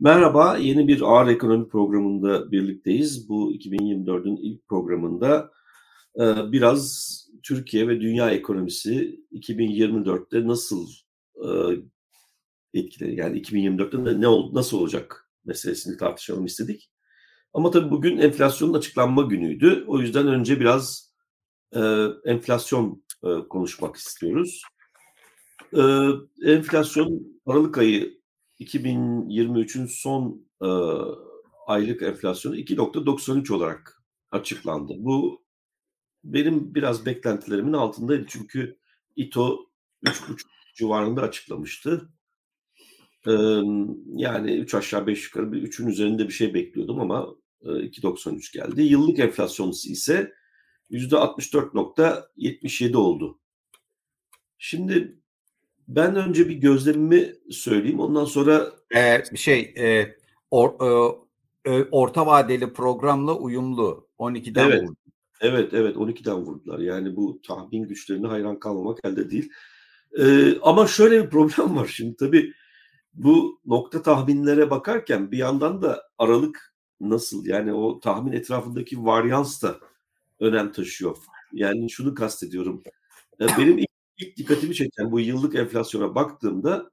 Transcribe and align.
Merhaba, 0.00 0.56
yeni 0.56 0.88
bir 0.88 1.00
Ağır 1.00 1.26
Ekonomi 1.28 1.68
programında 1.68 2.52
birlikteyiz. 2.52 3.28
Bu 3.28 3.52
2024'ün 3.52 4.36
ilk 4.36 4.68
programında 4.68 5.52
e, 6.16 6.52
biraz 6.52 7.12
Türkiye 7.42 7.88
ve 7.88 8.00
dünya 8.00 8.30
ekonomisi 8.30 9.20
2024'te 9.32 10.46
nasıl 10.46 10.88
e, 11.36 11.48
etkileri, 12.74 13.16
yani 13.16 13.40
2024'te 13.40 14.20
ne 14.20 14.26
nasıl 14.54 14.78
olacak 14.78 15.30
meselesini 15.44 15.96
tartışalım 15.96 16.46
istedik. 16.46 16.90
Ama 17.54 17.70
tabii 17.70 17.90
bugün 17.90 18.18
enflasyonun 18.18 18.74
açıklanma 18.74 19.22
günüydü. 19.22 19.84
O 19.88 19.98
yüzden 19.98 20.28
önce 20.28 20.60
biraz 20.60 21.12
e, 21.76 21.80
enflasyon 22.24 23.02
konuşmak 23.48 23.96
istiyoruz. 23.96 24.62
Enflasyon 26.44 27.38
Aralık 27.46 27.78
ayı 27.78 28.21
2023'ün 28.64 29.86
son 29.86 30.46
e, 30.62 30.68
aylık 31.66 32.02
enflasyonu 32.02 32.56
2.93 32.56 33.52
olarak 33.52 34.02
açıklandı. 34.30 34.94
Bu 34.98 35.42
benim 36.24 36.74
biraz 36.74 37.06
beklentilerimin 37.06 37.72
altındaydı 37.72 38.24
çünkü 38.28 38.78
İTO 39.16 39.70
3.5 40.04 40.42
civarında 40.74 41.22
açıklamıştı. 41.22 42.08
Ee, 43.26 43.30
yani 44.06 44.56
3 44.56 44.74
aşağı 44.74 45.06
5 45.06 45.24
yukarı 45.24 45.52
bir 45.52 45.62
3'ün 45.62 45.86
üzerinde 45.86 46.28
bir 46.28 46.32
şey 46.32 46.54
bekliyordum 46.54 47.00
ama 47.00 47.28
e, 47.62 47.68
2.93 47.68 48.54
geldi. 48.54 48.82
Yıllık 48.82 49.18
enflasyonu 49.18 49.70
ise 49.70 50.32
%64.77 50.90 52.96
oldu. 52.96 53.40
Şimdi 54.58 55.21
ben 55.88 56.16
önce 56.16 56.48
bir 56.48 56.54
gözlemimi 56.54 57.34
söyleyeyim. 57.50 58.00
Ondan 58.00 58.24
sonra 58.24 58.72
ee, 58.94 59.22
şey 59.36 59.74
e, 59.78 60.16
or, 60.50 60.70
e, 61.64 61.84
orta 61.90 62.26
vadeli 62.26 62.72
programla 62.72 63.36
uyumlu 63.36 64.08
12'den 64.18 64.68
evet, 64.68 64.82
vurdu. 64.82 64.96
Evet 65.40 65.74
evet 65.74 65.96
12'den 65.96 66.36
vurdular. 66.36 66.78
Yani 66.78 67.16
bu 67.16 67.40
tahmin 67.46 67.88
güçlerine 67.88 68.26
hayran 68.26 68.58
kalmamak 68.58 68.98
elde 69.04 69.30
değil. 69.30 69.52
Ee, 70.18 70.58
ama 70.62 70.86
şöyle 70.86 71.24
bir 71.24 71.30
problem 71.30 71.76
var 71.76 71.86
şimdi 71.86 72.16
tabii 72.16 72.52
bu 73.14 73.60
nokta 73.66 74.02
tahminlere 74.02 74.70
bakarken 74.70 75.32
bir 75.32 75.38
yandan 75.38 75.82
da 75.82 76.02
aralık 76.18 76.74
nasıl 77.00 77.46
yani 77.46 77.72
o 77.72 78.00
tahmin 78.00 78.32
etrafındaki 78.32 79.04
varyans 79.04 79.62
da 79.62 79.80
önem 80.40 80.72
taşıyor. 80.72 81.16
Yani 81.52 81.90
şunu 81.90 82.14
kastediyorum. 82.14 82.82
Benim 83.40 83.78
ilk 83.78 83.91
ilk 84.22 84.36
dikkatimi 84.36 84.74
çeken 84.74 85.12
bu 85.12 85.20
yıllık 85.20 85.54
enflasyona 85.54 86.14
baktığımda 86.14 86.90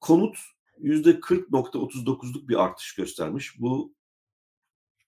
konut 0.00 0.38
yüzde 0.78 1.10
40.39'luk 1.10 2.48
bir 2.48 2.64
artış 2.64 2.94
göstermiş. 2.94 3.60
Bu 3.60 3.94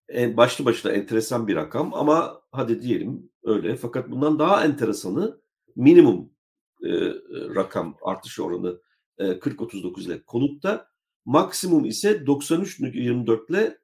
en 0.09 0.37
başlı 0.37 0.65
başına 0.65 0.93
enteresan 0.93 1.49
bir 1.49 1.57
rakam 1.57 1.95
ama 1.95 2.43
hadi 2.53 2.83
diyelim 2.83 3.31
öyle. 3.45 3.77
Fakat 3.77 4.11
bundan 4.11 4.39
daha 4.39 4.65
enteresanı 4.65 5.41
minimum 5.77 6.31
e, 6.83 6.91
rakam 7.55 7.97
artış 8.03 8.41
oranı 8.41 8.81
e, 9.19 9.25
40-39 9.25 10.07
ile 10.07 10.23
konutta 10.23 10.89
maksimum 11.25 11.85
ise 11.85 12.27
93.24 12.27 13.51
ile 13.51 13.79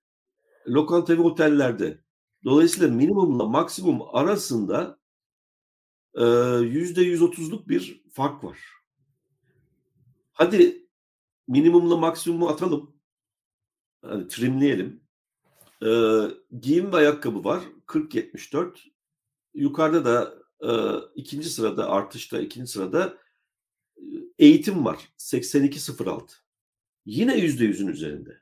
lokanta 0.69 1.19
ve 1.19 1.23
otellerde. 1.23 1.99
Dolayısıyla 2.45 2.89
minimumla 2.95 3.45
maksimum 3.45 4.03
arasında 4.13 5.00
yüzde 6.63 7.03
yüz 7.03 7.23
otuzluk 7.23 7.69
bir 7.69 8.03
fark 8.13 8.45
var. 8.45 8.59
Hadi 10.33 10.87
minimumla 11.49 11.97
maksimumu 11.97 12.49
atalım. 12.49 12.97
Hani 14.03 14.29
trimleyelim. 14.29 15.01
Ee, 15.83 16.21
giyim 16.61 16.93
ve 16.93 16.97
ayakkabı 16.97 17.45
var 17.45 17.63
40-74. 17.87 18.79
Yukarıda 19.55 20.05
da 20.05 20.35
e, 20.61 20.71
ikinci 21.15 21.51
sırada 21.51 21.91
artışta 21.91 22.41
ikinci 22.41 22.71
sırada 22.71 23.19
eğitim 24.39 24.85
var 24.85 24.99
82-06. 25.19 26.31
Yine 27.07 27.39
yüzde 27.39 27.65
yüzün 27.65 27.89
üzerinde. 27.89 28.41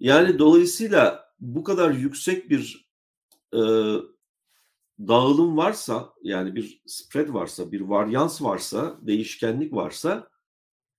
Yani 0.00 0.38
dolayısıyla 0.38 1.34
bu 1.40 1.64
kadar 1.64 1.90
yüksek 1.90 2.50
bir 2.50 2.90
e, 3.54 3.60
dağılım 4.98 5.56
varsa 5.56 6.12
yani 6.22 6.54
bir 6.54 6.82
spread 6.86 7.32
varsa, 7.32 7.72
bir 7.72 7.80
varyans 7.80 8.42
varsa, 8.42 8.98
değişkenlik 9.02 9.72
varsa 9.72 10.28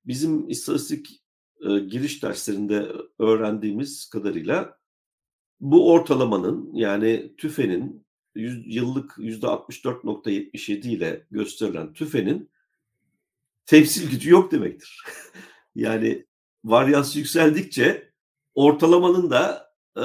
bizim 0.06 0.50
istatistik 0.50 1.24
e, 1.62 1.80
giriş 1.80 2.24
derslerinde 2.24 2.92
öğrendiğimiz 3.20 4.10
kadarıyla 4.10 4.80
bu 5.60 5.92
ortalamanın 5.92 6.74
yani 6.74 7.36
tüfenin 7.38 8.06
yüz, 8.36 8.76
yıllık 8.76 9.12
%64.77 9.12 10.88
ile 10.88 11.28
gösterilen 11.32 11.94
tüfenin 11.94 12.50
temsil 13.66 14.12
gücü 14.12 14.32
yok 14.32 14.52
demektir. 14.52 15.04
yani 15.76 16.26
varyans 16.64 17.16
yükseldikçe 17.16 18.12
ortalamanın 18.56 19.30
da 19.30 19.69
e, 19.98 20.04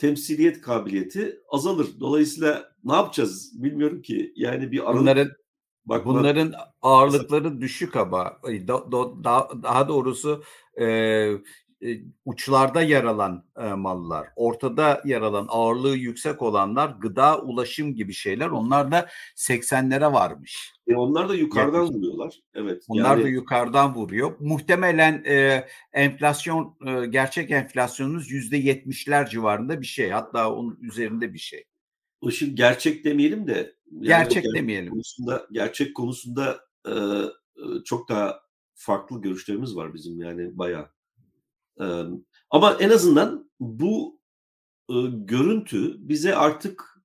temsiliyet 0.00 0.60
kabiliyeti 0.60 1.40
azalır. 1.48 1.86
Dolayısıyla 2.00 2.72
ne 2.84 2.92
yapacağız 2.92 3.62
bilmiyorum 3.62 4.02
ki. 4.02 4.32
Yani 4.36 4.72
bir 4.72 4.90
aralık 4.90 5.00
bunların 5.00 5.30
bakma... 5.84 6.14
bunların 6.14 6.54
ağırlıkları 6.82 7.60
düşük 7.60 7.96
ama 7.96 8.38
da, 8.44 8.92
da, 8.92 9.62
daha 9.62 9.88
doğrusu 9.88 10.42
e, 10.80 10.86
uçlarda 12.24 12.82
yer 12.82 13.04
alan 13.04 13.44
e, 13.56 13.68
mallar, 13.68 14.28
ortada 14.36 15.02
yer 15.04 15.20
alan 15.20 15.46
ağırlığı 15.48 15.96
yüksek 15.96 16.42
olanlar 16.42 16.88
gıda, 16.88 17.42
ulaşım 17.42 17.94
gibi 17.94 18.12
şeyler. 18.12 18.48
Onlar 18.48 18.92
da 18.92 19.08
80'lere 19.36 20.12
varmış. 20.12 20.72
E 20.86 20.94
onlar 20.94 21.28
da 21.28 21.34
yukarıdan 21.34 21.78
Yaklaşık. 21.78 21.96
vuruyorlar. 21.96 22.34
Evet. 22.54 22.84
Onlar 22.88 23.16
yani... 23.16 23.24
da 23.24 23.28
yukarıdan 23.28 23.94
vuruyor. 23.94 24.32
Muhtemelen 24.40 25.24
e, 25.26 25.66
enflasyon, 25.92 26.76
e, 26.86 27.06
gerçek 27.06 27.50
enflasyonunuz 27.50 28.30
yüzde 28.30 28.56
yetmişler 28.56 29.28
civarında 29.28 29.80
bir 29.80 29.86
şey. 29.86 30.10
Hatta 30.10 30.52
onun 30.54 30.78
üzerinde 30.82 31.34
bir 31.34 31.38
şey. 31.38 31.64
Işın 32.22 32.56
gerçek 32.56 33.04
demeyelim 33.04 33.46
de. 33.46 33.74
Yani 33.90 34.06
gerçek 34.06 34.44
demeyelim. 34.54 34.90
Konusunda, 34.90 35.46
gerçek 35.52 35.96
konusunda 35.96 36.60
e, 36.86 36.94
çok 37.84 38.08
daha 38.08 38.42
farklı 38.74 39.20
görüşlerimiz 39.22 39.76
var 39.76 39.94
bizim 39.94 40.20
yani 40.20 40.58
bayağı 40.58 40.88
ama 42.50 42.76
en 42.80 42.90
azından 42.90 43.50
bu 43.60 44.20
e, 44.90 44.94
görüntü 45.12 46.08
bize 46.08 46.34
artık 46.34 47.02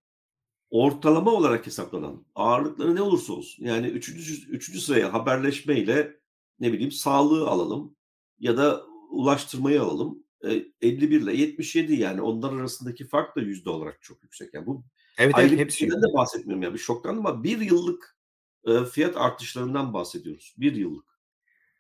ortalama 0.70 1.32
olarak 1.32 1.66
hesaplanan 1.66 2.26
ağırlıkları 2.36 2.96
ne 2.96 3.02
olursa 3.02 3.34
olsun 3.34 3.66
yani 3.66 3.88
üçüncü, 3.88 4.52
üçüncü 4.52 4.82
sıraya 4.82 5.14
haberleşmeyle 5.14 6.20
ne 6.60 6.74
bileyim 6.74 6.92
sağlığı 6.92 7.48
alalım 7.48 7.96
ya 8.40 8.58
da 8.58 8.86
ulaştırmayı 9.12 9.82
alalım. 9.82 10.24
E, 10.44 10.66
51 10.82 11.22
ile 11.22 11.36
77 11.36 11.94
yani 11.94 12.22
onlar 12.22 12.54
arasındaki 12.54 13.08
fark 13.08 13.36
da 13.36 13.42
yüzde 13.42 13.70
olarak 13.70 14.02
çok 14.02 14.24
yüksek. 14.24 14.54
Yani 14.54 14.66
bu 14.66 14.84
evet, 15.18 15.36
ayrı 15.36 15.48
evet, 15.50 15.60
hepsi. 15.60 15.90
de 15.90 16.14
bahsetmiyorum 16.14 16.64
yani 16.64 16.74
bir 16.74 16.80
şoktan 16.80 17.18
ama 17.18 17.44
bir 17.44 17.60
yıllık 17.60 18.18
e, 18.66 18.86
fiyat 18.86 19.18
artışlarından 19.18 19.94
bahsediyoruz. 19.94 20.56
Bir 20.58 20.76
yıllık. 20.76 21.17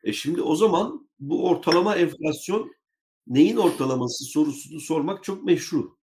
E 0.04 0.14
şimdi 0.14 0.42
o 0.42 0.56
zaman 0.56 1.10
bu 1.20 1.50
ortalama 1.50 1.96
enflasyon 1.96 2.72
neyin 3.28 3.58
ortalaması 3.58 4.26
sorusunu 4.26 4.80
sormak 4.80 5.24
çok 5.24 5.44
meşru. 5.44 5.98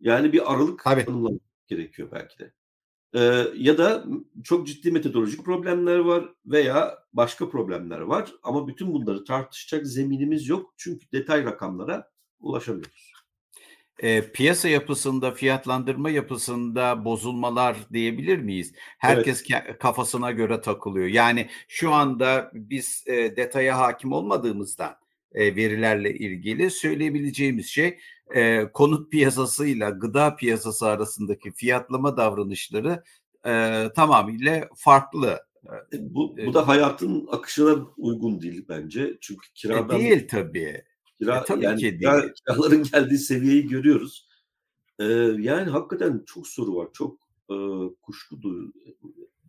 Yani 0.00 0.32
bir 0.32 0.52
aralık 0.52 0.84
tanımlamak 0.84 1.40
gerekiyor 1.68 2.08
belki 2.12 2.38
de. 2.38 2.52
Ee, 3.14 3.44
ya 3.56 3.78
da 3.78 4.04
çok 4.44 4.66
ciddi 4.66 4.90
metodolojik 4.90 5.44
problemler 5.44 5.98
var 5.98 6.34
veya 6.46 6.98
başka 7.12 7.48
problemler 7.48 8.00
var 8.00 8.32
ama 8.42 8.68
bütün 8.68 8.92
bunları 8.92 9.24
tartışacak 9.24 9.86
zeminimiz 9.86 10.48
yok 10.48 10.74
çünkü 10.76 11.12
detay 11.12 11.44
rakamlara 11.44 12.10
ulaşamıyoruz. 12.40 13.15
E, 13.98 14.32
piyasa 14.32 14.68
yapısında, 14.68 15.30
fiyatlandırma 15.30 16.10
yapısında 16.10 17.04
bozulmalar 17.04 17.76
diyebilir 17.92 18.38
miyiz? 18.38 18.72
Herkes 18.98 19.44
evet. 19.50 19.78
kafasına 19.78 20.30
göre 20.30 20.60
takılıyor. 20.60 21.06
Yani 21.06 21.48
şu 21.68 21.92
anda 21.92 22.50
biz 22.54 23.04
e, 23.06 23.36
detaya 23.36 23.78
hakim 23.78 24.12
olmadığımızdan 24.12 24.96
e, 25.32 25.56
verilerle 25.56 26.14
ilgili 26.14 26.70
söyleyebileceğimiz 26.70 27.66
şey 27.66 27.98
e, 28.34 28.64
konut 28.72 29.12
piyasasıyla 29.12 29.90
gıda 29.90 30.36
piyasası 30.36 30.86
arasındaki 30.86 31.52
fiyatlama 31.52 32.16
davranışları 32.16 33.02
e, 33.46 33.84
tamamıyla 33.96 34.68
farklı. 34.76 35.46
E, 35.92 35.96
bu, 36.00 36.36
bu 36.46 36.54
da 36.54 36.68
hayatın 36.68 37.28
akışına 37.32 37.76
uygun 37.96 38.40
değil 38.40 38.64
bence. 38.68 39.18
Çünkü 39.20 39.52
kiradan... 39.54 40.00
E 40.00 40.00
değil 40.00 40.28
tabii. 40.28 40.84
Kira, 41.20 41.36
e, 41.36 41.44
tabii 41.44 41.64
yani 41.64 41.80
ki 41.80 41.98
kira, 41.98 42.22
değil. 42.22 42.32
Kiraların 42.32 42.82
geldiği 42.92 43.18
seviyeyi 43.18 43.68
görüyoruz. 43.68 44.28
Ee, 44.98 45.04
yani 45.38 45.70
hakikaten 45.70 46.22
çok 46.26 46.46
soru 46.46 46.76
var. 46.76 46.88
Çok 46.92 47.18
e, 47.50 47.56
kuşku 48.02 48.42
duyuyor. 48.42 48.72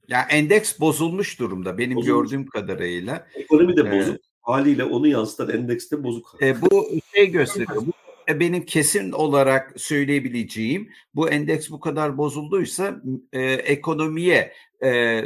Ya 0.08 0.22
endeks 0.30 0.80
bozulmuş 0.80 1.40
durumda 1.40 1.78
benim 1.78 1.98
bozulmuş. 1.98 2.30
gördüğüm 2.30 2.46
kadarıyla. 2.46 3.28
Ekonomi 3.36 3.78
de 3.78 3.92
bozuk. 3.92 4.22
haliyle 4.42 4.84
onu 4.84 5.08
yansıtan 5.08 5.50
endekste 5.50 6.04
bozuk. 6.04 6.36
E, 6.42 6.62
bu 6.62 6.88
şey 7.14 7.32
gösteriyor. 7.32 7.86
Bu 7.88 7.92
benim 8.28 8.66
kesin 8.66 9.12
olarak 9.12 9.82
söyleyebileceğim 9.82 10.90
bu 11.16 11.30
endeks 11.30 11.70
bu 11.70 11.80
kadar 11.80 12.18
bozulduysa 12.18 13.02
e, 13.34 13.42
ekonomiye 13.44 14.54
e, 14.84 15.22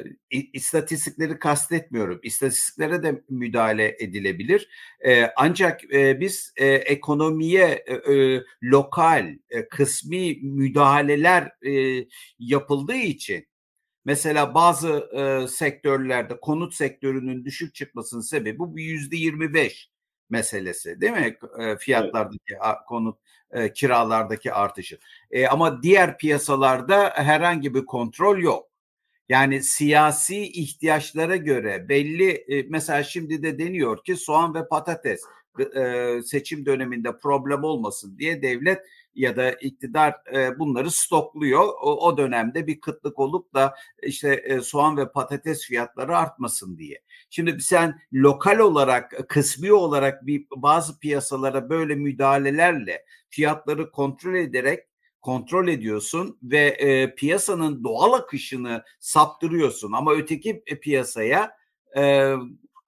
istatistikleri 0.53 1.39
kastetmiyorum. 1.39 2.19
İstatistiklere 2.23 3.03
de 3.03 3.21
müdahale 3.29 3.95
edilebilir. 3.99 4.69
E, 5.05 5.25
ancak 5.35 5.93
e, 5.93 6.19
biz 6.19 6.53
e, 6.57 6.67
ekonomiye 6.67 7.83
e, 7.87 8.13
e, 8.13 8.43
lokal, 8.63 9.35
e, 9.49 9.67
kısmi 9.67 10.35
müdahaleler 10.41 11.51
e, 11.67 12.05
yapıldığı 12.39 12.95
için 12.95 13.51
Mesela 14.05 14.53
bazı 14.53 15.09
e, 15.13 15.47
sektörlerde 15.47 16.39
konut 16.39 16.73
sektörünün 16.73 17.45
düşük 17.45 17.75
çıkmasının 17.75 18.21
sebebi 18.21 18.59
bu 18.59 18.79
yüzde 18.79 19.15
yirmi 19.15 19.53
beş 19.53 19.90
meselesi 20.31 21.01
değil 21.01 21.13
mi? 21.13 21.37
E, 21.59 21.77
fiyatlardaki 21.77 22.57
konut 22.87 23.19
e, 23.51 23.73
kiralardaki 23.73 24.53
artışı. 24.53 24.99
E, 25.31 25.47
ama 25.47 25.83
diğer 25.83 26.17
piyasalarda 26.17 27.13
herhangi 27.15 27.73
bir 27.73 27.85
kontrol 27.85 28.37
yok. 28.37 28.71
Yani 29.29 29.63
siyasi 29.63 30.43
ihtiyaçlara 30.43 31.35
göre 31.35 31.89
belli 31.89 32.29
e, 32.31 32.65
mesela 32.69 33.03
şimdi 33.03 33.43
de 33.43 33.59
deniyor 33.59 34.03
ki 34.03 34.15
soğan 34.15 34.53
ve 34.55 34.67
patates 34.67 35.21
e, 35.75 36.21
seçim 36.25 36.65
döneminde 36.65 37.17
problem 37.17 37.63
olmasın 37.63 38.17
diye 38.17 38.41
devlet 38.41 38.81
ya 39.15 39.35
da 39.35 39.51
iktidar 39.51 40.15
e, 40.33 40.59
bunları 40.59 40.91
stokluyor. 40.91 41.63
O, 41.81 42.07
o 42.07 42.17
dönemde 42.17 42.67
bir 42.67 42.81
kıtlık 42.81 43.19
olup 43.19 43.53
da 43.53 43.75
işte 44.03 44.33
e, 44.33 44.61
soğan 44.61 44.97
ve 44.97 45.11
patates 45.11 45.65
fiyatları 45.65 46.17
artmasın 46.17 46.77
diye. 46.77 47.01
Şimdi 47.33 47.61
sen 47.61 48.01
lokal 48.13 48.59
olarak, 48.59 49.29
kısmi 49.29 49.73
olarak 49.73 50.27
bir 50.27 50.45
bazı 50.55 50.99
piyasalara 50.99 51.69
böyle 51.69 51.95
müdahalelerle 51.95 53.05
fiyatları 53.29 53.91
kontrol 53.91 54.35
ederek 54.35 54.79
kontrol 55.21 55.67
ediyorsun 55.67 56.39
ve 56.43 56.59
e, 56.67 57.15
piyasanın 57.15 57.83
doğal 57.83 58.13
akışını 58.13 58.83
saptırıyorsun 58.99 59.91
ama 59.91 60.13
öteki 60.13 60.63
piyasaya 60.81 61.57
e, 61.97 62.33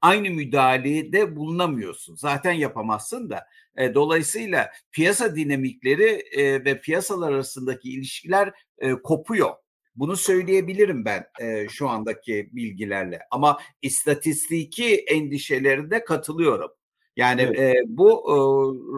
aynı 0.02 0.30
müdahalede 0.30 1.36
bulunamıyorsun. 1.36 2.16
Zaten 2.16 2.54
yapamazsın 2.54 3.30
da. 3.30 3.48
E, 3.78 3.94
dolayısıyla 3.94 4.72
piyasa 4.92 5.36
dinamikleri 5.36 6.24
e, 6.32 6.66
ve 6.66 6.82
piyasalar 6.82 7.32
arasındaki 7.32 7.90
ilişkiler 7.90 8.54
e, 8.78 8.92
kopuyor. 8.92 9.63
Bunu 9.96 10.18
söyleyebilirim 10.18 11.06
ben 11.06 11.26
e, 11.42 11.68
şu 11.70 11.90
andaki 11.90 12.50
bilgilerle. 12.52 13.20
Ama 13.32 13.60
istatistiki 13.82 14.96
endişelerinde 14.96 16.04
katılıyorum. 16.04 16.72
Yani 17.16 17.42
evet. 17.42 17.60
e, 17.60 17.84
bu 17.88 18.12
e, 18.12 18.36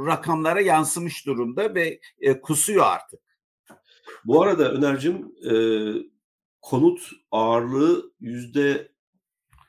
rakamlara 0.07 0.61
yansımış 0.61 1.25
durumda 1.25 1.75
ve 1.75 1.99
e, 2.19 2.41
kusuyor 2.41 2.85
artık. 2.85 3.19
Bu 4.25 4.41
arada 4.41 4.71
Öner'cim 4.71 5.35
e, 5.51 5.53
konut 6.61 7.11
ağırlığı 7.31 8.11
yüzde 8.19 8.91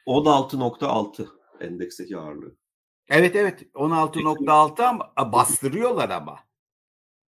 16.6 0.07 1.27
endeksteki 1.61 2.17
ağırlığı. 2.17 2.57
Evet 3.09 3.37
evet 3.37 3.63
16.6 3.75 4.83
ama 4.83 5.33
bastırıyorlar 5.33 6.11
ama. 6.11 6.39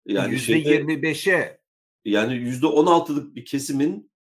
Yani 0.06 0.34
%25'e. 0.34 1.63
Yani 2.06 2.34
%16'lık 2.34 3.36
bir 3.36 3.46
kesimin 3.46 4.12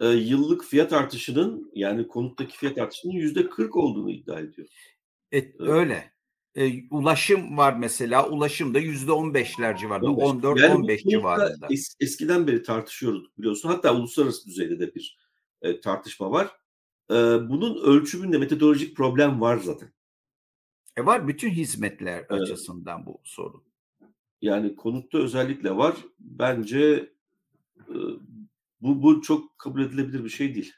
e, 0.00 0.08
yıllık 0.08 0.64
fiyat 0.64 0.92
artışının 0.92 1.70
yani 1.74 2.08
konuttaki 2.08 2.56
fiyat 2.56 2.78
artışının 2.78 3.12
%40 3.12 3.78
olduğunu 3.78 4.10
iddia 4.10 4.40
ediyor. 4.40 4.68
E, 5.32 5.38
evet. 5.38 5.54
Öyle. 5.58 6.12
E, 6.54 6.88
ulaşım 6.90 7.56
var 7.56 7.76
mesela. 7.76 8.28
Ulaşım 8.28 8.74
da 8.74 8.78
yüzde 8.78 9.12
on 9.12 9.34
beşler 9.34 9.76
civarında. 9.76 10.06
14-15 10.06 11.10
civarında. 11.10 11.66
Es, 11.70 11.94
eskiden 12.00 12.46
beri 12.46 12.62
tartışıyoruz 12.62 13.38
biliyorsun. 13.38 13.68
Hatta 13.68 13.96
uluslararası 13.96 14.46
düzeyde 14.46 14.80
de 14.80 14.94
bir 14.94 15.18
e, 15.62 15.80
tartışma 15.80 16.30
var. 16.30 16.50
E, 17.10 17.14
bunun 17.48 17.84
ölçümünde 17.84 18.38
metodolojik 18.38 18.96
problem 18.96 19.40
var 19.40 19.56
zaten. 19.56 19.92
E 20.96 21.06
var 21.06 21.28
bütün 21.28 21.50
hizmetler 21.50 22.26
evet. 22.30 22.42
açısından 22.42 23.06
bu 23.06 23.20
sorun. 23.24 23.64
Yani 24.42 24.76
konutta 24.76 25.18
özellikle 25.18 25.76
var. 25.76 25.96
Bence 26.18 27.12
bu, 28.80 29.02
bu 29.02 29.22
çok 29.22 29.58
kabul 29.58 29.82
edilebilir 29.82 30.24
bir 30.24 30.28
şey 30.28 30.54
değil. 30.54 30.72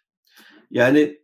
Yani 0.70 1.20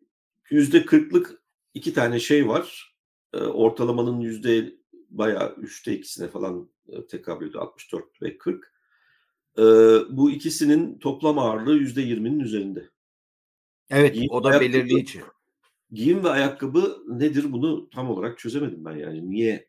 yüzde 0.50 0.84
kırklık 0.84 1.42
iki 1.74 1.94
tane 1.94 2.20
şey 2.20 2.48
var. 2.48 2.96
Ortalamanın 3.32 4.20
yüzde 4.20 4.74
bayağı 5.10 5.54
üçte 5.54 5.96
ikisine 5.96 6.28
falan 6.28 6.70
tekabül 7.10 7.48
ediyor. 7.48 7.62
64 7.62 8.22
ve 8.22 8.38
40. 8.38 8.72
E, 9.58 9.62
bu 10.10 10.30
ikisinin 10.30 10.98
toplam 10.98 11.38
ağırlığı 11.38 11.76
yüzde 11.76 12.02
yirminin 12.02 12.40
üzerinde. 12.40 12.90
Evet 13.90 14.14
Giyim 14.14 14.30
o 14.30 14.44
da 14.44 14.60
belirleyici. 14.60 15.20
Giyim 15.92 16.24
ve 16.24 16.28
ayakkabı 16.28 17.02
nedir 17.08 17.52
bunu 17.52 17.90
tam 17.90 18.10
olarak 18.10 18.38
çözemedim 18.38 18.84
ben 18.84 18.96
yani. 18.96 19.30
Niye 19.30 19.68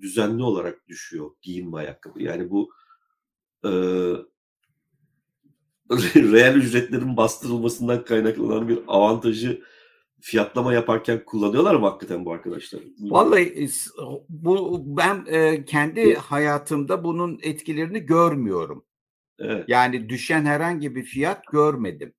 düzenli 0.00 0.42
olarak 0.42 0.88
düşüyor 0.88 1.30
giyim 1.42 1.72
ve 1.72 1.76
ayakkabı? 1.76 2.22
Yani 2.22 2.50
bu 2.50 2.72
e, 3.64 3.70
reel 6.16 6.56
ücretlerin 6.56 7.16
bastırılmasından 7.16 8.04
kaynaklanan 8.04 8.68
bir 8.68 8.78
avantajı 8.88 9.62
fiyatlama 10.20 10.72
yaparken 10.72 11.24
kullanıyorlar 11.24 11.74
mı 11.74 11.86
hakikaten 11.86 12.24
bu 12.24 12.32
arkadaşlar? 12.32 12.80
Vallahi 13.00 13.68
bu 14.28 14.82
ben 14.86 15.24
e, 15.26 15.64
kendi 15.64 16.14
hayatımda 16.14 17.04
bunun 17.04 17.38
etkilerini 17.42 18.00
görmüyorum. 18.00 18.84
Evet. 19.38 19.64
Yani 19.68 20.08
düşen 20.08 20.44
herhangi 20.44 20.94
bir 20.94 21.02
fiyat 21.02 21.46
görmedim. 21.52 22.12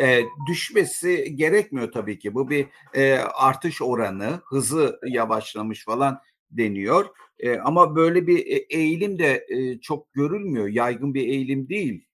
E, 0.00 0.20
düşmesi 0.50 1.36
gerekmiyor 1.36 1.92
tabii 1.92 2.18
ki. 2.18 2.34
Bu 2.34 2.50
bir 2.50 2.66
e, 2.94 3.14
artış 3.18 3.82
oranı, 3.82 4.40
hızı 4.44 5.00
yavaşlamış 5.06 5.84
falan 5.84 6.18
deniyor. 6.50 7.06
E, 7.38 7.58
ama 7.58 7.96
böyle 7.96 8.26
bir 8.26 8.64
eğilim 8.70 9.18
de 9.18 9.46
e, 9.48 9.80
çok 9.80 10.12
görülmüyor. 10.12 10.68
Yaygın 10.68 11.14
bir 11.14 11.28
eğilim 11.28 11.68
değil. 11.68 12.06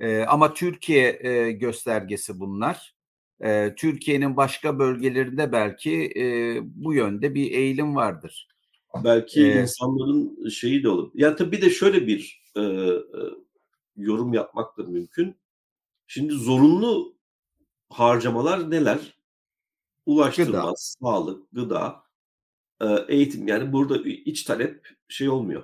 E, 0.00 0.24
ama 0.24 0.54
Türkiye 0.54 1.18
e, 1.22 1.52
göstergesi 1.52 2.40
bunlar. 2.40 2.94
E, 3.40 3.74
Türkiye'nin 3.74 4.36
başka 4.36 4.78
bölgelerinde 4.78 5.52
belki 5.52 6.12
e, 6.16 6.58
bu 6.62 6.94
yönde 6.94 7.34
bir 7.34 7.50
eğilim 7.50 7.96
vardır. 7.96 8.48
Belki 9.04 9.46
ee, 9.46 9.62
insanların 9.62 10.48
şeyi 10.48 10.82
de 10.82 10.88
olur. 10.88 11.10
Ya 11.14 11.36
tabii 11.36 11.52
bir 11.52 11.62
de 11.62 11.70
şöyle 11.70 12.06
bir 12.06 12.42
e, 12.56 12.60
e, 12.60 13.00
yorum 13.96 14.34
yapmak 14.34 14.78
da 14.78 14.82
mümkün. 14.82 15.36
Şimdi 16.06 16.32
zorunlu 16.32 17.16
harcamalar 17.90 18.70
neler? 18.70 19.16
Ulaştırma, 20.06 20.60
gıda. 20.60 20.72
sağlık, 20.76 21.52
gıda, 21.52 22.02
e, 22.80 22.86
eğitim. 23.08 23.48
Yani 23.48 23.72
burada 23.72 23.98
iç 24.08 24.42
talep 24.42 24.88
şey 25.08 25.28
olmuyor, 25.28 25.62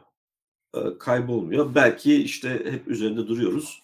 e, 0.74 0.80
kaybolmuyor. 0.98 1.74
Belki 1.74 2.22
işte 2.22 2.48
hep 2.48 2.88
üzerinde 2.88 3.28
duruyoruz. 3.28 3.82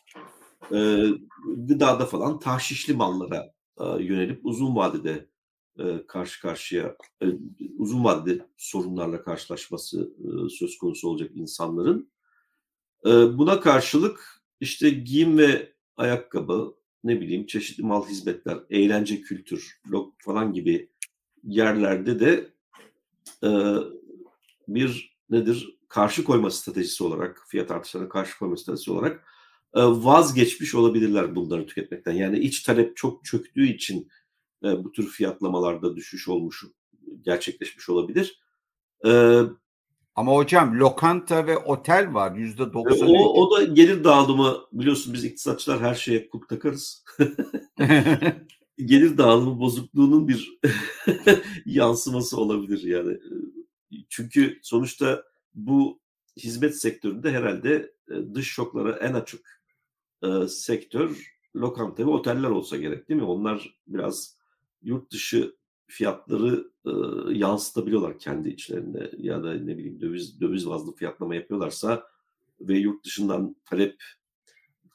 E, 0.72 1.08
gıdada 1.56 2.06
falan 2.06 2.38
tahşişli 2.38 2.94
mallara 2.94 3.54
yönelip 3.98 4.40
uzun 4.44 4.76
vadede 4.76 5.28
karşı 6.08 6.40
karşıya 6.42 6.96
uzun 7.78 8.04
vadede 8.04 8.46
sorunlarla 8.56 9.22
karşılaşması 9.22 10.10
söz 10.50 10.78
konusu 10.78 11.08
olacak 11.08 11.30
insanların. 11.34 12.10
Buna 13.04 13.60
karşılık 13.60 14.42
işte 14.60 14.90
giyim 14.90 15.38
ve 15.38 15.72
ayakkabı, 15.96 16.74
ne 17.04 17.20
bileyim 17.20 17.46
çeşitli 17.46 17.82
mal 17.82 18.06
hizmetler, 18.08 18.58
eğlence 18.70 19.20
kültür 19.20 19.80
falan 20.18 20.52
gibi 20.52 20.90
yerlerde 21.44 22.20
de 22.20 22.50
bir 24.68 25.16
nedir 25.30 25.78
karşı 25.88 26.24
koyma 26.24 26.50
stratejisi 26.50 27.04
olarak 27.04 27.44
fiyat 27.48 27.70
artışlarına 27.70 28.08
karşı 28.08 28.38
koyma 28.38 28.56
stratejisi 28.56 28.90
olarak 28.90 29.24
vazgeçmiş 29.86 30.74
olabilirler 30.74 31.34
bunları 31.34 31.66
tüketmekten. 31.66 32.12
Yani 32.12 32.38
iç 32.38 32.62
talep 32.62 32.96
çok 32.96 33.24
çöktüğü 33.24 33.66
için 33.66 34.08
bu 34.62 34.92
tür 34.92 35.08
fiyatlamalarda 35.08 35.96
düşüş 35.96 36.28
olmuş, 36.28 36.64
gerçekleşmiş 37.24 37.88
olabilir. 37.88 38.40
Ama 40.18 40.32
hocam 40.32 40.78
lokanta 40.78 41.46
ve 41.46 41.58
otel 41.58 42.14
var 42.14 42.36
yüzde 42.36 42.72
doksan. 42.72 43.08
O, 43.08 43.42
o 43.42 43.56
da 43.56 43.64
gelir 43.64 44.04
dağılımı 44.04 44.56
biliyorsun 44.72 45.14
biz 45.14 45.24
iktisatçılar 45.24 45.80
her 45.80 45.94
şeye 45.94 46.28
kuk 46.28 46.48
takarız. 46.48 47.04
gelir 48.78 49.18
dağılımı 49.18 49.60
bozukluğunun 49.60 50.28
bir 50.28 50.58
yansıması 51.66 52.40
olabilir 52.40 52.82
yani. 52.82 53.18
Çünkü 54.08 54.58
sonuçta 54.62 55.22
bu 55.54 56.00
hizmet 56.36 56.76
sektöründe 56.80 57.32
herhalde 57.32 57.92
dış 58.34 58.48
şoklara 58.48 58.96
en 58.96 59.14
açık 59.14 59.57
e, 60.24 60.48
sektör 60.48 61.38
lokanta 61.56 62.02
ve 62.02 62.10
oteller 62.10 62.50
olsa 62.50 62.76
gerek 62.76 63.08
değil 63.08 63.20
mi? 63.20 63.26
Onlar 63.26 63.78
biraz 63.86 64.38
yurt 64.82 65.12
dışı 65.12 65.56
fiyatları 65.86 66.70
e, 66.86 66.90
yansıtabiliyorlar 67.38 68.18
kendi 68.18 68.48
içlerinde 68.48 69.12
ya 69.18 69.44
da 69.44 69.54
ne 69.54 69.78
bileyim 69.78 70.00
döviz 70.00 70.40
döviz 70.40 70.68
bazlı 70.68 70.94
fiyatlama 70.94 71.34
yapıyorlarsa 71.34 72.04
ve 72.60 72.78
yurt 72.78 73.04
dışından 73.04 73.56
talep 73.64 74.02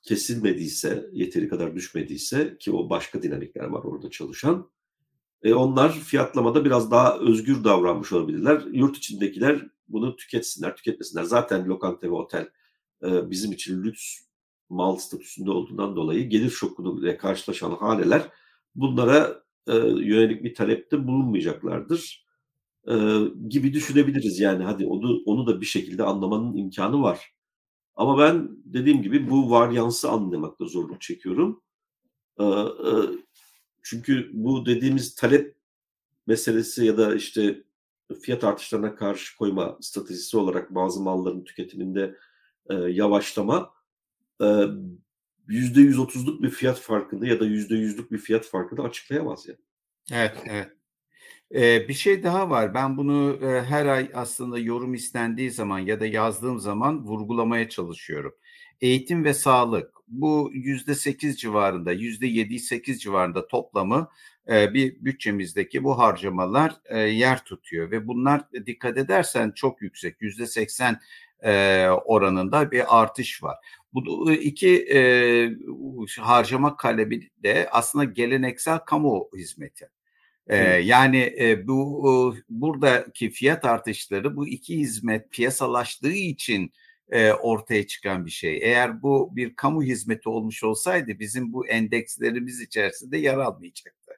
kesilmediyse, 0.02 1.10
yeteri 1.14 1.50
kadar 1.50 1.76
düşmediyse 1.76 2.58
ki 2.60 2.72
o 2.72 2.90
başka 2.90 3.22
dinamikler 3.22 3.66
var 3.66 3.84
orada 3.84 4.10
çalışan. 4.10 4.70
E, 5.44 5.54
onlar 5.54 5.92
fiyatlamada 5.92 6.66
biraz 6.66 6.92
daha 6.92 7.20
özgür 7.20 7.64
davranmış 7.64 8.14
olabilirler. 8.14 8.64
Yurt 8.72 8.98
içindekiler 8.98 9.68
bunu 9.88 10.16
tüketsinler, 10.16 10.76
tüketmesinler. 10.76 11.24
Zaten 11.24 11.66
lokanta 11.68 12.08
ve 12.08 12.12
otel 12.12 12.50
e, 13.04 13.32
bizim 13.32 13.52
için 13.52 13.84
lüks 13.84 14.20
mal 14.74 14.96
statüsünde 14.96 15.52
olduğundan 15.52 15.96
dolayı 15.96 16.30
gelir 16.30 16.50
şokuyla 16.50 17.18
karşılaşan 17.18 17.72
haleler 17.72 18.22
bunlara 18.76 19.44
e, 19.68 19.78
yönelik 19.78 20.44
bir 20.44 20.56
talepte 20.56 21.08
bulunmayacaklardır 21.08 22.26
e, 22.88 22.94
gibi 23.50 23.74
düşünebiliriz. 23.74 24.40
Yani 24.40 24.64
hadi 24.64 24.86
onu, 24.86 25.22
onu 25.26 25.48
da 25.48 25.62
bir 25.62 25.66
şekilde 25.66 26.04
anlamanın 26.04 26.58
imkanı 26.58 27.02
var. 27.02 27.34
Ama 27.96 28.18
ben 28.20 28.50
dediğim 28.66 29.02
gibi 29.02 29.30
bu 29.30 29.52
varyansı 29.52 30.10
anlamakta 30.10 30.66
zorluk 30.66 31.02
çekiyorum. 31.02 31.62
E, 32.40 32.44
e, 32.44 32.92
çünkü 33.84 34.30
bu 34.34 34.66
dediğimiz 34.66 35.16
talep 35.16 35.56
meselesi 36.28 36.86
ya 36.86 36.98
da 36.98 37.16
işte 37.16 37.64
fiyat 38.22 38.44
artışlarına 38.44 38.96
karşı 38.96 39.38
koyma 39.38 39.78
stratejisi 39.82 40.38
olarak 40.38 40.76
bazı 40.76 41.02
malların 41.02 41.44
tüketiminde 41.44 42.18
e, 42.70 42.74
yavaşlama 42.74 43.74
yüzde 45.48 45.82
yüz 45.82 46.00
otuzluk 46.00 46.44
bir 46.44 46.50
fiyat 46.50 46.80
farkını 46.80 47.28
ya 47.28 47.40
da 47.40 47.46
yüzde 47.46 47.76
yüzlük 47.76 48.12
bir 48.12 48.18
fiyat 48.18 48.46
farkını 48.46 48.84
açıklayamaz 48.84 49.48
yani. 49.48 49.60
Evet, 50.12 50.38
evet. 50.46 50.70
Ee, 51.56 51.88
bir 51.88 51.94
şey 51.94 52.24
daha 52.24 52.50
var. 52.50 52.74
Ben 52.74 52.98
bunu 52.98 53.40
e, 53.46 53.62
her 53.62 53.86
ay 53.86 54.12
aslında 54.14 54.60
yorum 54.60 54.94
istendiği 54.94 55.52
zaman 55.52 55.80
ya 55.80 56.00
da 56.00 56.06
yazdığım 56.06 56.60
zaman 56.60 57.04
vurgulamaya 57.04 57.70
çalışıyorum. 57.70 58.36
Eğitim 58.82 59.24
ve 59.24 59.34
sağlık 59.34 59.94
bu 60.08 60.52
yüzde 60.54 60.96
sekiz 60.96 61.40
civarında, 61.40 61.92
yüzde 61.92 62.28
yedi 62.28 62.60
sekiz 62.60 63.02
civarında 63.02 63.48
toplamı 63.48 64.10
e, 64.50 64.74
bir 64.74 65.06
bütçemizdeki 65.06 65.84
bu 65.84 66.00
harcamalar 66.00 66.74
e, 66.86 67.00
yer 67.00 67.44
tutuyor 67.44 67.92
ve 67.92 68.08
bunlar 68.08 68.42
dikkat 68.66 68.98
edersen 68.98 69.52
çok 69.56 69.82
yüksek, 69.82 70.22
yüzde 70.22 70.48
seksen 70.48 71.00
e, 71.44 71.88
oranında 71.88 72.72
bir 72.72 73.02
artış 73.02 73.44
var. 73.44 73.58
Bu 73.94 74.32
iki 74.32 74.88
e, 74.94 75.00
harcama 76.20 76.78
kalemi 76.78 77.30
de 77.44 77.68
aslında 77.72 78.04
geleneksel 78.04 78.80
kamu 78.80 79.30
hizmeti. 79.38 79.90
E, 80.48 80.58
yani 80.68 81.36
e, 81.40 81.68
bu 81.68 82.04
e, 82.38 82.44
buradaki 82.50 83.30
fiyat 83.30 83.66
artışları 83.66 84.36
bu 84.36 84.48
iki 84.48 84.78
hizmet 84.78 85.32
piyasalaştığı 85.32 86.12
için 86.12 86.74
e, 87.12 87.32
ortaya 87.34 87.88
çıkan 87.88 88.26
bir 88.26 88.32
şey. 88.32 88.60
Eğer 88.62 89.02
bu 89.02 89.36
bir 89.36 89.56
kamu 89.56 89.84
hizmeti 89.84 90.30
olmuş 90.30 90.64
olsaydı 90.64 91.20
bizim 91.20 91.54
bu 91.54 91.68
endekslerimiz 91.68 92.62
içerisinde 92.62 93.18
yer 93.18 93.38
almayacaktı. 93.38 94.12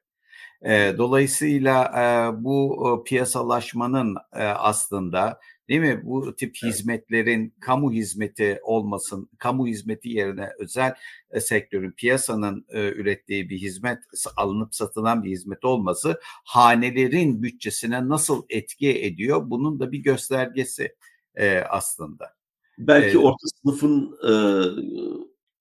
E, 0.62 0.94
dolayısıyla 0.98 1.84
e, 1.86 2.44
bu 2.44 2.88
e, 2.88 3.10
piyasalaşmanın 3.10 4.16
e, 4.34 4.44
aslında 4.44 5.40
Değil 5.70 5.82
mi? 5.82 6.02
Bu 6.04 6.36
tip 6.36 6.56
evet. 6.64 6.74
hizmetlerin 6.74 7.54
kamu 7.60 7.92
hizmeti 7.92 8.60
olmasın, 8.64 9.30
kamu 9.38 9.68
hizmeti 9.68 10.10
yerine 10.10 10.50
özel 10.60 10.96
e, 11.32 11.40
sektörün, 11.40 11.92
piyasanın 11.92 12.66
e, 12.70 12.92
ürettiği 12.92 13.50
bir 13.50 13.58
hizmet, 13.58 14.00
alınıp 14.38 14.76
satılan 14.76 15.24
bir 15.24 15.30
hizmet 15.30 15.66
olması 15.66 16.20
hanelerin 16.24 17.44
bütçesine 17.44 18.10
nasıl 18.10 18.44
etki 18.50 19.04
ediyor? 19.04 19.50
Bunun 19.50 19.80
da 19.80 19.92
bir 19.92 20.00
göstergesi 20.00 20.96
e, 21.36 21.60
aslında. 21.60 22.36
Belki 22.78 23.18
ee, 23.18 23.18
orta 23.18 23.48
sınıfın 23.62 24.18
e, 24.24 24.34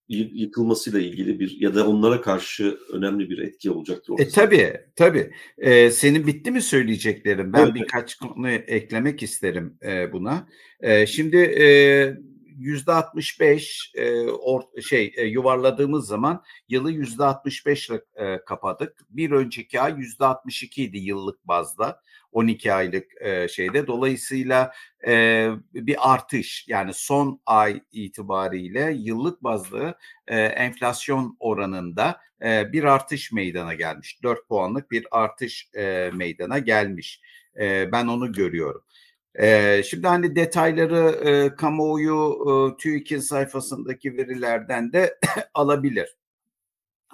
yıkılmasıyla 0.09 0.99
ilgili 0.99 1.39
bir 1.39 1.57
ya 1.59 1.75
da 1.75 1.87
onlara 1.87 2.21
karşı 2.21 2.77
önemli 2.93 3.29
bir 3.29 3.37
etki 3.37 3.71
olacaktır. 3.71 4.15
E, 4.19 4.29
tabii 4.29 4.73
tabii. 4.95 5.31
E, 5.57 5.91
senin 5.91 6.27
bitti 6.27 6.51
mi 6.51 6.61
söyleyeceklerim? 6.61 7.53
Ben 7.53 7.63
evet. 7.63 7.75
birkaç 7.75 8.15
konu 8.15 8.49
eklemek 8.49 9.23
isterim 9.23 9.77
e, 9.85 10.11
buna. 10.11 10.47
E, 10.79 11.07
şimdi 11.07 11.37
e, 11.37 11.65
yüzde 12.57 12.91
65 12.91 13.91
e, 13.95 14.29
or, 14.29 14.61
şey 14.81 15.13
e, 15.17 15.25
yuvarladığımız 15.25 16.07
zaman 16.07 16.43
yılı 16.69 16.91
yüzde 16.91 17.23
65 17.23 17.89
ile 17.89 18.01
e, 18.15 18.45
kapadık. 18.45 19.05
Bir 19.09 19.31
önceki 19.31 19.81
ay 19.81 19.93
yüzde 19.97 20.25
62 20.25 20.83
idi 20.83 20.97
yıllık 20.97 21.47
bazda. 21.47 22.01
12 22.31 22.73
aylık 22.73 23.21
e, 23.21 23.47
şeyde. 23.47 23.87
Dolayısıyla 23.87 24.71
e, 25.07 25.49
bir 25.73 26.13
artış 26.13 26.65
yani 26.67 26.93
son 26.93 27.41
ay 27.45 27.81
itibariyle 27.91 28.93
yıllık 28.97 29.43
bazlı 29.43 29.97
e, 30.27 30.39
enflasyon 30.39 31.37
oranında 31.39 32.21
e, 32.41 32.73
bir 32.73 32.83
artış 32.83 33.31
meydana 33.31 33.73
gelmiş. 33.73 34.23
4 34.23 34.47
puanlık 34.47 34.91
bir 34.91 35.07
artış 35.11 35.69
e, 35.75 36.11
meydana 36.13 36.59
gelmiş. 36.59 37.21
E, 37.59 37.91
ben 37.91 38.07
onu 38.07 38.31
görüyorum. 38.31 38.83
Ee, 39.39 39.81
şimdi 39.85 40.07
hani 40.07 40.35
detayları 40.35 41.29
e, 41.29 41.55
kamuoyu 41.55 42.37
e, 42.47 42.77
TÜİK'in 42.77 43.19
sayfasındaki 43.19 44.17
verilerden 44.17 44.93
de 44.93 45.19
alabilir. 45.53 46.15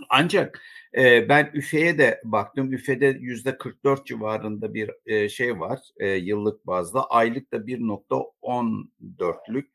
Ancak 0.10 0.62
e, 0.98 1.30
ben 1.30 1.52
üfeye 1.54 1.98
de 1.98 2.22
baktım. 2.24 2.74
Üfede 2.74 3.18
yüzde 3.20 3.58
44 3.58 4.06
civarında 4.06 4.74
bir 4.74 4.92
e, 5.06 5.30
şey 5.30 5.60
var 5.60 5.80
e, 5.98 6.10
yıllık 6.10 6.68
bazda. 6.68 7.10
Aylık 7.10 7.54
da 7.54 7.58
1.14'lük. 7.58 9.66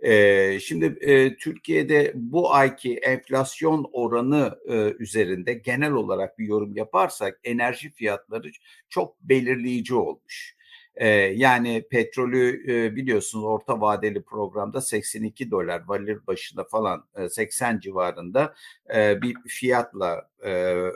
E, 0.00 0.60
şimdi 0.60 0.84
e, 1.00 1.36
Türkiye'de 1.36 2.12
bu 2.14 2.54
ayki 2.54 2.96
enflasyon 2.96 3.90
oranı 3.92 4.58
e, 4.68 4.94
üzerinde 4.98 5.54
genel 5.54 5.92
olarak 5.92 6.38
bir 6.38 6.46
yorum 6.46 6.76
yaparsak 6.76 7.40
enerji 7.44 7.90
fiyatları 7.90 8.50
çok 8.88 9.20
belirleyici 9.20 9.94
olmuş. 9.94 10.55
Yani 11.34 11.84
petrolü 11.90 12.66
biliyorsunuz 12.96 13.44
orta 13.44 13.80
vadeli 13.80 14.22
programda 14.22 14.80
82 14.80 15.50
dolar 15.50 15.82
varil 15.86 16.18
başına 16.26 16.64
falan 16.64 17.04
e, 17.16 17.28
80 17.28 17.80
civarında 17.80 18.54
bir 18.94 19.36
fiyatla 19.48 20.30
e, 20.42 20.50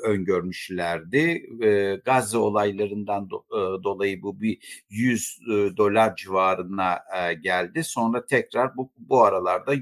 öngörmüşlerdi. 0.04 1.46
E, 1.62 2.00
Gazze 2.04 2.38
olaylarından 2.38 3.30
do, 3.30 3.44
e, 3.50 3.82
dolayı 3.84 4.22
bu 4.22 4.40
bir 4.40 4.58
100 4.90 5.38
e, 5.42 5.76
dolar 5.76 6.16
civarına 6.16 6.98
e, 7.16 7.34
geldi. 7.34 7.84
Sonra 7.84 8.26
tekrar 8.26 8.76
bu, 8.76 8.90
bu 8.98 9.24
aralarda 9.24 9.74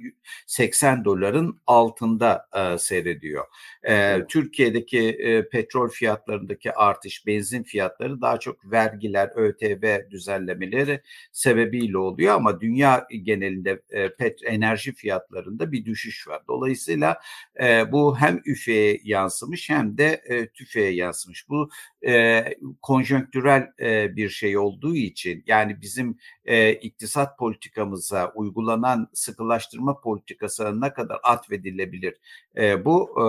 80 0.46 1.04
doların 1.04 1.60
altında 1.66 2.48
e, 2.56 2.78
seyrediyor. 2.78 3.44
E, 3.82 3.94
evet. 3.94 4.28
Türkiye'deki 4.30 5.08
e, 5.08 5.48
petrol 5.48 5.88
fiyatlarındaki 5.88 6.72
artış, 6.72 7.26
benzin 7.26 7.62
fiyatları 7.62 8.20
daha 8.20 8.40
çok 8.40 8.72
vergiler, 8.72 9.30
ÖTV 9.36 10.10
düzenlemeleri 10.10 11.00
sebebiyle 11.32 11.98
oluyor 11.98 12.34
ama 12.34 12.60
dünya 12.60 13.06
genelinde 13.22 13.82
e, 13.90 14.14
pet, 14.14 14.38
enerji 14.44 14.94
fiyatlarında 14.94 15.72
bir 15.72 15.84
düşüş 15.84 16.28
var. 16.28 16.42
Dolayısıyla 16.48 17.20
e, 17.62 17.92
bu 17.92 18.16
hem 18.16 18.40
üfeye 18.46 19.00
yansımış 19.48 19.70
hem 19.70 19.98
de 19.98 20.22
e, 20.24 20.48
tüfeğe 20.48 20.90
yansımış. 20.90 21.48
Bu 21.48 21.70
e, 22.06 22.44
konjonktürel 22.82 23.72
e, 23.80 24.16
bir 24.16 24.28
şey 24.28 24.58
olduğu 24.58 24.94
için 24.94 25.44
yani 25.46 25.80
bizim 25.80 26.18
e, 26.44 26.72
iktisat 26.72 27.38
politikamıza 27.38 28.32
uygulanan 28.34 29.08
sıkılaştırma 29.14 30.00
politikasına 30.00 30.86
ne 30.86 30.92
kadar 30.92 31.18
atfedilebilir 31.22 32.14
e, 32.56 32.84
bu 32.84 33.08
e, 33.16 33.24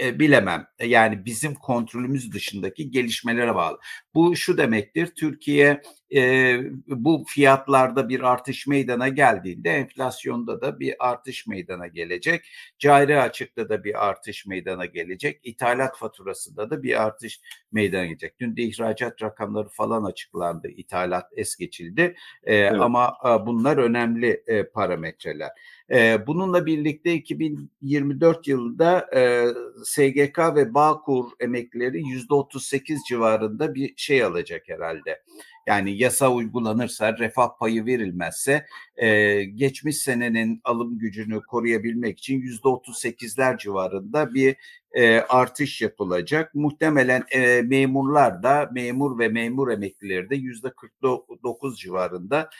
e, 0.00 0.18
bilemem. 0.18 0.66
Yani 0.80 1.24
bizim 1.24 1.54
kontrolümüz 1.54 2.32
dışındaki 2.32 2.90
gelişmelere 2.90 3.54
bağlı. 3.54 3.78
Bu 4.14 4.36
şu 4.36 4.58
demektir. 4.58 5.06
Türkiye 5.06 5.82
e, 6.14 6.58
bu 6.86 7.24
fiyatlarda 7.28 8.08
bir 8.08 8.20
artış 8.20 8.66
meydana 8.66 9.08
geldiğinde 9.08 9.70
enflasyonda 9.70 10.60
da 10.60 10.80
bir 10.80 10.94
artış 10.98 11.46
meydana 11.46 11.86
gelecek. 11.86 12.44
Cari 12.78 13.20
açıkta 13.20 13.68
da 13.68 13.84
bir 13.84 14.06
artış 14.08 14.46
meydana 14.46 14.86
gelecek. 14.86 15.40
İthalat 15.42 15.98
faturasında 15.98 16.70
da 16.70 16.82
bir 16.82 17.02
artış 17.02 17.40
meydana 17.72 18.04
gelecek. 18.04 18.40
Dün 18.40 18.56
de 18.56 18.62
ihracat 18.62 19.22
rakamları 19.22 19.68
falan 19.68 20.04
açıklandı. 20.04 20.68
İthalat 20.68 21.26
es 21.36 21.56
geçildi. 21.56 22.16
E, 22.44 22.54
evet. 22.54 22.80
Ama 22.80 23.14
e, 23.24 23.46
bunlar 23.46 23.76
önemli 23.76 24.42
e, 24.46 24.68
parametreler. 24.68 25.50
E, 25.90 26.26
bununla 26.26 26.66
birlikte 26.66 27.14
2024 27.14 28.48
yılında 28.48 29.06
e, 29.16 29.46
SGK 29.84 30.38
ve 30.38 30.74
Bağkur 30.74 31.24
emeklileri 31.40 32.02
%38 32.02 32.98
civarında 33.08 33.74
bir 33.74 33.94
şey 33.96 34.24
alacak 34.24 34.62
herhalde 34.68 35.22
Yani 35.66 35.96
yasa 36.02 36.32
uygulanırsa, 36.32 37.18
refah 37.18 37.48
payı 37.58 37.86
verilmezse 37.86 38.66
e, 38.96 39.44
geçmiş 39.44 39.96
senenin 39.96 40.60
alım 40.64 40.98
gücünü 40.98 41.40
koruyabilmek 41.40 42.18
için 42.18 42.40
yüzde 42.40 42.68
otuz 42.68 42.98
sekizler 42.98 43.58
civarında 43.58 44.34
bir 44.34 44.56
e, 44.92 45.20
artış 45.20 45.82
yapılacak. 45.82 46.54
Muhtemelen 46.54 47.24
e, 47.30 47.62
memurlar 47.62 48.42
da 48.42 48.70
memur 48.72 49.18
ve 49.18 49.28
memur 49.28 49.70
emeklileri 49.70 50.30
de 50.30 50.36
yüzde 50.36 50.70
49 50.70 51.78
civarında. 51.80 52.50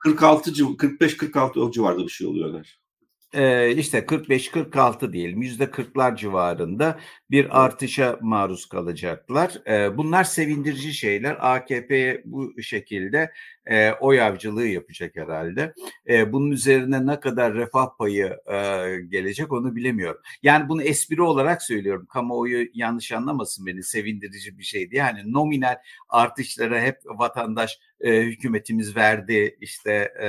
46 0.00 0.50
45-46 0.52 1.60
o 1.60 1.70
civarda 1.70 2.02
bir 2.02 2.08
şey 2.08 2.26
oluyor 2.26 2.54
Öner 2.54 2.80
e, 3.34 3.74
işte 3.76 3.98
45-46 3.98 5.12
diyelim 5.12 5.42
yüzde 5.42 5.64
40'lar 5.64 6.16
civarında 6.16 6.98
bir 7.30 7.64
artışa 7.64 8.18
maruz 8.20 8.66
kalacaklar. 8.66 9.66
E, 9.66 9.96
bunlar 9.96 10.24
sevindirici 10.24 10.94
şeyler. 10.94 11.36
AKP 11.54 12.22
bu 12.24 12.62
şekilde 12.62 13.32
e, 13.66 13.92
oy 13.92 14.22
avcılığı 14.22 14.66
yapacak 14.66 15.16
herhalde. 15.16 15.74
E, 16.08 16.32
bunun 16.32 16.50
üzerine 16.50 17.06
ne 17.06 17.20
kadar 17.20 17.54
refah 17.54 17.96
payı 17.98 18.36
e, 18.46 18.56
gelecek 19.08 19.52
onu 19.52 19.76
bilemiyorum. 19.76 20.20
Yani 20.42 20.68
bunu 20.68 20.82
espri 20.82 21.22
olarak 21.22 21.62
söylüyorum. 21.62 22.06
Kamuoyu 22.06 22.66
yanlış 22.74 23.12
anlamasın 23.12 23.66
beni 23.66 23.82
sevindirici 23.82 24.58
bir 24.58 24.64
şeydi. 24.64 24.96
Yani 24.96 25.32
nominal 25.32 25.76
artışlara 26.08 26.80
hep 26.80 26.98
vatandaş 27.04 27.78
e, 28.00 28.22
hükümetimiz 28.22 28.96
verdi 28.96 29.56
işte 29.60 30.12
e, 30.22 30.28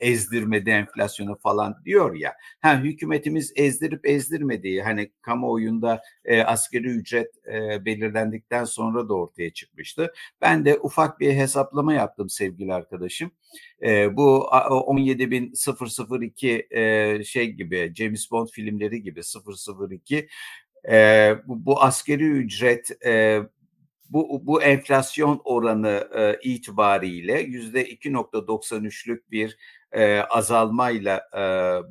ezdirmedi 0.00 0.70
enflasyonu 0.70 1.38
falan 1.42 1.82
diyor 1.84 2.14
ya. 2.14 2.34
Ha 2.60 2.80
hükümetimiz 2.80 3.52
ezdirip 3.56 4.06
ezdirmediği 4.06 4.82
hani 4.82 5.10
kamuoyunda 5.22 6.02
e, 6.24 6.42
askeri 6.42 6.86
ücret 6.86 7.30
e, 7.46 7.84
belirlendikten 7.84 8.64
sonra 8.64 9.08
da 9.08 9.14
ortaya 9.14 9.52
çıkmıştı. 9.52 10.12
Ben 10.40 10.64
de 10.64 10.78
ufak 10.78 11.20
bir 11.20 11.32
hesaplama 11.32 11.94
yaptım 11.94 12.28
sevgili 12.28 12.57
arkadaşım. 12.66 13.30
E, 13.82 14.16
bu 14.16 14.48
17.002 14.50 16.76
e, 16.76 17.24
şey 17.24 17.52
gibi 17.52 17.92
James 17.96 18.30
Bond 18.30 18.48
filmleri 18.48 19.02
gibi 19.02 19.20
002 20.00 20.28
e, 20.90 21.34
bu, 21.46 21.66
bu 21.66 21.82
askeri 21.82 22.24
ücret 22.24 23.06
e, 23.06 23.40
bu, 24.10 24.46
bu 24.46 24.62
enflasyon 24.62 25.40
oranı 25.44 26.08
e, 26.14 26.38
itibariyle 26.42 27.40
yüzde 27.40 27.90
2.93'lük 27.90 29.20
bir 29.30 29.58
e, 29.92 30.18
azalmayla 30.18 31.22
e, 31.34 31.42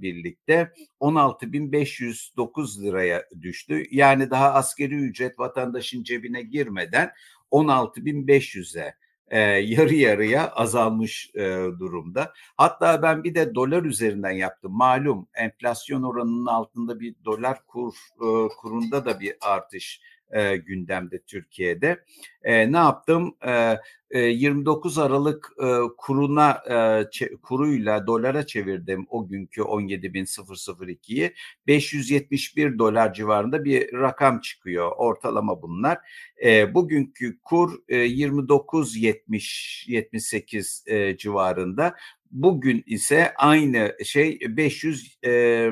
birlikte 0.01 0.71
16.509 0.99 2.83
liraya 2.83 3.25
düştü. 3.41 3.83
Yani 3.91 4.29
daha 4.29 4.53
askeri 4.53 4.95
ücret 4.95 5.39
vatandaşın 5.39 6.03
cebine 6.03 6.41
girmeden 6.41 7.11
16.500'e 7.51 8.93
e, 9.27 9.39
yarı 9.39 9.93
yarıya 9.93 10.49
azalmış 10.49 11.31
e, 11.35 11.41
durumda. 11.79 12.33
Hatta 12.57 13.01
ben 13.01 13.23
bir 13.23 13.35
de 13.35 13.55
dolar 13.55 13.83
üzerinden 13.83 14.31
yaptım. 14.31 14.71
Malum 14.71 15.27
enflasyon 15.33 16.03
oranının 16.03 16.45
altında 16.45 16.99
bir 16.99 17.15
dolar 17.25 17.65
kur 17.67 17.93
e, 18.15 18.47
kurunda 18.47 19.05
da 19.05 19.19
bir 19.19 19.35
artış 19.41 20.01
e, 20.31 20.57
gündemde 20.57 21.19
Türkiye'de. 21.19 22.03
E, 22.43 22.71
ne 22.71 22.77
yaptım? 22.77 23.35
E, 23.47 23.77
e, 24.11 24.19
29 24.19 24.97
Aralık 24.97 25.51
e, 25.63 25.65
kuruna 25.97 26.51
e, 26.69 27.37
kuruyla 27.41 28.07
dolara 28.07 28.45
çevirdim 28.45 29.07
o 29.09 29.27
günkü 29.27 29.61
17.002'yi. 29.61 31.33
571 31.67 32.79
dolar 32.79 33.13
civarında 33.13 33.63
bir 33.63 33.93
rakam 33.93 34.39
çıkıyor. 34.41 34.91
Ortalama 34.97 35.61
bunlar. 35.61 35.97
E, 36.43 36.73
bugünkü 36.73 37.39
kur 37.39 37.79
e, 37.87 37.95
29.70 37.95 39.91
78 39.91 40.83
e, 40.87 41.17
civarında. 41.17 41.95
Bugün 42.31 42.83
ise 42.85 43.33
aynı 43.35 43.95
şey 44.03 44.39
500 44.41 45.17
e, 45.25 45.71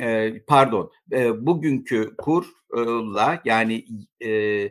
e, 0.00 0.40
pardon 0.46 0.90
e, 1.12 1.46
bugünkü 1.46 2.14
kurla 2.18 3.42
yani 3.44 3.84
e, 4.20 4.70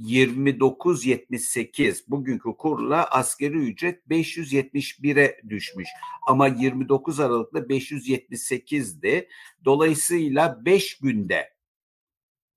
29.78 0.00 2.04
bugünkü 2.08 2.56
kurla 2.58 3.04
askeri 3.04 3.56
ücret 3.56 4.06
571'e 4.10 5.40
düşmüş. 5.48 5.88
Ama 6.26 6.46
29 6.46 7.20
Aralık'ta 7.20 7.58
578'di. 7.58 9.28
Dolayısıyla 9.64 10.64
5 10.64 10.98
günde 10.98 11.54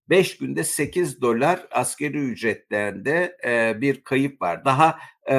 5 0.09 0.37
günde 0.37 0.63
8 0.63 1.21
dolar 1.21 1.67
askeri 1.71 2.17
ücretlerde 2.17 3.37
e, 3.45 3.81
bir 3.81 4.03
kayıp 4.03 4.41
var. 4.41 4.65
Daha 4.65 4.99
e, 5.25 5.35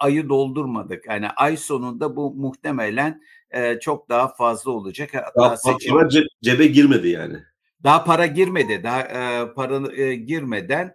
ayı 0.00 0.28
doldurmadık. 0.28 1.06
Yani 1.06 1.28
ay 1.28 1.56
sonunda 1.56 2.16
bu 2.16 2.34
muhtemelen 2.34 3.22
e, 3.50 3.80
çok 3.80 4.08
daha 4.08 4.28
fazla 4.28 4.70
olacak. 4.70 5.10
Hatta 5.14 5.40
daha 5.40 5.56
seçim... 5.56 5.94
para 5.94 6.08
cebe 6.42 6.66
girmedi 6.66 7.08
yani. 7.08 7.36
Daha 7.84 8.04
para 8.04 8.26
girmedi. 8.26 8.82
Daha 8.82 9.00
e, 9.00 9.52
para 9.54 9.92
e, 10.02 10.14
girmeden 10.14 10.94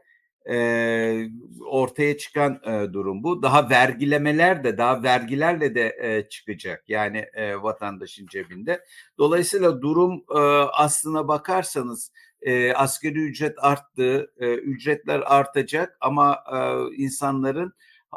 e, 0.50 1.26
ortaya 1.66 2.18
çıkan 2.18 2.62
e, 2.66 2.94
durum 2.94 3.24
bu. 3.24 3.42
Daha 3.44 3.70
vergilemeler 3.70 4.64
de 4.64 4.78
daha 4.78 5.04
vergilerle 5.04 5.76
de 5.76 5.98
e, 6.02 6.30
çıkacak 6.30 6.84
yani 6.88 7.26
e, 7.34 7.64
vatandaşın 7.64 8.28
cebinde. 8.28 8.86
Dolayısıyla 9.18 9.82
durum 9.82 10.24
e, 10.36 10.40
aslına 10.74 11.28
bakarsanız 11.28 12.12
e, 12.42 12.74
asgari 12.74 13.20
ücret 13.20 13.56
arttı, 13.58 14.32
e, 14.38 14.54
ücretler 14.54 15.24
artacak 15.26 15.98
ama 16.02 16.44
e, 16.54 16.58
insanların 16.96 17.74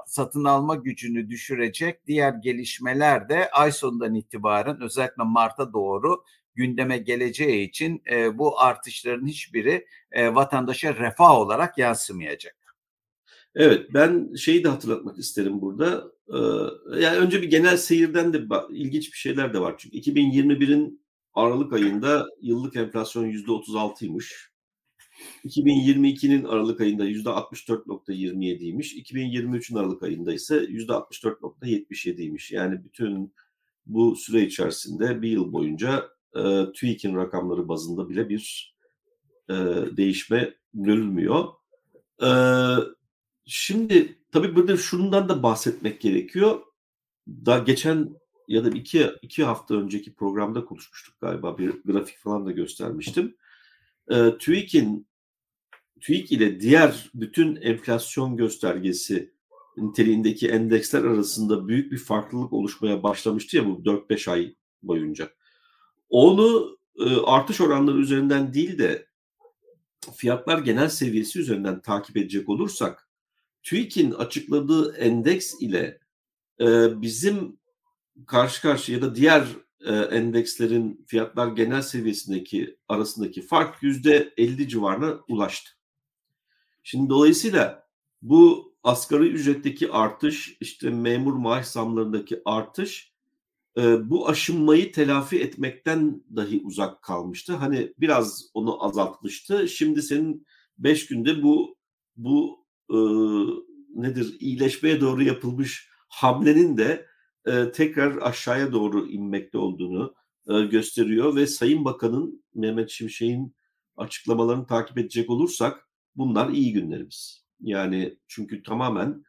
satın 0.07 0.45
alma 0.45 0.75
gücünü 0.75 1.29
düşürecek 1.29 2.07
diğer 2.07 2.33
gelişmeler 2.33 3.29
de 3.29 3.51
ay 3.51 3.73
sonundan 3.73 4.15
itibaren 4.15 4.81
özellikle 4.81 5.23
Mart'a 5.23 5.73
doğru 5.73 6.25
gündeme 6.55 6.99
geleceği 6.99 7.69
için 7.69 8.03
e, 8.11 8.39
bu 8.39 8.61
artışların 8.61 9.27
hiçbiri 9.27 9.87
e, 10.13 10.35
vatandaşa 10.35 10.95
refah 10.95 11.31
olarak 11.31 11.79
yansımayacak. 11.79 12.57
Evet 13.55 13.95
ben 13.95 14.35
şeyi 14.35 14.65
de 14.65 14.69
hatırlatmak 14.69 15.19
isterim 15.19 15.61
burada. 15.61 16.13
Ee, 16.29 16.37
yani 17.01 17.17
önce 17.19 17.43
bir 17.43 17.51
genel 17.51 17.77
seyirden 17.77 18.33
de 18.33 18.43
ilginç 18.71 19.13
bir 19.13 19.19
şeyler 19.19 19.55
de 19.55 19.61
var. 19.61 19.75
Çünkü 19.79 19.97
2021'in 19.97 21.07
Aralık 21.35 21.73
ayında 21.73 22.27
yıllık 22.43 22.77
enflasyon 22.77 23.25
%36'ymış. 23.25 24.49
2022'nin 25.45 26.45
Aralık 26.45 26.81
ayında 26.81 27.09
%64.27'ymiş. 27.09 28.95
2023'ün 28.95 29.77
Aralık 29.77 30.03
ayında 30.03 30.33
ise 30.33 30.57
%64.77'ymiş. 30.57 32.55
Yani 32.55 32.85
bütün 32.85 33.35
bu 33.87 34.17
süre 34.17 34.43
içerisinde 34.43 35.23
bir 35.23 35.31
yıl 35.31 35.53
boyunca 35.53 36.09
e, 36.37 36.73
TÜİK'in 36.73 37.17
rakamları 37.17 37.69
bazında 37.69 38.09
bile 38.09 38.29
bir 38.29 38.75
e, 39.51 39.55
değişme 39.97 40.55
görülmüyor. 40.75 41.45
E, 42.23 42.31
şimdi 43.47 44.19
tabii 44.33 44.57
burada 44.57 44.77
şundan 44.77 45.29
da 45.29 45.43
bahsetmek 45.43 46.01
gerekiyor. 46.01 46.61
Daha 47.29 47.59
geçen 47.59 48.17
ya 48.49 48.65
da 48.65 48.69
iki, 48.69 49.11
iki 49.23 49.45
hafta 49.45 49.75
önceki 49.75 50.15
programda 50.15 50.65
konuşmuştuk 50.65 51.21
galiba 51.21 51.59
bir 51.59 51.83
grafik 51.85 52.19
falan 52.19 52.47
da 52.47 52.51
göstermiştim. 52.51 53.37
E, 54.11 54.39
TÜİK'in 54.39 55.07
TÜİK 56.01 56.33
ile 56.33 56.61
diğer 56.61 57.11
bütün 57.15 57.57
enflasyon 57.57 58.37
göstergesi 58.37 59.37
niteliğindeki 59.77 60.49
endeksler 60.49 61.05
arasında 61.05 61.69
büyük 61.69 61.93
bir 61.93 61.99
farklılık 61.99 62.53
oluşmaya 62.53 63.03
başlamıştı 63.03 63.57
ya 63.57 63.67
bu 63.67 63.71
4-5 63.85 64.31
ay 64.31 64.55
boyunca. 64.83 65.31
Onu 66.09 66.79
e, 66.99 67.17
artış 67.17 67.61
oranları 67.61 67.99
üzerinden 67.99 68.55
değil 68.55 68.79
de 68.79 69.07
fiyatlar 70.17 70.59
genel 70.59 70.89
seviyesi 70.89 71.41
üzerinden 71.41 71.81
takip 71.81 72.17
edecek 72.17 72.49
olursak 72.49 73.09
TÜİK'in 73.63 74.11
açıkladığı 74.11 74.97
endeks 74.97 75.55
ile 75.61 75.99
e, 76.61 76.67
bizim 77.03 77.59
karşı 78.27 78.63
karşıya 78.63 78.99
ya 78.99 79.03
da 79.03 79.15
diğer 79.15 79.47
e, 79.81 79.95
endekslerin 79.95 81.05
fiyatlar 81.07 81.49
genel 81.49 81.83
seviyesindeki 81.83 82.79
arasındaki 82.89 83.43
fark 83.43 83.83
yüzde 83.83 84.35
50 84.37 84.69
civarına 84.69 85.21
ulaştı. 85.29 85.76
Şimdi 86.88 87.11
dolayısıyla 87.11 87.87
bu 88.22 88.75
asgari 88.83 89.29
ücretteki 89.29 89.92
artış, 89.92 90.57
işte 90.61 90.90
memur 90.90 91.33
maaş 91.33 91.66
zamlarındaki 91.66 92.42
artış 92.44 93.12
e, 93.79 94.11
bu 94.11 94.29
aşınmayı 94.29 94.92
telafi 94.92 95.40
etmekten 95.40 96.22
dahi 96.37 96.62
uzak 96.64 97.03
kalmıştı. 97.03 97.53
Hani 97.53 97.92
biraz 97.99 98.51
onu 98.55 98.85
azaltmıştı. 98.85 99.68
Şimdi 99.68 100.03
senin 100.03 100.46
beş 100.79 101.07
günde 101.07 101.42
bu 101.42 101.77
bu 102.16 102.66
e, 102.90 102.96
nedir 103.94 104.37
iyileşmeye 104.40 105.01
doğru 105.01 105.22
yapılmış 105.22 105.90
hamlenin 106.09 106.77
de 106.77 107.07
e, 107.46 107.72
tekrar 107.72 108.16
aşağıya 108.16 108.72
doğru 108.72 109.07
inmekte 109.07 109.59
olduğunu 109.59 110.14
e, 110.49 110.61
gösteriyor 110.61 111.37
ve 111.37 111.46
Sayın 111.46 111.85
Bakan'ın 111.85 112.44
Mehmet 112.55 112.90
Şimşek'in 112.90 113.55
açıklamalarını 113.96 114.66
takip 114.66 114.99
edecek 114.99 115.31
olursak 115.31 115.86
bunlar 116.17 116.49
iyi 116.49 116.73
günlerimiz. 116.73 117.45
Yani 117.61 118.19
çünkü 118.27 118.63
tamamen 118.63 119.25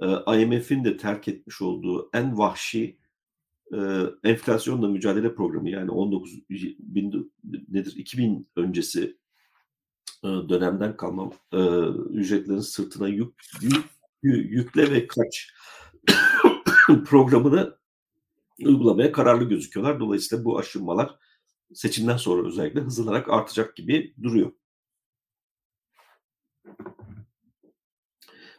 e, 0.00 0.42
IMF'in 0.42 0.84
de 0.84 0.96
terk 0.96 1.28
etmiş 1.28 1.62
olduğu 1.62 2.10
en 2.12 2.38
vahşi 2.38 2.98
e, 3.74 3.78
enflasyonla 4.24 4.88
mücadele 4.88 5.34
programı 5.34 5.70
yani 5.70 5.90
19 5.90 6.32
bin, 6.78 7.32
nedir 7.68 7.94
2000 7.96 8.48
öncesi 8.56 9.16
e, 10.24 10.28
dönemden 10.28 10.96
kalma 10.96 11.30
e, 11.52 11.58
ücretlerin 12.10 12.60
sırtına 12.60 13.08
yük, 13.08 13.34
yük 13.62 13.84
yükle 14.22 14.90
ve 14.90 15.06
kaç 15.06 15.52
programını 17.04 17.76
uygulamaya 18.64 19.12
kararlı 19.12 19.44
gözüküyorlar. 19.44 20.00
Dolayısıyla 20.00 20.44
bu 20.44 20.58
aşınmalar 20.58 21.18
seçimden 21.74 22.16
sonra 22.16 22.48
özellikle 22.48 22.80
hızlanarak 22.80 23.30
artacak 23.30 23.76
gibi 23.76 24.14
duruyor. 24.22 24.52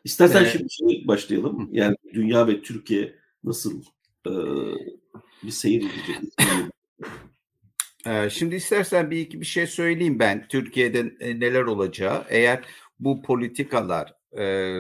İstersen 0.04 0.44
evet. 0.44 0.68
şimdi 0.70 1.08
başlayalım. 1.08 1.70
Yani 1.72 1.96
dünya 2.14 2.48
ve 2.48 2.62
Türkiye 2.62 3.16
nasıl 3.44 3.84
e, 4.28 4.32
bir 5.44 5.52
seyir 5.52 5.82
edecek? 5.82 6.34
Şimdi 8.30 8.56
istersen 8.56 9.12
bir 9.12 9.18
iki 9.18 9.42
bir 9.42 9.46
şey 9.46 9.68
söyleyeyim 9.68 10.20
ben 10.20 10.48
Türkiye'de 10.48 11.04
neler 11.20 11.62
olacağı. 11.62 12.26
Eğer 12.30 12.64
bu 13.00 13.22
politikalar 13.22 14.14
e, 14.38 14.78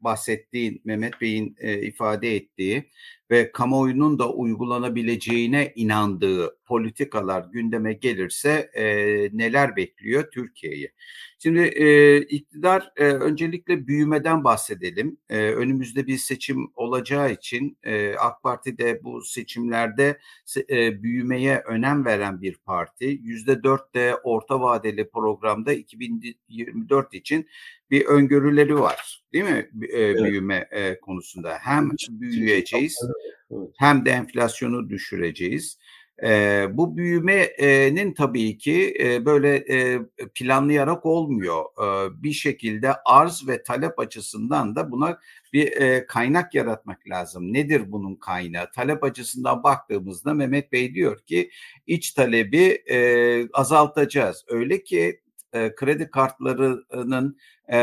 bahsettiğin 0.00 0.80
Mehmet 0.84 1.20
Bey'in 1.20 1.56
e, 1.58 1.82
ifade 1.82 2.36
ettiği 2.36 2.90
ve 3.30 3.52
kamuoyunun 3.52 4.18
da 4.18 4.32
uygulanabileceğine 4.32 5.72
inandığı 5.76 6.57
politikalar 6.68 7.44
gündeme 7.52 7.92
gelirse 7.92 8.70
e, 8.74 8.84
neler 9.32 9.76
bekliyor 9.76 10.30
Türkiye'yi? 10.30 10.92
Şimdi 11.38 11.60
e, 11.60 12.18
iktidar 12.20 12.92
e, 12.96 13.04
öncelikle 13.04 13.86
büyümeden 13.86 14.44
bahsedelim. 14.44 15.18
E, 15.28 15.36
önümüzde 15.38 16.06
bir 16.06 16.18
seçim 16.18 16.70
olacağı 16.74 17.32
için 17.32 17.78
e, 17.82 18.14
AK 18.14 18.42
Parti 18.42 18.78
de 18.78 19.04
bu 19.04 19.22
seçimlerde 19.22 20.18
e, 20.70 21.02
büyümeye 21.02 21.62
önem 21.66 22.04
veren 22.04 22.42
bir 22.42 22.54
parti. 22.54 23.04
Yüzde 23.22 23.62
dört 23.62 23.94
de 23.94 24.14
orta 24.14 24.60
vadeli 24.60 25.08
programda 25.10 25.72
2024 25.72 27.14
için 27.14 27.48
bir 27.90 28.06
öngörüleri 28.06 28.80
var 28.80 29.22
değil 29.32 29.44
mi 29.44 29.70
e, 29.82 29.98
evet. 29.98 30.24
büyüme 30.24 30.68
e, 30.70 31.00
konusunda? 31.00 31.58
Hem 31.60 31.90
büyüyeceğiz 32.10 32.98
hem 33.78 34.04
de 34.04 34.10
enflasyonu 34.10 34.90
düşüreceğiz. 34.90 35.78
E, 36.22 36.66
bu 36.72 36.96
büyümenin 36.96 38.14
tabii 38.14 38.58
ki 38.58 38.96
e, 39.00 39.24
böyle 39.24 39.56
e, 39.56 40.00
planlayarak 40.34 41.06
olmuyor. 41.06 41.64
E, 41.64 42.22
bir 42.22 42.32
şekilde 42.32 42.92
arz 43.04 43.48
ve 43.48 43.62
talep 43.62 43.98
açısından 43.98 44.76
da 44.76 44.90
buna 44.90 45.18
bir 45.52 45.72
e, 45.72 46.06
kaynak 46.06 46.54
yaratmak 46.54 47.08
lazım. 47.08 47.52
Nedir 47.52 47.92
bunun 47.92 48.14
kaynağı? 48.14 48.70
Talep 48.70 49.04
açısından 49.04 49.62
baktığımızda 49.62 50.34
Mehmet 50.34 50.72
Bey 50.72 50.94
diyor 50.94 51.18
ki 51.18 51.50
iç 51.86 52.10
talebi 52.12 52.82
e, 52.90 53.48
azaltacağız. 53.52 54.44
Öyle 54.48 54.82
ki 54.82 55.20
e, 55.52 55.74
kredi 55.74 56.10
kartlarının 56.10 57.36
e, 57.72 57.76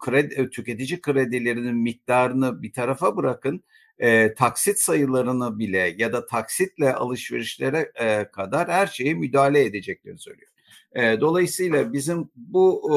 kredi, 0.00 0.50
tüketici 0.50 1.00
kredilerinin 1.00 1.76
miktarını 1.76 2.62
bir 2.62 2.72
tarafa 2.72 3.16
bırakın 3.16 3.64
e, 3.98 4.34
taksit 4.34 4.78
sayılarını 4.78 5.58
bile 5.58 5.94
ya 5.98 6.12
da 6.12 6.26
taksitle 6.26 6.94
alışverişlere 6.94 7.92
e, 7.94 8.30
kadar 8.30 8.68
her 8.68 8.86
şeye 8.86 9.14
müdahale 9.14 9.64
edeceklerini 9.64 10.18
söylüyor. 10.18 10.50
E, 10.96 11.20
dolayısıyla 11.20 11.92
bizim 11.92 12.30
bu 12.36 12.90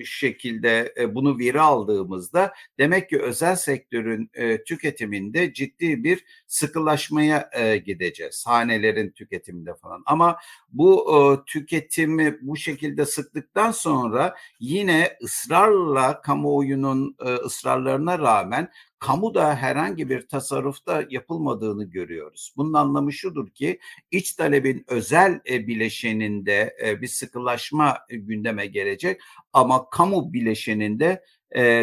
e, 0.00 0.04
şekilde 0.04 0.94
e, 0.98 1.14
bunu 1.14 1.38
veri 1.38 1.60
aldığımızda 1.60 2.52
demek 2.78 3.08
ki 3.08 3.20
özel 3.20 3.56
sektörün 3.56 4.30
e, 4.34 4.64
tüketiminde 4.64 5.52
ciddi 5.52 6.04
bir 6.04 6.24
sıkılaşmaya 6.46 7.50
e, 7.52 7.76
gideceğiz. 7.76 8.44
Hanelerin 8.46 9.10
tüketiminde 9.10 9.74
falan. 9.74 10.02
Ama 10.06 10.38
bu 10.68 11.16
e, 11.16 11.44
tüketimi 11.46 12.38
bu 12.42 12.56
şekilde 12.56 13.06
sıktıktan 13.06 13.70
sonra 13.70 14.34
yine 14.60 15.16
ısrarla 15.22 16.20
kamuoyunun 16.20 17.16
e, 17.24 17.34
ısrarlarına 17.34 18.18
rağmen 18.18 18.68
kamuda 19.04 19.56
herhangi 19.56 20.08
bir 20.08 20.28
tasarrufta 20.28 21.04
yapılmadığını 21.10 21.84
görüyoruz. 21.84 22.54
Bunun 22.56 22.72
anlamı 22.72 23.12
şudur 23.12 23.50
ki 23.50 23.78
iç 24.10 24.32
talebin 24.32 24.84
özel 24.88 25.40
e, 25.50 25.66
bileşeninde 25.66 26.76
e, 26.84 27.00
bir 27.00 27.06
sıkılaşma 27.06 27.98
e, 28.08 28.16
gündeme 28.16 28.66
gelecek 28.66 29.20
ama 29.52 29.90
kamu 29.90 30.32
bileşeninde 30.32 31.24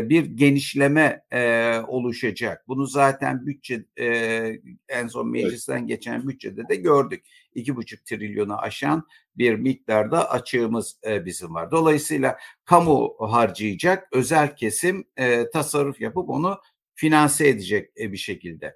bir 0.09 0.25
genişleme 0.25 1.23
oluşacak. 1.87 2.67
Bunu 2.67 2.85
zaten 2.85 3.45
bütçe 3.45 3.85
en 4.89 5.07
son 5.07 5.31
meclisten 5.31 5.87
geçen 5.87 6.27
bütçede 6.27 6.69
de 6.69 6.75
gördük. 6.75 7.25
İki 7.55 7.75
buçuk 7.75 8.05
trilyonu 8.05 8.57
aşan 8.57 9.07
bir 9.37 9.55
miktarda 9.55 10.29
açığımız 10.29 10.99
bizim 11.25 11.53
var. 11.53 11.71
Dolayısıyla 11.71 12.37
kamu 12.65 13.15
harcayacak, 13.19 14.07
özel 14.11 14.55
kesim 14.55 15.05
tasarruf 15.53 16.01
yapıp 16.01 16.29
onu 16.29 16.59
finanse 16.95 17.47
edecek 17.47 17.89
e, 17.99 18.11
bir 18.11 18.17
şekilde. 18.17 18.75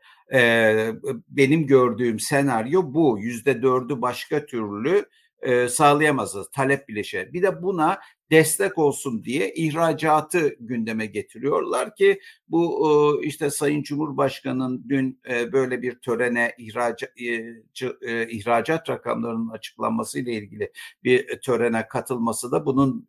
benim 1.30 1.68
gördüğüm 1.68 2.20
senaryo 2.20 2.94
bu. 2.94 3.20
Yüzde 3.20 3.62
dördü 3.62 4.02
başka 4.02 4.46
türlü 4.46 5.06
sağlayamazız. 5.70 6.52
Talep 6.52 6.88
bileşe. 6.88 7.34
Bir 7.34 7.44
de 7.44 7.64
buna 7.64 8.00
destek 8.32 8.78
olsun 8.78 9.24
diye 9.24 9.54
ihracatı 9.54 10.56
gündeme 10.60 11.06
getiriyorlar 11.06 11.96
ki 11.96 12.20
bu 12.50 12.90
e, 13.22 13.26
işte 13.28 13.50
Sayın 13.50 13.84
Cumhurbaşkanı'nın 13.84 14.86
dün 14.90 15.20
e, 15.30 15.52
böyle 15.52 15.82
bir 15.82 15.96
törene 15.96 16.56
ihracat, 16.58 17.10
e, 17.22 18.30
ihracat 18.30 18.90
rakamlarının 18.90 19.50
açıklanması 19.50 20.20
ile 20.20 20.34
ilgili 20.34 20.72
bir 21.04 21.40
törene 21.40 21.88
katılması 21.88 22.52
da 22.52 22.66
bunun 22.66 23.08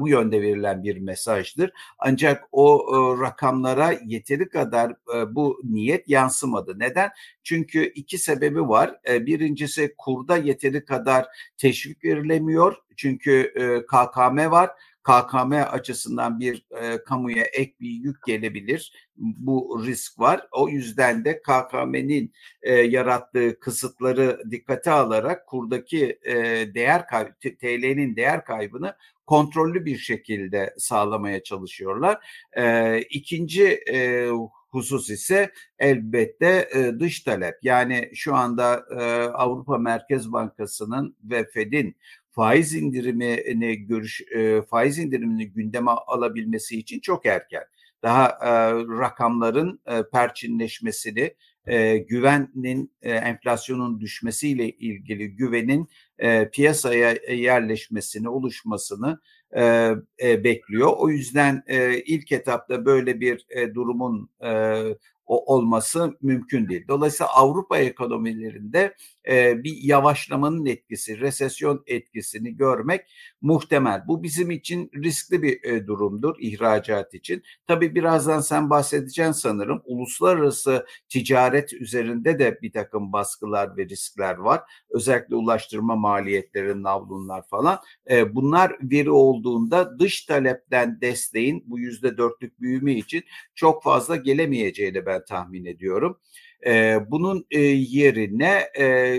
bu 0.00 0.08
yönde 0.08 0.42
verilen 0.42 0.82
bir 0.82 0.98
mesajdır. 0.98 1.70
Ancak 1.98 2.44
o 2.52 2.86
rakamlara 3.20 3.92
yeteri 4.06 4.48
kadar 4.48 4.92
bu 5.34 5.60
niyet 5.64 6.08
yansımadı. 6.08 6.78
Neden? 6.78 7.10
Çünkü 7.42 7.84
iki 7.94 8.18
sebebi 8.18 8.68
var. 8.68 9.00
Birincisi 9.06 9.94
kurda 9.98 10.36
yeteri 10.36 10.84
kadar 10.84 11.26
teşvik 11.56 12.04
verilemiyor 12.04 12.76
çünkü 12.98 13.52
e, 13.56 13.86
KKM 13.86 14.50
var. 14.50 14.70
KKM 15.02 15.52
açısından 15.52 16.40
bir 16.40 16.66
e, 16.70 17.04
kamuya 17.04 17.44
ek 17.44 17.74
bir 17.80 17.90
yük 17.90 18.26
gelebilir. 18.26 18.92
Bu 19.16 19.82
risk 19.86 20.18
var. 20.20 20.46
O 20.52 20.68
yüzden 20.68 21.24
de 21.24 21.42
KKM'nin 21.42 22.32
e, 22.62 22.74
yarattığı 22.74 23.60
kısıtları 23.60 24.40
dikkate 24.50 24.90
alarak 24.90 25.46
kurdaki 25.46 26.18
e, 26.22 26.34
değer 26.74 27.06
kaybı, 27.06 27.32
TL'nin 27.40 28.16
değer 28.16 28.44
kaybını 28.44 28.96
kontrollü 29.26 29.84
bir 29.84 29.98
şekilde 29.98 30.74
sağlamaya 30.78 31.42
çalışıyorlar. 31.42 32.18
E, 32.56 32.98
ikinci 33.00 33.64
e, 33.92 34.28
husus 34.68 35.10
ise 35.10 35.52
elbette 35.78 36.68
e, 36.74 37.00
dış 37.00 37.20
talep. 37.20 37.54
Yani 37.62 38.10
şu 38.14 38.34
anda 38.34 38.84
e, 38.90 39.02
Avrupa 39.28 39.78
Merkez 39.78 40.32
Bankası'nın 40.32 41.16
ve 41.24 41.44
Fed'in 41.44 41.96
faiz 42.30 42.74
indirimini 42.74 43.76
görüş 43.86 44.22
e, 44.34 44.62
faiz 44.62 44.98
indirimini 44.98 45.52
gündeme 45.52 45.90
alabilmesi 45.90 46.78
için 46.78 47.00
çok 47.00 47.26
erken. 47.26 47.64
Daha 48.02 48.28
e, 48.28 48.72
rakamların 48.74 49.80
e, 49.86 50.02
perçinleşmesini, 50.12 51.34
e, 51.66 51.98
güvenin 51.98 52.92
e, 53.02 53.10
enflasyonun 53.12 54.00
düşmesiyle 54.00 54.70
ilgili 54.70 55.36
güvenin 55.36 55.88
e, 56.18 56.50
piyasaya 56.50 57.16
yerleşmesini, 57.28 58.28
oluşmasını 58.28 59.20
e, 59.56 59.92
e, 60.22 60.44
bekliyor. 60.44 60.92
O 60.96 61.10
yüzden 61.10 61.62
e, 61.66 61.98
ilk 61.98 62.32
etapta 62.32 62.84
böyle 62.84 63.20
bir 63.20 63.46
e, 63.50 63.74
durumun 63.74 64.30
e, 64.44 64.82
o 65.26 65.54
olması 65.54 66.16
mümkün 66.22 66.68
değil. 66.68 66.84
Dolayısıyla 66.88 67.32
Avrupa 67.32 67.78
ekonomilerinde 67.78 68.94
bir 69.64 69.76
yavaşlamanın 69.82 70.66
etkisi, 70.66 71.20
resesyon 71.20 71.82
etkisini 71.86 72.56
görmek 72.56 73.00
muhtemel. 73.40 74.02
Bu 74.08 74.22
bizim 74.22 74.50
için 74.50 74.90
riskli 74.94 75.42
bir 75.42 75.86
durumdur 75.86 76.34
ihracat 76.40 77.14
için. 77.14 77.42
Tabii 77.66 77.94
birazdan 77.94 78.40
sen 78.40 78.70
bahsedeceksin 78.70 79.32
sanırım. 79.32 79.82
Uluslararası 79.84 80.86
ticaret 81.08 81.72
üzerinde 81.72 82.38
de 82.38 82.58
bir 82.62 82.72
takım 82.72 83.12
baskılar 83.12 83.76
ve 83.76 83.84
riskler 83.88 84.36
var. 84.36 84.60
Özellikle 84.90 85.34
ulaştırma 85.36 85.96
maliyetleri, 85.96 86.82
navlunlar 86.82 87.46
falan. 87.48 87.78
Bunlar 88.30 88.72
veri 88.82 89.10
olduğunda 89.10 89.98
dış 89.98 90.24
talepten 90.24 91.00
desteğin 91.00 91.64
bu 91.66 91.78
yüzde 91.78 92.18
dörtlük 92.18 92.60
büyüme 92.60 92.94
için 92.94 93.24
çok 93.54 93.82
fazla 93.82 94.16
gelemeyeceğini 94.16 95.06
ben 95.06 95.24
tahmin 95.24 95.64
ediyorum. 95.64 96.18
E, 96.66 96.98
bunun 97.10 97.46
e, 97.50 97.60
yerine 97.60 98.68
e, 98.78 99.18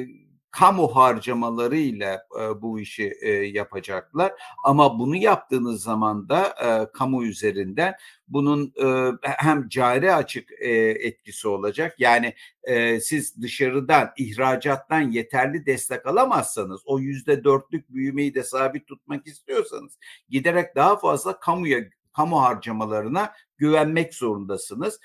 kamu 0.51 0.87
harcamalarıyla 0.87 2.25
e, 2.41 2.61
bu 2.61 2.79
işi 2.79 3.13
e, 3.21 3.29
yapacaklar. 3.31 4.33
Ama 4.63 4.99
bunu 4.99 5.15
yaptığınız 5.15 5.83
zaman 5.83 6.29
da 6.29 6.55
e, 6.63 6.91
kamu 6.93 7.23
üzerinden 7.25 7.95
bunun 8.27 8.73
e, 8.83 9.11
hem 9.21 9.69
cari 9.69 10.13
açık 10.13 10.51
e, 10.59 10.69
etkisi 10.79 11.47
olacak. 11.47 11.95
Yani 11.99 12.33
e, 12.63 12.99
siz 12.99 13.41
dışarıdan 13.41 14.11
ihracattan 14.17 15.01
yeterli 15.01 15.65
destek 15.65 16.05
alamazsanız 16.05 16.81
o 16.85 16.99
yüzde 16.99 17.43
dörtlük 17.43 17.89
büyümeyi 17.89 18.35
de 18.35 18.43
sabit 18.43 18.87
tutmak 18.87 19.27
istiyorsanız 19.27 19.97
giderek 20.29 20.75
daha 20.75 20.97
fazla 20.97 21.39
kamuya 21.39 21.79
kamu 22.13 22.41
harcamalarına 22.41 23.33
güvenmek 23.59 24.13
zorundasınız. 24.13 24.99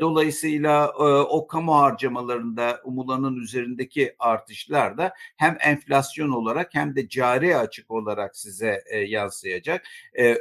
Dolayısıyla 0.00 0.92
o 1.24 1.46
kamu 1.46 1.74
harcamalarında 1.74 2.80
umulanın 2.84 3.36
üzerindeki 3.36 4.16
artışlar 4.18 4.98
da 4.98 5.12
hem 5.36 5.56
enflasyon 5.60 6.30
olarak 6.30 6.74
hem 6.74 6.96
de 6.96 7.08
cari 7.08 7.56
açık 7.56 7.90
olarak 7.90 8.36
size 8.36 8.82
e, 8.86 8.98
yansıyacak. 8.98 9.86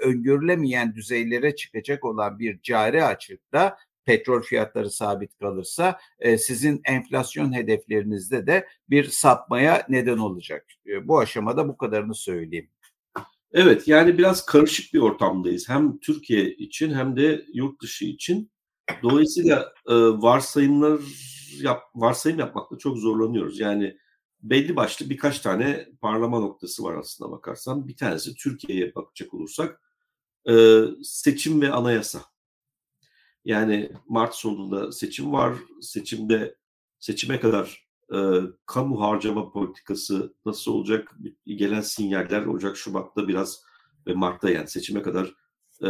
Öngörülemeyen 0.02 0.96
düzeylere 0.96 1.56
çıkacak 1.56 2.06
olan 2.06 2.40
bir 2.40 2.62
cari 2.62 3.04
açıkta 3.04 3.78
petrol 4.06 4.42
fiyatları 4.42 4.90
sabit 4.90 5.40
kalırsa 5.40 6.00
sizin 6.38 6.82
enflasyon 6.86 7.54
hedeflerinizde 7.54 8.48
de 8.48 8.68
bir 8.90 9.04
sapmaya 9.04 9.86
neden 9.90 10.18
olacak. 10.18 10.66
Bu 11.04 11.20
aşamada 11.20 11.68
bu 11.68 11.78
kadarını 11.78 12.16
söyleyeyim. 12.16 12.70
Evet 13.54 13.88
yani 13.88 14.18
biraz 14.18 14.46
karışık 14.46 14.94
bir 14.94 15.00
ortamdayız. 15.00 15.70
Hem 15.70 16.00
Türkiye 16.00 16.56
için 16.56 16.94
hem 16.94 17.18
de 17.18 17.46
yurt 17.54 17.82
dışı 17.82 18.06
için. 18.06 18.52
Dolayısıyla 19.04 19.74
e, 19.88 19.94
varsayımlar 19.96 21.02
yap, 21.62 21.82
varsayım 21.96 22.40
yapmakta 22.40 22.78
çok 22.78 22.98
zorlanıyoruz. 22.98 23.60
Yani 23.60 23.98
belli 24.42 24.76
başlı 24.76 25.10
birkaç 25.10 25.40
tane 25.40 25.90
parlama 26.02 26.40
noktası 26.40 26.84
var 26.84 26.98
aslında 26.98 27.32
bakarsan. 27.32 27.88
Bir 27.88 27.98
tanesi 27.98 28.36
Türkiye'ye 28.36 28.96
bakacak 28.96 29.34
olursak 29.34 29.82
e, 30.50 30.82
seçim 31.04 31.62
ve 31.62 31.72
anayasa. 31.72 32.22
Yani 33.46 33.92
Mart 34.08 34.36
sonunda 34.36 34.92
seçim 34.92 35.34
var. 35.34 35.56
Seçimde 35.82 36.56
seçime 37.00 37.40
kadar 37.40 37.83
kamu 38.66 39.02
harcama 39.02 39.52
politikası 39.52 40.34
nasıl 40.46 40.72
olacak? 40.72 41.16
Gelen 41.46 41.82
sinyaller 41.82 42.46
Ocak, 42.46 42.78
Şubat'ta 42.78 43.28
biraz 43.28 43.64
ve 44.08 44.14
Mart'ta 44.14 44.50
yani 44.50 44.68
seçime 44.68 45.02
kadar 45.02 45.36
e, 45.82 45.90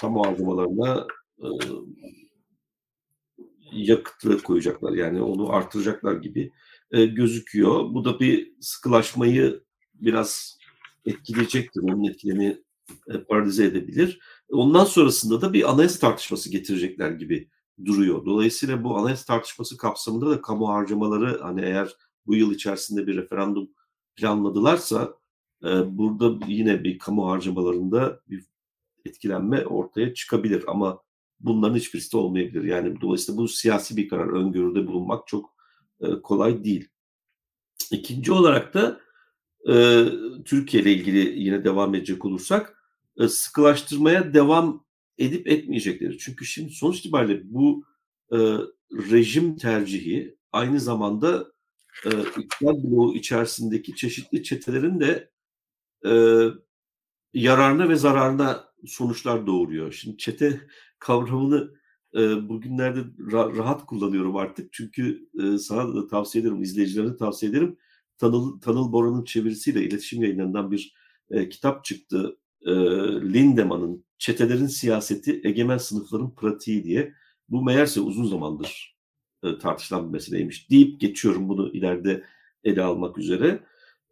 kamu 0.00 0.26
harcamalarına 0.26 1.06
e, 1.38 1.46
yakıtlı 3.72 4.42
koyacaklar. 4.42 4.92
Yani 4.92 5.22
onu 5.22 5.52
artıracaklar 5.52 6.14
gibi 6.14 6.52
e, 6.90 7.06
gözüküyor. 7.06 7.94
Bu 7.94 8.04
da 8.04 8.20
bir 8.20 8.52
sıkılaşmayı 8.60 9.64
biraz 9.94 10.58
etkileyecektir. 11.06 11.82
Onun 11.82 12.04
etkilerini 12.04 12.62
e, 13.08 13.24
paralize 13.24 13.64
edebilir. 13.64 14.20
Ondan 14.48 14.84
sonrasında 14.84 15.40
da 15.40 15.52
bir 15.52 15.70
anayasa 15.70 16.00
tartışması 16.00 16.50
getirecekler 16.50 17.10
gibi 17.10 17.48
duruyor. 17.84 18.26
Dolayısıyla 18.26 18.84
bu 18.84 18.96
anayasa 18.96 19.24
tartışması 19.24 19.76
kapsamında 19.76 20.30
da 20.30 20.42
kamu 20.42 20.68
harcamaları 20.68 21.40
hani 21.42 21.60
eğer 21.60 21.96
bu 22.26 22.34
yıl 22.34 22.52
içerisinde 22.52 23.06
bir 23.06 23.16
referandum 23.16 23.70
planladılarsa 24.16 25.14
e, 25.64 25.98
burada 25.98 26.46
yine 26.46 26.84
bir 26.84 26.98
kamu 26.98 27.30
harcamalarında 27.30 28.20
bir 28.28 28.44
etkilenme 29.04 29.66
ortaya 29.66 30.14
çıkabilir 30.14 30.64
ama 30.66 31.02
bunların 31.40 31.76
hiçbirisi 31.76 32.12
de 32.12 32.16
olmayabilir. 32.16 32.64
Yani 32.64 33.00
dolayısıyla 33.00 33.42
bu 33.42 33.48
siyasi 33.48 33.96
bir 33.96 34.08
karar 34.08 34.28
öngörüde 34.28 34.86
bulunmak 34.86 35.26
çok 35.26 35.54
e, 36.00 36.22
kolay 36.22 36.64
değil. 36.64 36.88
İkinci 37.90 38.32
olarak 38.32 38.74
da 38.74 39.00
e, 39.68 40.04
Türkiye 40.44 40.82
ile 40.82 40.92
ilgili 40.92 41.42
yine 41.42 41.64
devam 41.64 41.94
edecek 41.94 42.24
olursak 42.24 42.78
e, 43.18 43.28
sıkılaştırmaya 43.28 44.34
devam 44.34 44.84
edip 45.18 45.48
etmeyecekleri. 45.48 46.18
Çünkü 46.18 46.44
şimdi 46.44 46.72
sonuç 46.72 46.98
itibariyle 46.98 47.42
bu 47.44 47.84
e, 48.32 48.36
rejim 48.92 49.56
tercihi 49.56 50.36
aynı 50.52 50.80
zamanda 50.80 51.52
e, 52.04 52.10
iktidar 52.40 52.74
bloğu 52.74 53.14
içerisindeki 53.14 53.94
çeşitli 53.96 54.42
çetelerin 54.42 55.00
de 55.00 55.30
e, 56.06 56.12
yararına 57.34 57.88
ve 57.88 57.96
zararına 57.96 58.64
sonuçlar 58.86 59.46
doğuruyor. 59.46 59.92
Şimdi 59.92 60.16
çete 60.16 60.60
kavramını 60.98 61.70
e, 62.14 62.48
bugünlerde 62.48 63.00
ra- 63.00 63.56
rahat 63.56 63.86
kullanıyorum 63.86 64.36
artık. 64.36 64.72
Çünkü 64.72 65.28
e, 65.42 65.58
sana 65.58 65.94
da 65.94 66.06
tavsiye 66.06 66.42
ederim, 66.42 66.62
izleyicilerine 66.62 67.16
tavsiye 67.16 67.52
ederim. 67.52 67.78
Tanıl, 68.18 68.60
Tanıl 68.60 68.92
Bora'nın 68.92 69.24
çevirisiyle 69.24 69.82
iletişim 69.82 70.22
yayınlarından 70.22 70.70
bir 70.70 70.94
e, 71.30 71.48
kitap 71.48 71.84
çıktı. 71.84 72.38
E, 72.66 72.72
Lindemann'ın 73.32 74.04
Çetelerin 74.18 74.66
Siyaseti, 74.66 75.40
Egemen 75.44 75.78
Sınıfların 75.78 76.34
Pratiği 76.34 76.84
diye. 76.84 77.14
Bu 77.48 77.62
meğerse 77.62 78.00
uzun 78.00 78.24
zamandır 78.24 78.98
e, 79.42 79.58
tartışılan 79.58 80.06
bir 80.06 80.12
meseleymiş 80.12 80.70
deyip 80.70 81.00
geçiyorum 81.00 81.48
bunu 81.48 81.72
ileride 81.72 82.24
ele 82.64 82.82
almak 82.82 83.18
üzere. 83.18 83.64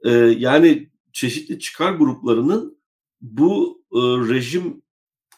E, 0.05 0.11
yani 0.15 0.91
çeşitli 1.13 1.59
çıkar 1.59 1.93
gruplarının 1.93 2.79
bu 3.21 3.83
e, 3.93 3.99
rejim 3.99 4.83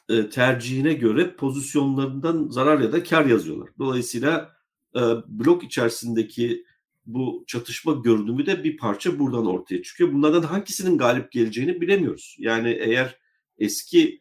e, 0.08 0.28
tercihine 0.28 0.94
göre 0.94 1.36
pozisyonlarından 1.36 2.48
zarar 2.48 2.80
ya 2.80 2.92
da 2.92 3.02
kar 3.02 3.26
yazıyorlar. 3.26 3.68
Dolayısıyla 3.78 4.56
e, 4.96 5.00
blok 5.28 5.64
içerisindeki 5.64 6.64
bu 7.06 7.44
çatışma 7.46 7.92
görünümü 7.92 8.46
de 8.46 8.64
bir 8.64 8.76
parça 8.76 9.18
buradan 9.18 9.46
ortaya 9.46 9.82
çıkıyor. 9.82 10.12
Bunlardan 10.12 10.42
hangisinin 10.42 10.98
galip 10.98 11.32
geleceğini 11.32 11.80
bilemiyoruz. 11.80 12.36
Yani 12.38 12.70
eğer 12.70 13.18
eski 13.58 14.20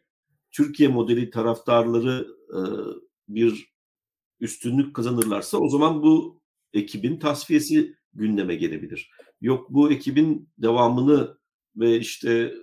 Türkiye 0.52 0.88
modeli 0.88 1.30
taraftarları 1.30 2.28
e, 2.50 2.58
bir 3.28 3.72
üstünlük 4.40 4.96
kazanırlarsa 4.96 5.58
o 5.58 5.68
zaman 5.68 6.02
bu 6.02 6.42
ekibin 6.72 7.18
tasfiyesi 7.18 7.96
gündeme 8.14 8.54
gelebilir. 8.54 9.10
Yok 9.40 9.70
bu 9.70 9.92
ekibin 9.92 10.48
devamını 10.58 11.38
ve 11.76 11.98
işte 11.98 12.54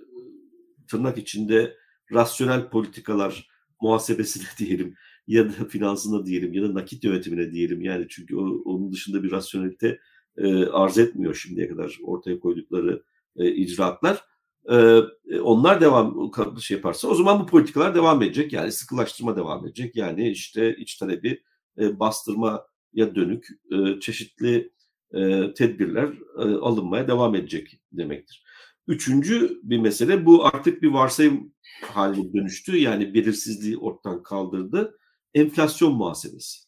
tırnak 0.88 1.18
içinde 1.18 1.76
rasyonel 2.12 2.68
politikalar 2.68 3.48
muhasebesine 3.80 4.44
diyelim 4.58 4.94
ya 5.26 5.48
da 5.48 5.64
finansına 5.64 6.26
diyelim 6.26 6.52
ya 6.52 6.62
da 6.62 6.74
nakit 6.74 7.04
yönetimine 7.04 7.52
diyelim 7.52 7.80
yani 7.80 8.06
çünkü 8.08 8.36
o, 8.36 8.62
onun 8.64 8.92
dışında 8.92 9.22
bir 9.22 9.30
rasyonelite 9.30 9.98
e, 10.36 10.64
arz 10.64 10.98
etmiyor 10.98 11.34
şimdiye 11.34 11.68
kadar 11.68 11.98
ortaya 12.02 12.40
koydukları 12.40 13.02
e, 13.36 13.54
icraatlar. 13.54 14.24
E, 14.70 15.00
onlar 15.40 15.80
devam 15.80 16.32
şey 16.60 16.76
yaparsa 16.76 17.08
o 17.08 17.14
zaman 17.14 17.40
bu 17.40 17.46
politikalar 17.46 17.94
devam 17.94 18.22
edecek 18.22 18.52
yani 18.52 18.72
sıkılaştırma 18.72 19.36
devam 19.36 19.66
edecek 19.66 19.96
yani 19.96 20.30
işte 20.30 20.76
iç 20.76 20.96
talebi 20.96 21.42
e, 21.78 22.00
bastırmaya 22.00 22.64
dönük 22.96 23.48
e, 23.72 24.00
çeşitli 24.00 24.72
e, 25.14 25.54
tedbirler 25.54 26.08
alınmaya 26.36 27.08
devam 27.08 27.34
edecek 27.34 27.80
demektir. 27.92 28.44
Üçüncü 28.88 29.60
bir 29.62 29.78
mesele 29.78 30.26
bu 30.26 30.46
artık 30.46 30.82
bir 30.82 30.88
varsayım 30.88 31.52
haline 31.82 32.32
dönüştü. 32.32 32.76
Yani 32.76 33.14
belirsizliği 33.14 33.78
ortadan 33.78 34.22
kaldırdı. 34.22 34.98
Enflasyon 35.34 35.94
muhasebesi. 35.94 36.66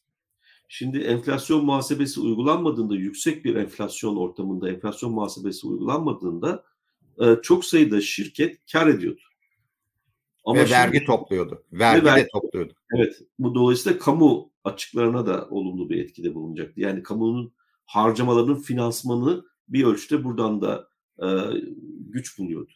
Şimdi 0.69 0.99
enflasyon 0.99 1.65
muhasebesi 1.65 2.21
uygulanmadığında, 2.21 2.95
yüksek 2.95 3.45
bir 3.45 3.55
enflasyon 3.55 4.17
ortamında 4.17 4.71
enflasyon 4.71 5.13
muhasebesi 5.13 5.67
uygulanmadığında 5.67 6.65
e, 7.21 7.37
çok 7.43 7.65
sayıda 7.65 8.01
şirket 8.01 8.73
kar 8.73 8.87
ediyordu. 8.87 9.21
Ama 10.45 10.61
ve 10.61 10.71
vergi 10.71 11.05
topluyordu. 11.05 11.65
Vergi, 11.73 12.05
vergi 12.05 12.25
de 12.25 12.29
topluyordu. 12.33 12.73
Evet. 12.97 13.15
Bu 13.39 13.55
dolayısıyla 13.55 13.99
kamu 13.99 14.53
açıklarına 14.65 15.27
da 15.27 15.49
olumlu 15.51 15.91
bir 15.91 15.99
etkide 15.99 16.35
bulunacaktı. 16.35 16.81
Yani 16.81 17.03
kamunun 17.03 17.53
harcamalarının 17.87 18.61
finansmanı 18.63 19.45
bir 19.69 19.85
ölçüde 19.85 20.25
buradan 20.25 20.61
da 20.61 20.89
e, 21.23 21.27
güç 22.11 22.39
buluyordu. 22.39 22.73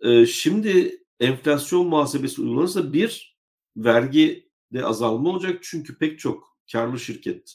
E, 0.00 0.26
şimdi 0.26 1.02
enflasyon 1.20 1.86
muhasebesi 1.86 2.40
uygulanırsa 2.42 2.92
bir 2.92 3.38
vergi 3.76 4.48
de 4.72 4.84
azalma 4.84 5.30
olacak 5.30 5.58
çünkü 5.62 5.98
pek 5.98 6.18
çok 6.18 6.58
karlı 6.72 7.00
şirket 7.00 7.54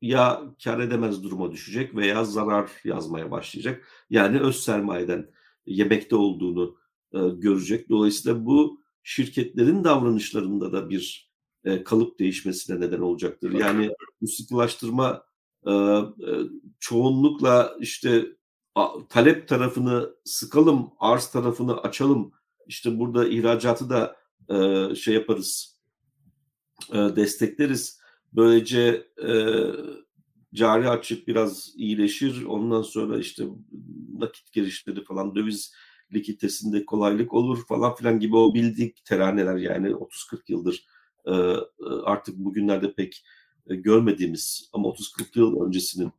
ya 0.00 0.42
kar 0.64 0.80
edemez 0.80 1.22
duruma 1.22 1.52
düşecek 1.52 1.94
veya 1.94 2.24
zarar 2.24 2.70
yazmaya 2.84 3.30
başlayacak. 3.30 3.88
Yani 4.10 4.40
öz 4.40 4.56
sermayeden 4.56 5.30
yemekte 5.66 6.16
olduğunu 6.16 6.76
e, 7.12 7.18
görecek. 7.28 7.88
Dolayısıyla 7.88 8.46
bu 8.46 8.80
şirketlerin 9.02 9.84
davranışlarında 9.84 10.72
da 10.72 10.90
bir 10.90 11.30
e, 11.64 11.84
kalıp 11.84 12.18
değişmesine 12.18 12.80
neden 12.80 13.00
olacaktır. 13.00 13.52
Yani 13.52 13.90
bu 14.20 14.26
sıkılaştırma 14.28 15.24
e, 15.66 15.72
e, 15.72 16.04
çoğunlukla 16.80 17.76
işte 17.80 18.26
a, 18.74 18.88
talep 19.08 19.48
tarafını 19.48 20.14
sıkalım, 20.24 20.90
arz 20.98 21.26
tarafını 21.26 21.80
açalım. 21.80 22.32
İşte 22.66 22.98
burada 22.98 23.28
ihracatı 23.28 23.90
da 23.90 24.16
e, 24.50 24.94
şey 24.94 25.14
yaparız, 25.14 25.78
e, 26.92 26.96
destekleriz 26.96 27.97
Böylece 28.32 29.06
e, 29.28 29.32
cari 30.54 30.88
açık 30.88 31.28
biraz 31.28 31.72
iyileşir. 31.76 32.44
Ondan 32.44 32.82
sonra 32.82 33.18
işte 33.18 33.44
nakit 34.18 34.52
girişleri 34.52 35.04
falan 35.04 35.34
döviz 35.34 35.74
likiditesinde 36.12 36.84
kolaylık 36.84 37.34
olur 37.34 37.66
falan 37.66 37.94
filan 37.94 38.20
gibi 38.20 38.36
o 38.36 38.54
bildik 38.54 39.04
teraneler 39.04 39.56
yani 39.56 39.88
30-40 39.88 40.38
yıldır 40.48 40.86
e, 41.26 41.32
e, 41.32 41.64
artık 42.04 42.38
bugünlerde 42.38 42.94
pek 42.94 43.24
e, 43.66 43.74
görmediğimiz 43.74 44.70
ama 44.72 44.88
30-40 44.88 45.38
yıl 45.38 45.60
öncesinin 45.60 46.12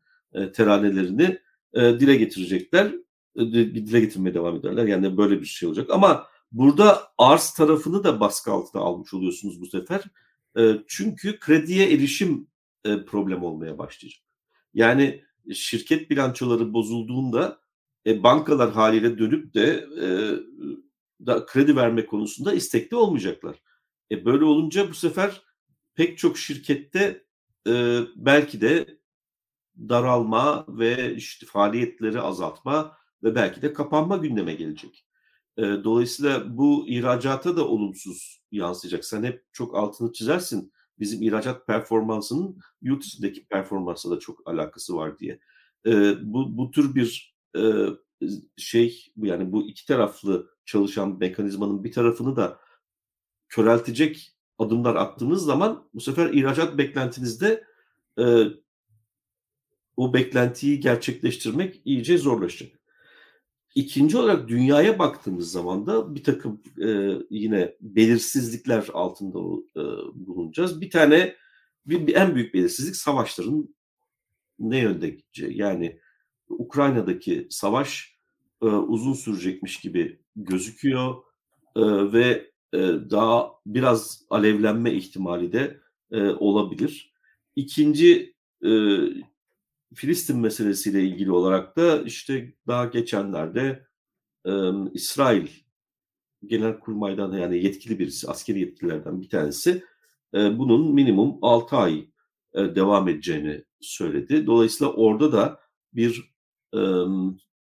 teranelerini 0.53 1.39
dile 1.75 2.15
getirecekler. 2.15 2.95
Dile 3.35 3.99
getirmeye 3.99 4.33
devam 4.33 4.55
ederler. 4.55 4.85
Yani 4.85 5.17
böyle 5.17 5.41
bir 5.41 5.45
şey 5.45 5.67
olacak. 5.69 5.89
Ama 5.89 6.27
burada 6.51 7.01
arz 7.17 7.51
tarafını 7.51 8.03
da 8.03 8.19
baskı 8.19 8.51
altına 8.51 8.81
almış 8.81 9.13
oluyorsunuz 9.13 9.61
bu 9.61 9.65
sefer. 9.65 10.03
Çünkü 10.87 11.39
krediye 11.39 11.93
erişim 11.93 12.47
problem 12.83 13.43
olmaya 13.43 13.77
başlayacak. 13.77 14.23
Yani 14.73 15.23
şirket 15.53 16.09
bilançoları 16.09 16.73
bozulduğunda 16.73 17.59
e, 18.05 18.23
bankalar 18.23 18.71
haliyle 18.71 19.17
dönüp 19.17 19.53
de 19.53 19.85
e, 20.01 20.07
da 21.25 21.45
kredi 21.45 21.75
verme 21.75 22.05
konusunda 22.05 22.53
istekli 22.53 22.95
olmayacaklar. 22.95 23.61
E, 24.11 24.25
böyle 24.25 24.45
olunca 24.45 24.89
bu 24.89 24.93
sefer 24.93 25.41
pek 25.95 26.17
çok 26.17 26.37
şirkette 26.37 27.25
e, 27.67 27.99
belki 28.15 28.61
de 28.61 28.99
daralma 29.77 30.65
ve 30.67 31.15
işte 31.15 31.45
faaliyetleri 31.45 32.21
azaltma 32.21 32.97
ve 33.23 33.35
belki 33.35 33.61
de 33.61 33.73
kapanma 33.73 34.17
gündeme 34.17 34.53
gelecek. 34.53 35.05
Dolayısıyla 35.59 36.57
bu 36.57 36.87
ihracata 36.87 37.57
da 37.57 37.67
olumsuz 37.67 38.41
yansıyacak. 38.51 39.05
Sen 39.05 39.23
hep 39.23 39.43
çok 39.53 39.75
altını 39.75 40.13
çizersin. 40.13 40.73
Bizim 40.99 41.21
ihracat 41.21 41.67
performansının 41.67 42.57
yurt 42.81 43.05
içindeki 43.05 43.45
performansla 43.45 44.11
da 44.11 44.19
çok 44.19 44.49
alakası 44.49 44.95
var 44.95 45.19
diye. 45.19 45.39
Bu, 46.21 46.57
bu 46.57 46.71
tür 46.71 46.95
bir 46.95 47.35
şey 48.57 49.13
yani 49.17 49.51
bu 49.51 49.67
iki 49.67 49.85
taraflı 49.85 50.49
çalışan 50.65 51.17
mekanizmanın 51.19 51.83
bir 51.83 51.91
tarafını 51.91 52.35
da 52.35 52.59
köreltecek 53.49 54.35
adımlar 54.57 54.95
attığınız 54.95 55.43
zaman 55.43 55.89
bu 55.93 56.01
sefer 56.01 56.33
ihracat 56.33 56.77
beklentinizde 56.77 57.63
o 59.97 60.13
beklentiyi 60.13 60.79
gerçekleştirmek 60.79 61.81
iyice 61.85 62.17
zorlaşacak. 62.17 62.78
İkinci 63.75 64.17
olarak 64.17 64.47
dünyaya 64.47 64.99
baktığımız 64.99 65.51
zaman 65.51 65.87
da 65.87 66.15
bir 66.15 66.23
takım 66.23 66.61
e, 66.81 67.17
yine 67.29 67.75
belirsizlikler 67.81 68.87
altında 68.93 69.39
e, 69.75 69.83
bulunacağız. 70.13 70.81
Bir 70.81 70.89
tane 70.89 71.35
bir, 71.85 72.07
bir 72.07 72.15
en 72.15 72.35
büyük 72.35 72.53
belirsizlik 72.53 72.95
savaşların 72.95 73.75
ne 74.59 74.77
yönde 74.77 75.09
gideceği. 75.09 75.57
Yani 75.57 75.99
Ukrayna'daki 76.49 77.47
savaş 77.49 78.17
e, 78.61 78.65
uzun 78.65 79.13
sürecekmiş 79.13 79.79
gibi 79.79 80.19
gözüküyor 80.35 81.15
e, 81.75 81.81
ve 82.13 82.51
e, 82.73 82.77
daha 83.09 83.51
biraz 83.65 84.23
alevlenme 84.29 84.93
ihtimali 84.93 85.51
de 85.51 85.79
e, 86.11 86.21
olabilir. 86.21 87.13
İkinci 87.55 88.35
e, 88.65 88.69
Filistin 89.95 90.39
meselesiyle 90.39 91.03
ilgili 91.03 91.31
olarak 91.31 91.77
da 91.77 92.01
işte 92.01 92.53
daha 92.67 92.85
geçenlerde 92.85 93.85
e, 94.45 94.51
İsrail 94.93 95.47
genel 96.45 96.79
kurmaydan 96.79 97.31
yani 97.31 97.63
yetkili 97.63 97.99
birisi, 97.99 98.27
askeri 98.27 98.59
yetkililerden 98.59 99.21
bir 99.21 99.29
tanesi 99.29 99.83
e, 100.33 100.59
bunun 100.59 100.93
minimum 100.93 101.37
6 101.41 101.75
ay 101.75 102.09
e, 102.53 102.75
devam 102.75 103.07
edeceğini 103.07 103.63
söyledi. 103.81 104.47
Dolayısıyla 104.47 104.93
orada 104.93 105.31
da 105.31 105.59
bir 105.93 106.33
e, 106.75 106.79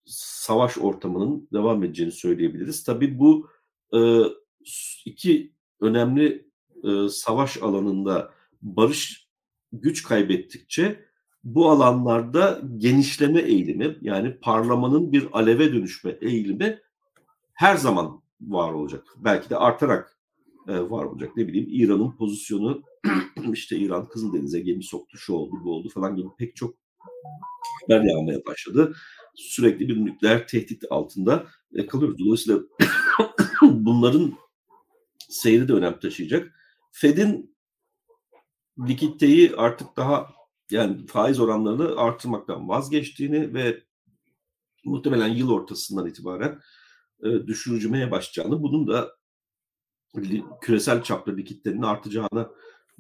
savaş 0.05 0.77
ortamının 0.77 1.47
devam 1.53 1.83
edeceğini 1.83 2.11
söyleyebiliriz. 2.11 2.83
Tabii 2.83 3.19
bu 3.19 3.49
e, 3.93 4.21
iki 5.05 5.53
önemli 5.81 6.47
e, 6.83 7.09
savaş 7.09 7.57
alanında 7.57 8.33
barış 8.61 9.27
güç 9.71 10.03
kaybettikçe 10.03 11.06
bu 11.47 11.69
alanlarda 11.69 12.61
genişleme 12.77 13.41
eğilimi 13.41 13.97
yani 14.01 14.39
parlamanın 14.39 15.11
bir 15.11 15.27
aleve 15.31 15.73
dönüşme 15.73 16.17
eğilimi 16.21 16.79
her 17.53 17.75
zaman 17.75 18.21
var 18.41 18.73
olacak. 18.73 19.03
Belki 19.17 19.49
de 19.49 19.57
artarak 19.57 20.17
e, 20.67 20.79
var 20.79 21.03
olacak. 21.03 21.31
Ne 21.37 21.47
bileyim 21.47 21.67
İran'ın 21.69 22.11
pozisyonu 22.11 22.83
işte 23.53 23.77
İran 23.77 24.09
Kızıldeniz'e 24.09 24.59
gemi 24.59 24.83
soktu, 24.83 25.17
şu 25.17 25.33
oldu, 25.33 25.55
bu 25.63 25.71
oldu 25.71 25.89
falan 25.89 26.15
gibi 26.15 26.27
pek 26.37 26.55
çok 26.55 26.75
haber 27.81 28.03
yağmaya 28.03 28.45
başladı. 28.45 28.95
Sürekli 29.35 29.89
bir 29.89 30.05
nükleer 30.05 30.47
tehdit 30.47 30.83
altında 30.89 31.47
e, 31.73 31.87
kalıyoruz. 31.87 32.19
Dolayısıyla 32.19 32.59
bunların 33.61 34.33
seyri 35.29 35.67
de 35.67 35.73
önem 35.73 35.99
taşıyacak. 35.99 36.53
Fed'in 36.91 37.55
likiditeyi 38.87 39.55
artık 39.55 39.97
daha 39.97 40.36
yani 40.71 41.05
faiz 41.05 41.39
oranlarını 41.39 41.97
artırmaktan 41.97 42.69
vazgeçtiğini 42.69 43.53
ve 43.53 43.83
muhtemelen 44.85 45.27
yıl 45.27 45.49
ortasından 45.49 46.07
itibaren 46.07 46.59
e, 47.23 47.47
düşürücümeye 47.47 48.11
başlayacağını, 48.11 48.61
bunun 48.61 48.87
da 48.87 49.17
küresel 50.61 51.03
çapta 51.03 51.31
likiditenin 51.31 51.81
artacağına 51.81 52.49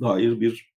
dair 0.01 0.41
bir 0.41 0.73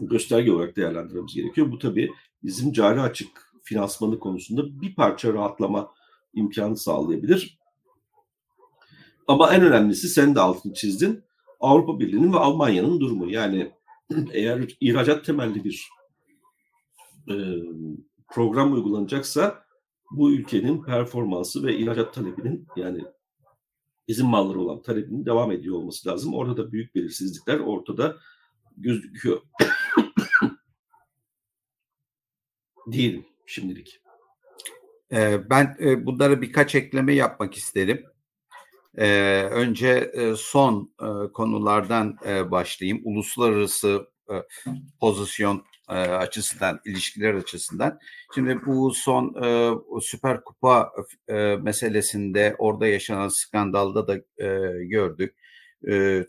gösterge 0.00 0.52
olarak 0.52 0.76
değerlendirmemiz 0.76 1.34
gerekiyor. 1.34 1.72
Bu 1.72 1.78
tabii 1.78 2.10
bizim 2.42 2.72
cari 2.72 3.00
açık 3.00 3.52
finansmanı 3.62 4.18
konusunda 4.18 4.80
bir 4.80 4.94
parça 4.94 5.32
rahatlama 5.32 5.94
imkanı 6.34 6.76
sağlayabilir. 6.76 7.58
Ama 9.28 9.54
en 9.54 9.62
önemlisi 9.62 10.08
sen 10.08 10.34
de 10.34 10.40
altını 10.40 10.74
çizdin. 10.74 11.24
Avrupa 11.60 12.00
Birliği'nin 12.00 12.32
ve 12.32 12.36
Almanya'nın 12.36 13.00
durumu. 13.00 13.30
Yani 13.30 13.72
eğer 14.32 14.76
ihracat 14.80 15.24
temelli 15.24 15.64
bir 15.64 15.88
e, 17.30 17.34
program 18.28 18.72
uygulanacaksa 18.72 19.64
bu 20.10 20.32
ülkenin 20.32 20.82
performansı 20.82 21.64
ve 21.64 21.76
ihracat 21.76 22.14
talebinin 22.14 22.66
yani 22.76 23.04
izin 24.06 24.26
malları 24.26 24.60
olan 24.60 24.82
talebinin 24.82 25.26
devam 25.26 25.52
ediyor 25.52 25.76
olması 25.76 26.08
lazım. 26.08 26.34
Orada 26.34 26.56
da 26.56 26.72
büyük 26.72 26.94
belirsizlikler 26.94 27.58
ortada 27.58 28.16
gözüküyor. 28.76 29.40
Değilim 32.86 33.24
şimdilik. 33.46 34.00
Ben 35.50 35.76
bunlara 36.06 36.42
birkaç 36.42 36.74
ekleme 36.74 37.14
yapmak 37.14 37.54
isterim. 37.54 38.04
Önce 39.50 40.12
son 40.36 40.94
konulardan 41.34 42.16
başlayayım. 42.50 43.00
Uluslararası 43.04 44.06
pozisyon 45.00 45.64
açısından, 45.88 46.80
ilişkiler 46.84 47.34
açısından. 47.34 47.98
Şimdi 48.34 48.66
bu 48.66 48.90
son 48.94 49.34
Süper 50.00 50.44
Kupa 50.44 50.92
meselesinde 51.62 52.54
orada 52.58 52.86
yaşanan 52.86 53.28
skandalda 53.28 54.08
da 54.08 54.16
gördük 54.80 55.36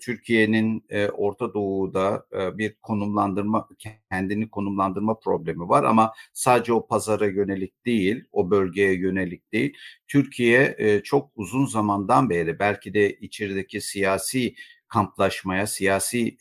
Türkiye'nin 0.02 0.84
Orta 1.14 1.54
Doğu'da 1.54 2.26
bir 2.58 2.74
konumlandırma, 2.82 3.68
kendini 4.10 4.50
konumlandırma 4.50 5.20
problemi 5.20 5.70
var 5.70 5.84
ama 5.84 6.14
sadece 6.34 6.74
o 6.74 6.88
pazara 6.88 7.28
yönelik 7.28 7.86
değil, 7.86 8.24
o 8.32 8.52
bölgeye 8.52 8.94
yönelik 8.94 9.54
değil. 9.54 9.78
Türkiye 10.08 10.78
çok 11.04 11.32
uzun 11.36 11.66
zamandan 11.66 12.30
beri 12.30 12.60
belki 12.60 12.94
de 12.94 13.14
içerideki 13.14 13.82
siyasi 13.82 14.56
kamplaşmaya, 14.88 15.68
siyasi 15.68 16.38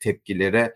tepkilere 0.00 0.74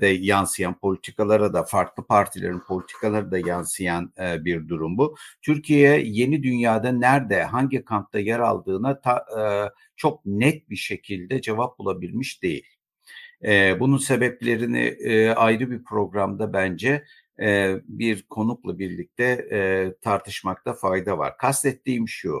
de 0.00 0.06
yansıyan 0.06 0.78
politikalara 0.78 1.54
da 1.54 1.64
farklı 1.64 2.06
partilerin 2.06 2.60
politikaları 2.60 3.30
da 3.30 3.38
yansıyan 3.38 4.12
bir 4.18 4.68
durum 4.68 4.98
bu. 4.98 5.16
Türkiye 5.42 6.00
yeni 6.04 6.42
dünyada 6.42 6.92
nerede, 6.92 7.42
hangi 7.42 7.84
kampta 7.84 8.18
yer 8.18 8.40
aldığına 8.40 9.00
ta, 9.00 9.24
çok 9.96 10.26
net 10.26 10.70
bir 10.70 10.76
şekilde 10.76 11.40
cevap 11.40 11.78
bulabilmiş 11.78 12.42
değil. 12.42 12.66
bunun 13.80 13.98
sebeplerini 13.98 14.96
ayrı 15.36 15.70
bir 15.70 15.84
programda 15.84 16.52
bence 16.52 17.04
bir 17.84 18.22
konukla 18.22 18.78
birlikte 18.78 19.48
tartışmakta 20.02 20.74
fayda 20.74 21.18
var. 21.18 21.36
Kastettiğim 21.38 22.08
şu, 22.08 22.40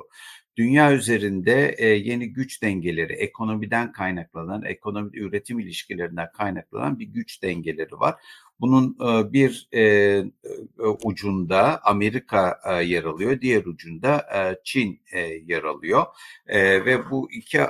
dünya 0.60 0.92
üzerinde 0.92 1.74
e, 1.78 1.86
yeni 1.88 2.32
güç 2.32 2.62
dengeleri, 2.62 3.12
ekonomiden 3.12 3.92
kaynaklanan, 3.92 4.64
ekonomi 4.64 5.18
üretim 5.18 5.58
ilişkilerinden 5.58 6.32
kaynaklanan 6.32 6.98
bir 6.98 7.06
güç 7.06 7.42
dengeleri 7.42 7.92
var. 7.92 8.14
Bunun 8.60 8.96
e, 9.00 9.32
bir 9.32 9.68
e, 9.72 9.80
e, 9.82 10.24
ucunda 11.04 11.84
Amerika 11.84 12.60
yer 12.84 13.04
alıyor, 13.04 13.40
diğer 13.40 13.64
ucunda 13.64 14.26
Çin 14.64 15.00
yer 15.46 15.62
alıyor 15.62 16.06
ve 16.86 17.10
bu 17.10 17.32
iki 17.32 17.60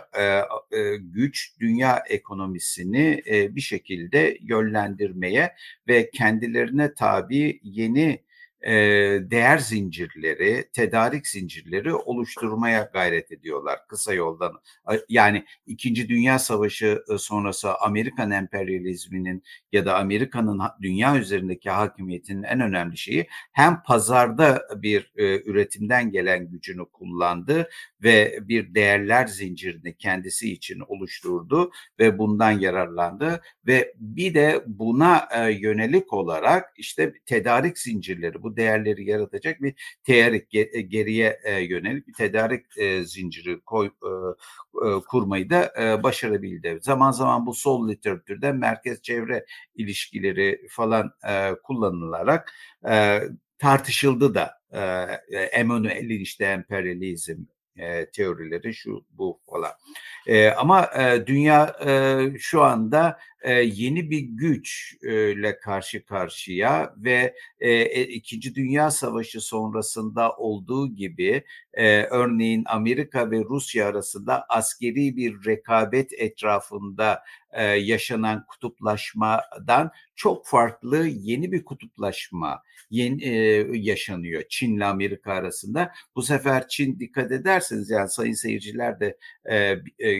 güç 1.00 1.54
dünya 1.60 2.02
ekonomisini 2.08 3.22
bir 3.26 3.60
şekilde 3.60 4.38
yönlendirmeye 4.40 5.54
ve 5.88 6.10
kendilerine 6.10 6.94
tabi 6.94 7.60
yeni 7.62 8.20
değer 9.30 9.58
zincirleri, 9.58 10.68
tedarik 10.72 11.26
zincirleri 11.26 11.94
oluşturmaya 11.94 12.90
gayret 12.92 13.32
ediyorlar 13.32 13.78
kısa 13.88 14.14
yoldan. 14.14 14.60
Yani 15.08 15.44
İkinci 15.66 16.08
Dünya 16.08 16.38
Savaşı 16.38 17.04
sonrası 17.18 17.74
Amerikan 17.74 18.30
emperyalizminin 18.30 19.42
ya 19.72 19.86
da 19.86 19.98
Amerika'nın 19.98 20.60
dünya 20.82 21.18
üzerindeki 21.18 21.70
hakimiyetinin 21.70 22.42
en 22.42 22.60
önemli 22.60 22.96
şeyi 22.96 23.26
hem 23.52 23.82
pazarda 23.82 24.62
bir 24.76 25.12
üretimden 25.16 26.10
gelen 26.10 26.50
gücünü 26.50 26.84
kullandı 26.84 27.68
ve 28.02 28.38
bir 28.42 28.74
değerler 28.74 29.26
zincirini 29.26 29.96
kendisi 29.96 30.52
için 30.52 30.80
oluşturdu 30.88 31.70
ve 31.98 32.18
bundan 32.18 32.50
yararlandı 32.50 33.42
ve 33.66 33.94
bir 33.96 34.34
de 34.34 34.64
buna 34.66 35.28
yönelik 35.50 36.12
olarak 36.12 36.72
işte 36.76 37.12
tedarik 37.26 37.78
zincirleri 37.78 38.42
bu 38.42 38.49
değerleri 38.56 39.04
yaratacak 39.04 39.62
bir 39.62 39.74
tedarik 40.04 40.54
e, 40.54 40.80
geriye 40.80 41.40
e, 41.44 41.60
yönelik 41.60 42.08
bir 42.08 42.12
tedarik 42.12 42.66
e, 42.78 43.04
zinciri 43.04 43.60
koy, 43.60 43.90
kurmayı 45.08 45.50
da 45.50 45.72
başarabildi. 46.02 46.78
Zaman 46.82 47.10
zaman 47.10 47.46
bu 47.46 47.54
sol 47.54 47.88
literatürde 47.88 48.52
merkez 48.52 49.02
çevre 49.02 49.44
ilişkileri 49.74 50.66
falan 50.70 51.12
kullanılarak 51.62 52.52
tartışıldı 53.58 54.34
da 54.34 54.60
e, 55.30 55.38
Emanuel'in 55.38 56.20
işte 56.20 56.44
emperyalizm 56.44 57.38
e, 57.76 58.10
teorileri 58.10 58.74
şu 58.74 59.04
bu 59.10 59.40
falan. 59.50 59.72
Ama 60.56 60.90
dünya 61.26 61.76
şu 62.38 62.62
anda 62.62 63.18
yeni 63.48 64.10
bir 64.10 64.20
güçle 64.20 65.58
karşı 65.60 66.04
karşıya 66.04 66.94
ve 66.96 67.34
e, 67.60 68.02
İkinci 68.04 68.54
Dünya 68.54 68.90
Savaşı 68.90 69.40
sonrasında 69.40 70.32
olduğu 70.36 70.94
gibi 70.94 71.44
örneğin 72.10 72.64
Amerika 72.66 73.30
ve 73.30 73.38
Rusya 73.38 73.86
arasında 73.88 74.46
askeri 74.48 75.16
bir 75.16 75.46
rekabet 75.46 76.12
etrafında 76.12 77.22
e, 77.52 77.64
yaşanan 77.64 78.46
kutuplaşmadan 78.46 79.90
çok 80.16 80.46
farklı 80.46 81.06
yeni 81.06 81.52
bir 81.52 81.64
kutuplaşma 81.64 82.62
yeni, 82.90 83.24
e, 83.24 83.66
yaşanıyor 83.72 84.42
Çin 84.48 84.76
ile 84.76 84.84
Amerika 84.84 85.32
arasında. 85.32 85.92
Bu 86.16 86.22
sefer 86.22 86.68
Çin 86.68 86.98
dikkat 86.98 87.32
ederseniz 87.32 87.90
yani 87.90 88.08
sayın 88.08 88.32
seyirciler 88.32 89.00
de 89.00 89.16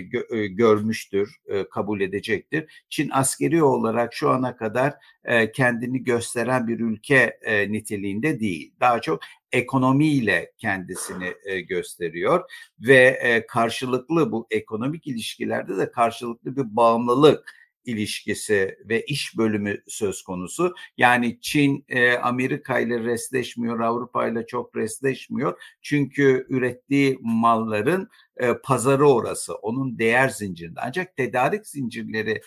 gö, 0.01 0.47
görmüştür, 0.47 1.37
kabul 1.71 2.01
edecektir. 2.01 2.85
Çin 2.89 3.10
askeri 3.13 3.63
olarak 3.63 4.15
şu 4.15 4.31
ana 4.31 4.57
kadar 4.57 4.95
e, 5.25 5.53
kendini 5.53 6.05
gösteren 6.05 6.69
bir 6.69 6.81
ülke 6.81 7.39
e, 7.43 7.73
niteliğinde 7.73 8.41
değil. 8.41 8.73
Daha 8.81 9.01
çok 9.01 9.21
ekonomiyle 9.53 10.53
kendisini 10.59 11.35
e, 11.45 11.61
gösteriyor 11.61 12.51
ve 12.81 13.19
e, 13.23 13.47
karşılıklı 13.47 14.33
bu 14.33 14.47
ekonomik 14.51 15.07
ilişkilerde 15.07 15.77
de 15.77 15.91
karşılıklı 15.91 16.57
bir 16.57 16.77
bağımlılık 16.77 17.61
ilişkisi 17.85 18.79
ve 18.85 19.05
iş 19.05 19.39
bölümü 19.39 19.83
söz 19.89 20.23
konusu. 20.23 20.75
Yani 20.97 21.39
Çin 21.41 21.85
e, 21.89 22.13
Amerika 22.13 22.79
ile 22.79 23.01
resleşmiyor, 23.01 23.81
Avrupa 23.81 24.29
ile 24.29 24.47
çok 24.47 24.77
resleşmiyor. 24.77 25.61
Çünkü 25.83 26.47
ürettiği 26.49 27.19
malların 27.21 28.09
e, 28.41 28.55
pazarı 28.65 29.09
orası, 29.09 29.55
onun 29.55 29.99
değer 29.99 30.29
zincirinde. 30.29 30.81
Ancak 30.83 31.17
tedarik 31.17 31.67
zincirleri 31.67 32.41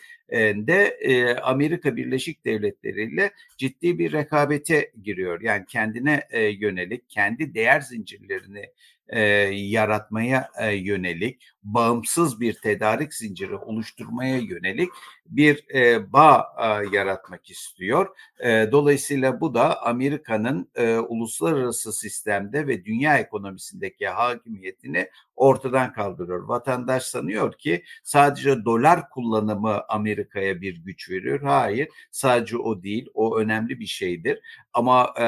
de 0.67 0.97
e, 1.01 1.35
Amerika 1.35 1.95
Birleşik 1.95 2.45
Devletleri 2.45 3.13
ile 3.13 3.31
ciddi 3.57 3.99
bir 3.99 4.11
rekabete 4.11 4.91
giriyor. 5.03 5.41
Yani 5.41 5.65
kendine 5.65 6.27
e, 6.29 6.41
yönelik, 6.43 7.09
kendi 7.09 7.53
değer 7.53 7.81
zincirlerini 7.81 8.65
e, 9.07 9.19
yaratmaya 9.51 10.49
e, 10.59 10.75
yönelik, 10.75 11.41
bağımsız 11.63 12.41
bir 12.41 12.53
tedarik 12.53 13.13
zinciri 13.13 13.55
oluşturmaya 13.55 14.37
yönelik 14.37 14.89
bir 15.25 15.65
e, 15.73 16.13
bağ 16.13 16.47
e, 16.59 16.95
yaratmak 16.95 17.49
istiyor. 17.49 18.15
E, 18.39 18.71
dolayısıyla 18.71 19.41
bu 19.41 19.53
da 19.53 19.83
Amerika'nın 19.83 20.69
e, 20.75 20.97
uluslararası 20.97 21.93
sistemde 21.93 22.67
ve 22.67 22.85
dünya 22.85 23.17
ekonomisindeki 23.17 24.07
hakimiyetini 24.07 25.09
ortadan 25.35 25.82
kaldırıyor. 25.91 26.39
Vatandaş 26.47 27.03
sanıyor 27.03 27.53
ki 27.53 27.84
sadece 28.03 28.65
dolar 28.65 29.09
kullanımı 29.09 29.81
Amerika'ya 29.89 30.61
bir 30.61 30.77
güç 30.77 31.09
veriyor. 31.09 31.41
Hayır, 31.41 31.88
sadece 32.11 32.57
o 32.57 32.84
değil. 32.84 33.09
O 33.13 33.38
önemli 33.38 33.79
bir 33.79 33.86
şeydir. 33.86 34.39
Ama 34.73 35.13
e, 35.19 35.25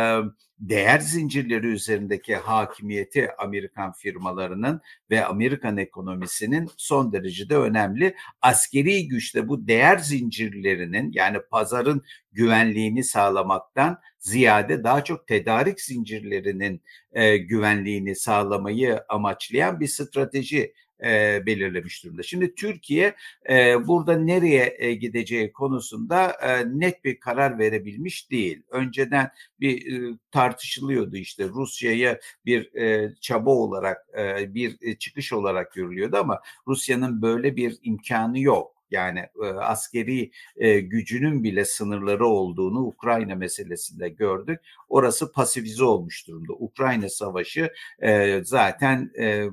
değer 0.60 1.00
zincirleri 1.00 1.68
üzerindeki 1.68 2.36
hakimiyeti 2.36 3.30
Amerikan 3.38 3.94
firmalarının 3.94 4.82
ve 5.10 5.26
Amerikan 5.26 5.78
ekonomisinin 5.78 6.70
son 6.78 7.14
derecede 7.14 7.58
önemli. 7.58 8.16
Askeri 8.42 9.08
güçte 9.08 9.48
bu 9.48 9.68
değer 9.68 9.98
zincirlerinin 9.98 11.12
yani 11.14 11.38
pazarın 11.52 12.04
güvenliğini 12.32 13.04
sağlamaktan 13.04 14.00
ziyade 14.20 14.84
daha 14.84 15.04
çok 15.04 15.28
tedarik 15.28 15.82
zincirlerinin 15.82 16.82
e, 17.14 17.38
güvenliğini 17.38 18.16
sağlamayı 18.16 19.00
amaçlayan 19.10 19.80
bir 19.80 19.88
strateji 19.88 20.74
e, 21.04 21.46
belirlemiş 21.46 22.04
durumda. 22.04 22.24
Şimdi 22.24 22.56
Türkiye 22.56 23.16
e, 23.50 23.88
burada 23.88 24.18
nereye 24.18 24.76
e, 24.80 24.94
gideceği 24.94 25.52
konusunda 25.52 26.32
e, 26.32 26.80
net 26.80 27.04
bir 27.04 27.20
karar 27.20 27.60
verebilmiş 27.60 28.32
değil. 28.32 28.64
Önceden 28.70 29.32
bir 29.60 29.94
e, 29.94 30.18
tartışılıyordu 30.32 31.18
işte 31.18 31.48
Rusya'ya 31.48 32.20
bir 32.46 32.76
e, 32.76 33.14
çaba 33.22 33.50
olarak 33.50 33.98
e, 34.18 34.54
bir 34.54 34.78
e, 34.82 34.98
çıkış 34.98 35.34
olarak 35.34 35.74
görülüyordu 35.74 36.18
ama 36.18 36.42
Rusya'nın 36.68 37.22
böyle 37.22 37.56
bir 37.56 37.78
imkanı 37.84 38.40
yok 38.40 38.75
yani 38.92 39.20
e, 39.44 39.46
askeri 39.46 40.32
e, 40.58 40.80
gücünün 40.80 41.44
bile 41.44 41.66
sınırları 41.66 42.28
olduğunu 42.28 42.80
Ukrayna 42.80 43.36
meselesinde 43.36 44.10
gördük. 44.10 44.60
Orası 44.90 45.32
pasifize 45.32 45.84
olmuş 45.84 46.28
durumda. 46.28 46.54
Ukrayna 46.54 47.10
Savaşı 47.10 47.70
e, 48.00 48.42
zaten 48.44 49.12
e, 49.20 49.46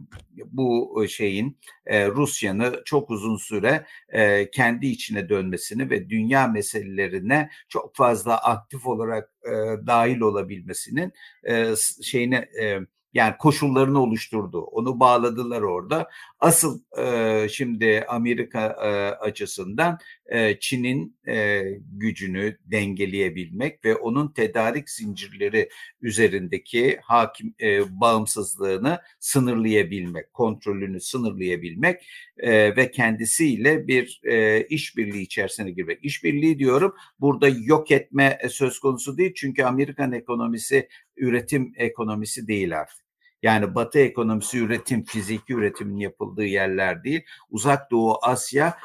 bu 0.46 1.04
şeyin 1.08 1.58
e, 1.86 2.08
Rusya'nı 2.08 2.82
çok 2.84 3.10
uzun 3.10 3.36
süre 3.36 3.86
e, 4.08 4.50
kendi 4.50 4.86
içine 4.86 5.28
dönmesini 5.28 5.90
ve 5.90 6.08
dünya 6.10 6.46
meselelerine 6.46 7.50
çok 7.68 7.96
fazla 7.96 8.36
aktif 8.38 8.86
olarak 8.86 9.30
e, 9.44 9.50
dahil 9.86 10.20
olabilmesinin 10.20 11.12
e, 11.48 11.74
şeyine 12.02 12.36
e, 12.62 12.78
yani 13.14 13.34
koşullarını 13.38 14.02
oluşturdu. 14.02 14.60
Onu 14.60 15.00
bağladılar 15.00 15.62
orada. 15.62 16.08
Asıl 16.40 16.80
e, 16.98 17.48
şimdi 17.48 18.04
Amerika 18.08 18.66
e, 18.66 18.88
açısından 19.14 19.98
e, 20.26 20.58
Çin'in 20.60 21.16
e, 21.28 21.62
gücünü 21.92 22.58
dengeleyebilmek 22.64 23.84
ve 23.84 23.96
onun 23.96 24.28
tedarik 24.28 24.90
zincirleri 24.90 25.68
üzerindeki 26.02 26.98
hakim 27.02 27.54
e, 27.62 28.00
bağımsızlığını 28.00 29.00
sınırlayabilmek, 29.20 30.32
kontrolünü 30.32 31.00
sınırlayabilmek 31.00 32.06
e, 32.38 32.76
ve 32.76 32.90
kendisiyle 32.90 33.86
bir 33.86 34.20
e, 34.24 34.66
işbirliği 34.66 35.22
içerisine 35.22 35.70
girmek. 35.70 36.04
İşbirliği 36.04 36.58
diyorum 36.58 36.94
burada 37.20 37.48
yok 37.48 37.90
etme 37.90 38.38
söz 38.50 38.78
konusu 38.78 39.18
değil 39.18 39.32
çünkü 39.36 39.62
Amerikan 39.62 40.12
ekonomisi 40.12 40.88
üretim 41.16 41.72
ekonomisi 41.76 42.46
değil 42.48 42.80
artık. 42.80 43.01
Yani 43.42 43.74
Batı 43.74 43.98
ekonomisi 43.98 44.58
üretim, 44.58 45.04
fiziki 45.04 45.54
üretimin 45.54 45.96
yapıldığı 45.96 46.44
yerler 46.44 47.04
değil. 47.04 47.24
Uzak 47.50 47.90
Doğu 47.90 48.18
Asya 48.22 48.78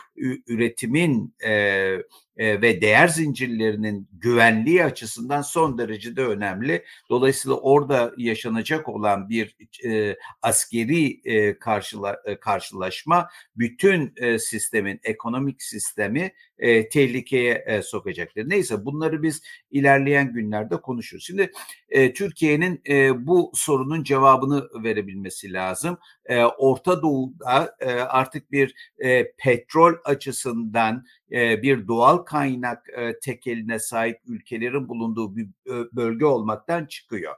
üretimin 0.48 1.36
e, 1.46 1.94
e, 2.38 2.62
ve 2.62 2.82
değer 2.82 3.08
zincirlerinin 3.08 4.10
güvenliği 4.12 4.84
açısından 4.84 5.42
son 5.42 5.78
derecede 5.78 6.26
önemli. 6.26 6.84
Dolayısıyla 7.10 7.58
orada 7.58 8.14
yaşanacak 8.18 8.90
olan 8.90 9.30
bir 9.30 9.56
e, 9.86 10.16
askeri 10.42 11.22
e, 11.26 11.60
karşıla, 11.60 12.22
e, 12.26 12.40
karşılaşma 12.40 13.30
bütün 13.56 14.14
e, 14.18 14.40
sistemin, 14.40 15.00
ekonomik 15.04 15.64
sistemi 15.64 16.32
e, 16.60 16.90
tehlikeye 16.90 17.64
e, 17.68 17.82
sokacaktır. 17.82 18.50
Neyse 18.50 18.86
bunları 18.86 19.24
biz 19.24 19.42
ilerleyen 19.72 20.34
günlerde 20.34 20.78
konuşuruz. 20.78 21.26
Şimdi 21.26 21.52
e, 21.90 22.14
Türkiye'nin 22.14 22.82
e, 22.90 23.28
bu 23.28 23.52
sorunun 23.56 24.04
cevabını 24.04 24.84
verebilmesi 24.84 25.54
lazım. 25.54 25.98
E, 26.26 26.44
Orta 26.44 27.02
Doğu'da 27.02 27.76
e, 27.80 27.92
artık 27.92 28.52
bir 28.52 28.76
e, 29.00 29.32
petrol 29.38 29.94
açısından 30.06 31.06
bir 31.32 31.88
doğal 31.88 32.18
kaynak 32.18 32.90
e, 32.98 33.20
tekeline 33.20 33.80
sahip 33.80 34.20
ülkelerin 34.26 34.90
bulunduğu 34.90 35.36
bir 35.36 35.48
bölge 35.94 36.26
olmaktan 36.26 36.86
çıkıyor 36.86 37.36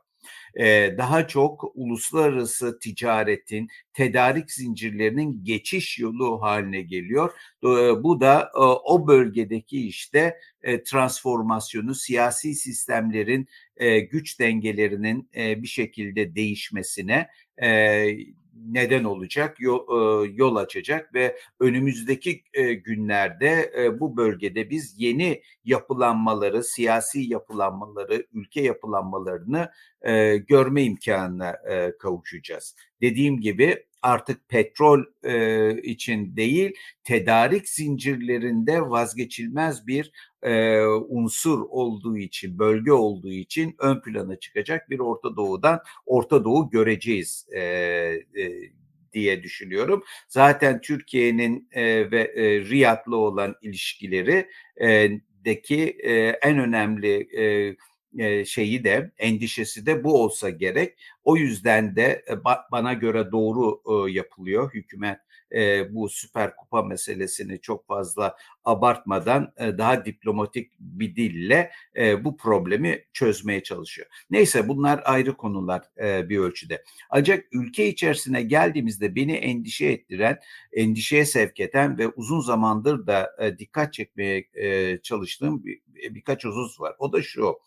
daha 0.98 1.28
çok 1.28 1.72
uluslararası 1.76 2.80
ticaretin, 2.80 3.68
tedarik 3.94 4.52
zincirlerinin 4.52 5.44
geçiş 5.44 6.00
yolu 6.00 6.42
haline 6.42 6.82
geliyor. 6.82 7.32
Bu 8.04 8.22
da 8.22 8.52
o 8.84 9.08
bölgedeki 9.08 9.88
işte 9.88 10.38
transformasyonu, 10.86 11.96
siyasi 11.96 12.56
sistemlerin 12.56 13.48
güç 14.12 14.40
dengelerinin 14.40 15.30
bir 15.36 15.68
şekilde 15.68 16.36
değişmesine 16.36 17.30
neden 18.68 19.04
olacak, 19.04 19.58
yol, 19.60 20.56
açacak 20.56 21.14
ve 21.14 21.38
önümüzdeki 21.60 22.44
günlerde 22.84 23.74
bu 24.00 24.18
bölgede 24.18 24.70
biz 24.70 24.96
yeni 24.98 25.42
yapılanmaları, 25.66 26.64
siyasi 26.64 27.20
yapılanmaları, 27.20 28.26
ülke 28.34 28.62
yapılanmalarını 28.62 29.72
görme 30.48 30.84
imkanına 30.84 31.56
kavuşacağız. 32.00 32.76
Dediğim 33.02 33.42
gibi 33.42 33.86
artık 34.02 34.50
petrol 34.50 35.04
için 35.84 36.36
değil, 36.36 36.74
tedarik 37.04 37.70
zincirlerinde 37.70 38.82
vazgeçilmez 38.82 39.88
bir 39.88 40.12
e, 40.44 40.82
unsur 40.86 41.62
olduğu 41.70 42.18
için, 42.18 42.60
bölge 42.60 42.92
olduğu 42.92 43.32
için 43.32 43.76
ön 43.80 44.02
plana 44.02 44.36
çıkacak 44.36 44.90
bir 44.90 45.00
Orta 45.00 45.36
Doğu'dan 45.36 45.82
Orta 46.06 46.44
Doğu 46.44 46.70
göreceğiz 46.70 47.48
e, 47.52 47.60
e, 47.62 48.22
diye 49.14 49.44
düşünüyorum. 49.44 50.04
Zaten 50.28 50.82
Türkiye'nin 50.82 51.70
e, 51.72 52.12
ve 52.12 52.22
e, 52.22 52.60
Riyad'la 52.60 53.16
olan 53.16 53.56
ilişkileri 53.62 54.50
e, 54.82 55.12
deki 55.46 55.98
e, 56.04 56.14
en 56.28 56.60
önemli 56.60 57.28
e, 58.18 58.46
şeyi 58.46 58.84
de 58.84 59.12
endişesi 59.18 59.86
de 59.86 60.04
bu 60.04 60.24
olsa 60.24 60.50
gerek. 60.50 60.98
O 61.24 61.38
yüzden 61.38 61.96
de 61.96 62.26
bana 62.72 62.94
göre 62.94 63.32
doğru 63.32 63.82
yapılıyor 64.10 64.74
hükümet 64.74 65.20
e, 65.56 65.96
bu 65.96 66.10
Süper 66.10 66.56
Kupa 66.56 66.84
meselesini 66.84 67.62
çok 67.62 67.88
fazla 67.88 68.36
abartmadan 68.66 69.54
e, 69.58 69.78
daha 69.78 70.06
diplomatik 70.06 70.72
bir 70.80 71.16
dille 71.16 71.72
e, 71.96 72.26
bu 72.26 72.38
problemi 72.38 73.06
çözmeye 73.14 73.64
çalışıyor. 73.64 74.08
Neyse 74.30 74.68
bunlar 74.68 75.02
ayrı 75.06 75.38
konular 75.38 75.82
e, 76.04 76.30
bir 76.30 76.38
ölçüde. 76.38 76.84
Ancak 77.10 77.46
ülke 77.52 77.88
içerisine 77.88 78.42
geldiğimizde 78.42 79.16
beni 79.16 79.34
endişe 79.34 79.86
ettiren, 79.86 80.40
endişeye 80.74 81.26
sevk 81.26 81.60
eden 81.60 81.98
ve 81.98 82.08
uzun 82.08 82.40
zamandır 82.40 83.08
da 83.08 83.36
e, 83.40 83.58
dikkat 83.58 83.94
çekmeye 83.94 84.48
e, 84.54 84.98
çalıştığım 85.02 85.64
bir, 85.66 85.82
birkaç 86.16 86.46
husus 86.46 86.82
var. 86.82 86.96
O 87.00 87.14
da 87.14 87.22
şu. 87.22 87.60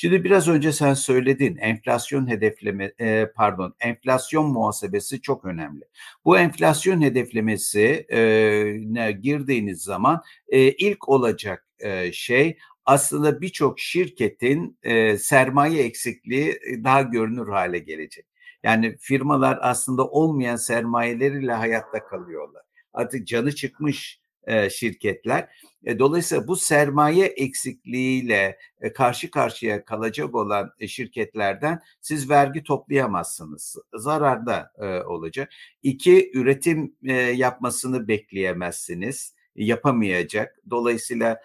Şimdi 0.00 0.24
biraz 0.24 0.48
önce 0.48 0.72
sen 0.72 0.94
söyledin 0.94 1.56
enflasyon 1.56 2.28
hedefleme 2.28 2.92
e, 3.00 3.26
pardon 3.36 3.74
enflasyon 3.80 4.46
muhasebesi 4.52 5.20
çok 5.20 5.44
önemli. 5.44 5.84
Bu 6.24 6.38
enflasyon 6.38 7.00
hedeflemesi 7.00 8.06
e, 8.12 9.12
girdiğiniz 9.22 9.82
zaman 9.82 10.22
e, 10.48 10.72
ilk 10.72 11.08
olacak 11.08 11.66
e, 11.78 12.12
şey 12.12 12.58
aslında 12.84 13.40
birçok 13.40 13.80
şirketin 13.80 14.78
e, 14.82 15.18
sermaye 15.18 15.82
eksikliği 15.82 16.58
daha 16.84 17.02
görünür 17.02 17.48
hale 17.48 17.78
gelecek. 17.78 18.26
Yani 18.62 18.96
firmalar 19.00 19.58
aslında 19.62 20.06
olmayan 20.06 20.56
sermayeleriyle 20.56 21.52
hayatta 21.52 22.06
kalıyorlar. 22.06 22.62
Artık 22.92 23.26
canı 23.26 23.54
çıkmış 23.54 24.20
e, 24.44 24.70
şirketler. 24.70 25.48
E, 25.84 25.98
dolayısıyla 25.98 26.46
bu 26.48 26.56
sermaye 26.56 27.26
eksikliğiyle 27.26 28.58
e, 28.80 28.92
karşı 28.92 29.30
karşıya 29.30 29.84
kalacak 29.84 30.34
olan 30.34 30.72
e, 30.80 30.88
şirketlerden 30.88 31.80
siz 32.00 32.30
vergi 32.30 32.62
toplayamazsınız. 32.62 33.76
Zararda 33.94 34.72
e, 34.78 34.86
olacak. 34.86 35.52
İki, 35.82 36.30
üretim 36.34 36.94
e, 37.04 37.12
yapmasını 37.14 38.08
bekleyemezsiniz 38.08 39.34
yapamayacak. 39.56 40.58
Dolayısıyla 40.70 41.40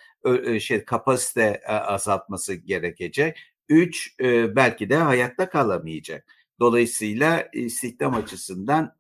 şey 0.60 0.86
kapasite 0.86 1.62
azaltması 1.68 2.54
gerekecek. 2.54 3.38
Üç, 3.70 4.20
belki 4.56 4.90
de 4.90 4.96
hayatta 4.96 5.50
kalamayacak. 5.50 6.26
Dolayısıyla 6.60 7.50
istihdam 7.54 8.14
açısından 8.14 8.96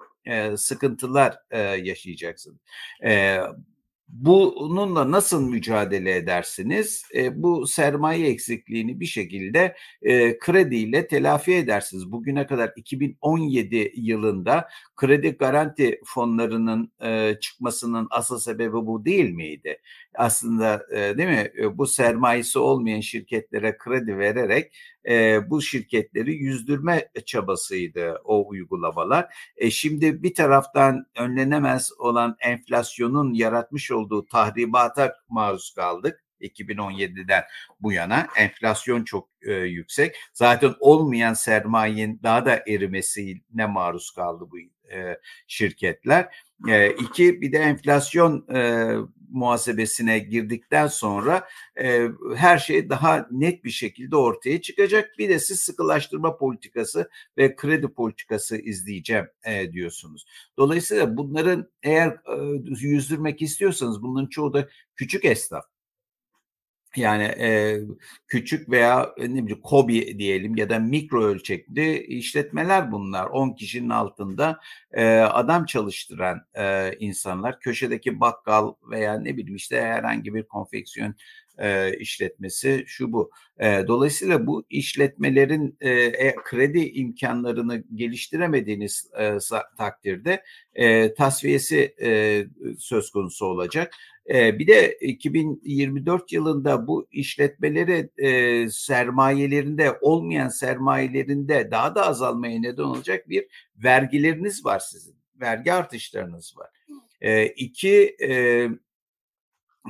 sıkıntılar 0.55 1.37
yaşayacaksın. 1.77 2.59
Bununla 4.07 5.11
nasıl 5.11 5.49
mücadele 5.49 6.15
edersiniz? 6.15 7.03
E, 7.15 7.43
bu 7.43 7.67
sermaye 7.67 8.27
eksikliğini 8.27 8.99
bir 8.99 9.05
şekilde 9.05 9.75
e, 10.01 10.39
krediyle 10.39 11.07
telafi 11.07 11.53
edersiniz. 11.53 12.11
Bugüne 12.11 12.47
kadar 12.47 12.71
2017 12.75 13.91
yılında 13.95 14.69
kredi 14.95 15.29
garanti 15.29 16.01
fonlarının 16.05 16.91
e, 17.03 17.35
çıkmasının 17.39 18.07
asıl 18.11 18.39
sebebi 18.39 18.73
bu 18.73 19.05
değil 19.05 19.29
miydi? 19.29 19.81
Aslında 20.17 20.85
e, 20.91 21.17
değil 21.17 21.29
mi? 21.29 21.51
E, 21.59 21.77
bu 21.77 21.87
sermayesi 21.87 22.59
olmayan 22.59 22.99
şirketlere 22.99 23.77
kredi 23.77 24.17
vererek 24.17 24.75
e, 25.09 25.49
bu 25.49 25.61
şirketleri 25.61 26.33
yüzdürme 26.33 27.09
çabasıydı 27.25 28.21
o 28.23 28.47
uygulamalar. 28.49 29.35
E, 29.57 29.71
şimdi 29.71 30.23
bir 30.23 30.33
taraftan 30.33 31.05
önlenemez 31.17 31.91
olan 31.99 32.35
enflasyonun 32.39 33.33
yaratmış 33.33 33.91
olduğu 33.91 34.25
tahribata 34.25 35.15
maruz 35.29 35.73
kaldık. 35.75 36.25
2017'den 36.41 37.43
bu 37.79 37.91
yana 37.91 38.27
enflasyon 38.37 39.03
çok 39.03 39.29
e, 39.41 39.53
yüksek. 39.53 40.15
Zaten 40.33 40.73
olmayan 40.79 41.33
sermayenin 41.33 42.19
daha 42.23 42.45
da 42.45 42.63
erimesine 42.67 43.65
maruz 43.67 44.11
kaldı 44.11 44.45
bu 44.51 44.57
e, 44.91 45.19
şirketler. 45.47 46.35
E, 46.69 46.89
iki 46.89 47.41
bir 47.41 47.51
de 47.51 47.57
enflasyon 47.57 48.47
e, 48.55 48.91
muhasebesine 49.29 50.19
girdikten 50.19 50.87
sonra 50.87 51.47
e, 51.81 52.07
her 52.35 52.57
şey 52.57 52.89
daha 52.89 53.27
net 53.31 53.63
bir 53.63 53.69
şekilde 53.69 54.15
ortaya 54.15 54.61
çıkacak. 54.61 55.11
Bir 55.17 55.29
de 55.29 55.39
siz 55.39 55.59
sıkılaştırma 55.59 56.37
politikası 56.37 57.09
ve 57.37 57.55
kredi 57.55 57.87
politikası 57.87 58.57
izleyeceğim 58.57 59.25
e, 59.45 59.71
diyorsunuz. 59.71 60.25
Dolayısıyla 60.57 61.17
bunların 61.17 61.69
eğer 61.83 62.09
e, 62.09 62.35
yüzdürmek 62.65 63.41
istiyorsanız 63.41 64.01
bunların 64.01 64.29
çoğu 64.29 64.53
da 64.53 64.69
küçük 64.95 65.25
esnaf. 65.25 65.74
Yani 66.95 67.23
e, 67.23 67.79
küçük 68.27 68.69
veya 68.69 69.13
e, 69.17 69.23
ne 69.23 69.43
bileyim 69.43 69.61
kobi 69.61 70.19
diyelim 70.19 70.55
ya 70.55 70.69
da 70.69 70.79
mikro 70.79 71.23
ölçekli 71.23 72.03
işletmeler 72.03 72.91
bunlar. 72.91 73.25
10 73.25 73.53
kişinin 73.53 73.89
altında 73.89 74.59
e, 74.91 75.17
adam 75.17 75.65
çalıştıran 75.65 76.41
e, 76.53 76.93
insanlar. 76.99 77.59
Köşedeki 77.59 78.19
bakkal 78.19 78.73
veya 78.91 79.19
ne 79.19 79.37
bileyim 79.37 79.55
işte 79.55 79.81
herhangi 79.81 80.33
bir 80.33 80.43
konfeksiyon 80.43 81.15
e, 81.57 81.97
işletmesi 81.97 82.83
şu 82.87 83.11
bu. 83.11 83.31
E, 83.59 83.83
dolayısıyla 83.87 84.47
bu 84.47 84.65
işletmelerin 84.69 85.77
e, 85.81 86.35
kredi 86.35 86.79
imkanlarını 86.79 87.83
geliştiremediğiniz 87.95 89.11
e, 89.19 89.37
takdirde 89.77 90.43
e, 90.73 91.13
tasfiyesi 91.13 91.95
e, 92.01 92.43
söz 92.79 93.11
konusu 93.11 93.45
olacak. 93.45 93.93
Bir 94.29 94.67
de 94.67 94.97
2024 95.01 96.31
yılında 96.31 96.87
bu 96.87 97.07
işletmeleri 97.11 98.09
sermayelerinde 98.71 99.97
olmayan 100.01 100.49
sermayelerinde 100.49 101.71
daha 101.71 101.95
da 101.95 102.07
azalmaya 102.07 102.59
neden 102.59 102.83
olacak 102.83 103.29
bir 103.29 103.47
vergileriniz 103.75 104.65
var 104.65 104.79
sizin. 104.79 105.15
Vergi 105.35 105.73
artışlarınız 105.73 106.57
var. 106.57 106.69
E, 107.21 107.45
iki 107.45 108.17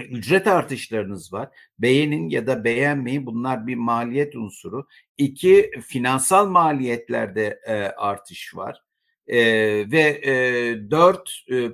ücret 0.10 0.48
artışlarınız 0.48 1.34
var. 1.34 1.50
Beğenin 1.80 2.30
ya 2.30 2.48
da 2.48 2.64
beğenmeyin 2.64 3.26
bunlar 3.26 3.68
bir 3.68 3.76
maliyet 3.76 4.36
unsuru. 4.36 4.88
İki 5.18 5.72
finansal 5.88 6.48
maliyetlerde 6.48 7.60
artış 7.98 8.56
var. 8.56 8.85
E, 9.28 9.38
ve 9.92 10.22
e, 10.26 10.34
dört 10.92 11.32
e, 11.52 11.70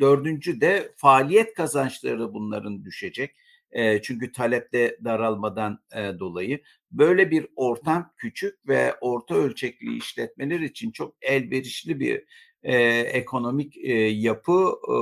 dördüncü 0.00 0.60
de 0.60 0.92
faaliyet 0.96 1.54
kazançları 1.54 2.34
bunların 2.34 2.84
düşecek. 2.84 3.36
E, 3.72 4.02
çünkü 4.02 4.32
talepte 4.32 4.98
daralmadan 5.04 5.78
e, 5.96 6.18
dolayı 6.18 6.60
böyle 6.90 7.30
bir 7.30 7.46
ortam 7.56 8.12
küçük 8.16 8.68
ve 8.68 8.94
orta 9.00 9.34
ölçekli 9.34 9.96
işletmeler 9.96 10.60
için 10.60 10.90
çok 10.90 11.14
elverişli 11.22 12.00
bir 12.00 12.24
e, 12.62 12.74
ekonomik 13.00 13.76
e, 13.76 13.92
yapı 14.08 14.72
e, 14.88 14.92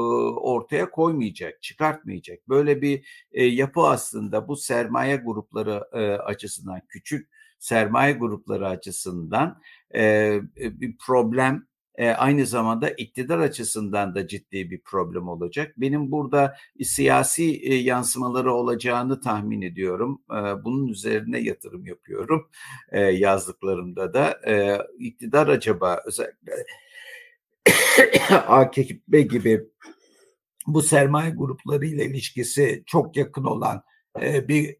ortaya 0.40 0.90
koymayacak, 0.90 1.62
çıkartmayacak. 1.62 2.48
Böyle 2.48 2.82
bir 2.82 3.26
e, 3.32 3.44
yapı 3.44 3.80
aslında 3.80 4.48
bu 4.48 4.56
sermaye 4.56 5.16
grupları 5.16 5.84
e, 5.92 6.12
açısından, 6.12 6.80
küçük 6.88 7.28
sermaye 7.58 8.12
grupları 8.12 8.68
açısından 8.68 9.60
e, 9.94 10.40
bir 10.56 10.96
problem 11.06 11.68
e, 11.98 12.10
aynı 12.10 12.46
zamanda 12.46 12.90
iktidar 12.90 13.38
açısından 13.38 14.14
da 14.14 14.28
ciddi 14.28 14.70
bir 14.70 14.80
problem 14.80 15.28
olacak. 15.28 15.74
Benim 15.76 16.10
burada 16.12 16.56
siyasi 16.82 17.60
e, 17.62 17.74
yansımaları 17.74 18.52
olacağını 18.52 19.20
tahmin 19.20 19.62
ediyorum. 19.62 20.22
E, 20.30 20.64
bunun 20.64 20.88
üzerine 20.88 21.38
yatırım 21.38 21.86
yapıyorum 21.86 22.48
e, 22.92 23.00
yazdıklarımda 23.00 24.14
da. 24.14 24.40
E, 24.46 24.78
iktidar 24.98 25.48
acaba 25.48 26.00
özellikle 26.06 26.52
AKP 28.30 29.22
gibi 29.22 29.64
bu 30.66 30.82
sermaye 30.82 31.30
grupları 31.30 31.86
ile 31.86 32.04
ilişkisi 32.04 32.82
çok 32.86 33.16
yakın 33.16 33.44
olan 33.44 33.82
e, 34.22 34.48
bir 34.48 34.76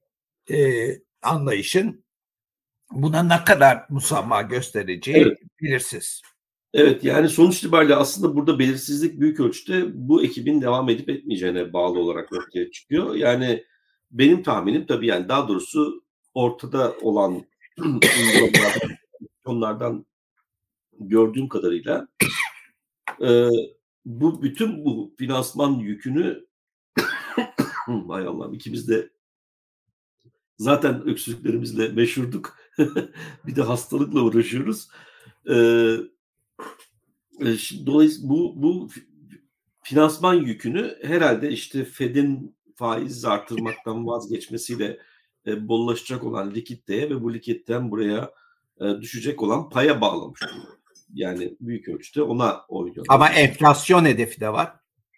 e, 0.50 0.88
anlayışın 1.22 2.04
buna 2.90 3.22
ne 3.22 3.44
kadar 3.44 3.86
musamma 3.88 4.42
göstereceği 4.42 5.16
evet. 5.16 5.38
belirsiz. 5.62 6.22
Evet 6.74 7.04
yani 7.04 7.28
sonuç 7.28 7.58
itibariyle 7.58 7.94
aslında 7.94 8.36
burada 8.36 8.58
belirsizlik 8.58 9.20
büyük 9.20 9.40
ölçüde 9.40 9.84
bu 10.08 10.24
ekibin 10.24 10.62
devam 10.62 10.88
edip 10.88 11.08
etmeyeceğine 11.08 11.72
bağlı 11.72 11.98
olarak 11.98 12.32
ortaya 12.32 12.70
çıkıyor. 12.70 13.14
Yani 13.14 13.64
benim 14.10 14.42
tahminim 14.42 14.86
tabii 14.86 15.06
yani 15.06 15.28
daha 15.28 15.48
doğrusu 15.48 16.04
ortada 16.34 16.94
olan 17.02 17.44
onlardan 19.44 20.06
gördüğüm 21.00 21.48
kadarıyla 21.48 22.08
e, 23.22 23.48
bu 24.04 24.42
bütün 24.42 24.84
bu 24.84 25.14
finansman 25.18 25.74
yükünü 25.74 26.46
hay 28.08 28.26
Allah'ım 28.26 28.54
ikimiz 28.54 28.88
de 28.88 29.10
zaten 30.58 31.08
öksürüklerimizle 31.08 31.88
meşhurduk. 31.88 32.58
bir 33.46 33.56
de 33.56 33.62
hastalıkla 33.62 34.20
uğraşıyoruz. 34.20 34.88
Ee, 35.50 35.96
dolayısıyla 37.86 38.28
bu, 38.28 38.62
bu 38.62 38.88
finansman 39.82 40.34
yükünü 40.34 40.98
herhalde 41.02 41.50
işte 41.50 41.84
Fed'in 41.84 42.56
faiz 42.74 43.24
artırmaktan 43.24 44.06
vazgeçmesiyle 44.06 44.98
e, 45.46 45.68
bollaşacak 45.68 46.24
olan 46.24 46.54
likiditeye 46.54 47.10
ve 47.10 47.22
bu 47.22 47.34
likiditen 47.34 47.90
buraya 47.90 48.32
e, 48.80 49.00
düşecek 49.00 49.42
olan 49.42 49.70
paya 49.70 50.00
bağlamış 50.00 50.40
Yani 51.14 51.56
büyük 51.60 51.88
ölçüde 51.88 52.22
ona 52.22 52.64
oynuyor. 52.68 53.06
Ama 53.08 53.28
enflasyon 53.28 54.04
hedefi 54.04 54.40
de 54.40 54.52
var. 54.52 54.72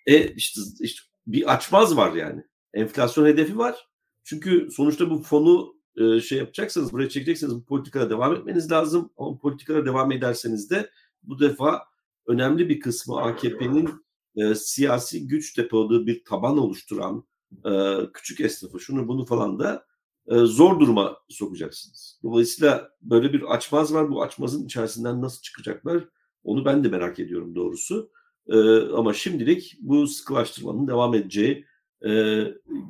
E 0.06 0.28
işte, 0.28 0.60
işte 0.80 1.00
bir 1.26 1.52
açmaz 1.54 1.96
var 1.96 2.12
yani. 2.12 2.42
Enflasyon 2.74 3.26
hedefi 3.26 3.58
var. 3.58 3.88
Çünkü 4.24 4.68
sonuçta 4.70 5.10
bu 5.10 5.22
fonu 5.22 5.74
e, 5.96 6.20
şey 6.20 6.38
yapacaksanız, 6.38 6.92
buraya 6.92 7.08
çekecekseniz 7.08 7.54
bu 7.54 7.64
politikada 7.64 8.10
devam 8.10 8.36
etmeniz 8.36 8.72
lazım. 8.72 9.12
Ama 9.16 9.38
politikada 9.38 9.86
devam 9.86 10.12
ederseniz 10.12 10.70
de 10.70 10.90
bu 11.22 11.40
defa 11.40 11.82
önemli 12.26 12.68
bir 12.68 12.80
kısmı 12.80 13.20
AKP'nin 13.20 13.90
e, 14.36 14.54
siyasi 14.54 15.28
güç 15.28 15.58
depoladığı 15.58 16.06
bir 16.06 16.24
taban 16.24 16.58
oluşturan 16.58 17.24
e, 17.64 17.98
küçük 18.14 18.40
esnafı 18.40 18.80
şunu 18.80 19.08
bunu 19.08 19.26
falan 19.26 19.58
da 19.58 19.86
zor 20.30 20.80
duruma 20.80 21.16
sokacaksınız. 21.28 22.20
Dolayısıyla 22.22 22.90
böyle 23.02 23.32
bir 23.32 23.42
açmaz 23.42 23.94
var. 23.94 24.10
Bu 24.10 24.22
açmazın 24.22 24.64
içerisinden 24.64 25.22
nasıl 25.22 25.42
çıkacaklar 25.42 26.04
onu 26.44 26.64
ben 26.64 26.84
de 26.84 26.88
merak 26.88 27.18
ediyorum 27.18 27.54
doğrusu. 27.54 28.10
E, 28.46 28.56
ama 28.78 29.14
şimdilik 29.14 29.76
bu 29.80 30.06
sıkılaştırmanın 30.06 30.88
devam 30.88 31.14
edeceği 31.14 31.66
e, 32.06 32.44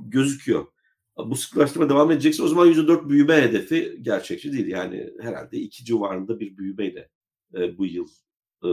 gözüküyor. 0.04 0.66
Bu 1.18 1.36
sıkılaştırma 1.36 1.88
devam 1.88 2.10
edecekse 2.10 2.42
o 2.42 2.48
zaman 2.48 2.72
%4 2.72 3.08
büyüme 3.08 3.42
hedefi 3.42 3.98
gerçekçi 4.02 4.52
değil. 4.52 4.66
Yani 4.66 5.10
herhalde 5.20 5.58
iki 5.58 5.84
civarında 5.84 6.40
bir 6.40 6.56
büyümeyle 6.56 7.08
e, 7.54 7.78
bu 7.78 7.86
yıl 7.86 8.08
e, 8.64 8.68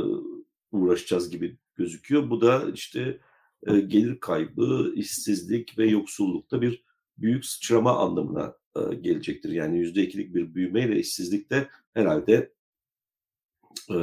uğraşacağız 0.72 1.30
gibi 1.30 1.58
gözüküyor. 1.76 2.30
Bu 2.30 2.42
da 2.42 2.64
işte 2.74 3.20
e, 3.68 3.80
gelir 3.80 4.20
kaybı, 4.20 4.94
işsizlik 4.96 5.78
ve 5.78 5.88
yoksullukta 5.88 6.62
bir 6.62 6.87
büyük 7.18 7.46
sıçrama 7.46 7.98
anlamına 7.98 8.56
e, 8.76 8.96
gelecektir. 8.96 9.50
Yani 9.50 9.80
yüzde 9.80 10.04
ikilik 10.04 10.36
bir 10.36 10.56
büyümeyle 10.56 11.00
işsizlikte 11.00 11.70
herhalde 11.94 12.54
e, 13.90 13.94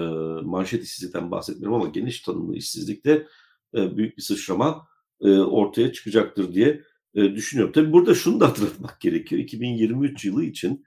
manşet 0.43 0.85
işsizlikten 0.85 1.31
bahsetmiyorum 1.31 1.81
ama 1.81 1.89
geniş 1.89 2.21
tanımlı 2.21 2.57
işsizlikte 2.57 3.27
e, 3.75 3.97
büyük 3.97 4.17
bir 4.17 4.23
sıçrama 4.23 4.89
e, 5.21 5.31
ortaya 5.31 5.93
çıkacaktır 5.93 6.55
diye 6.55 6.83
e, 7.15 7.35
düşünüyorum. 7.35 7.73
Tabii 7.73 7.93
burada 7.93 8.15
şunu 8.15 8.41
da 8.41 8.49
hatırlatmak 8.49 9.01
gerekiyor. 9.01 9.43
2023 9.43 10.25
yılı 10.25 10.45
için 10.45 10.87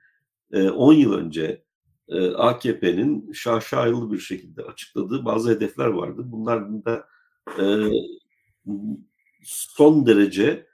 e, 0.51 0.69
10 0.69 0.93
yıl 0.93 1.13
önce 1.13 1.63
e, 2.09 2.27
AKP'nin 2.27 3.31
şaşalı 3.31 4.11
bir 4.11 4.19
şekilde 4.19 4.63
açıkladığı 4.63 5.25
bazı 5.25 5.51
hedefler 5.51 5.87
vardı. 5.87 6.21
Bunlar 6.25 6.85
da 6.85 7.07
e, 7.59 7.65
son 9.43 10.05
derece 10.07 10.67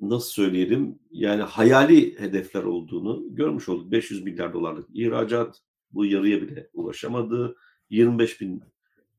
nasıl 0.00 0.30
söyleyelim 0.30 0.98
yani 1.10 1.42
hayali 1.42 2.20
hedefler 2.20 2.62
olduğunu 2.62 3.34
görmüş 3.34 3.68
olduk. 3.68 3.92
500 3.92 4.24
milyar 4.24 4.52
dolarlık 4.52 4.88
ihracat 4.94 5.60
bu 5.90 6.04
yarıya 6.04 6.42
bile 6.42 6.70
ulaşamadı. 6.72 7.56
25 7.90 8.40
bin 8.40 8.62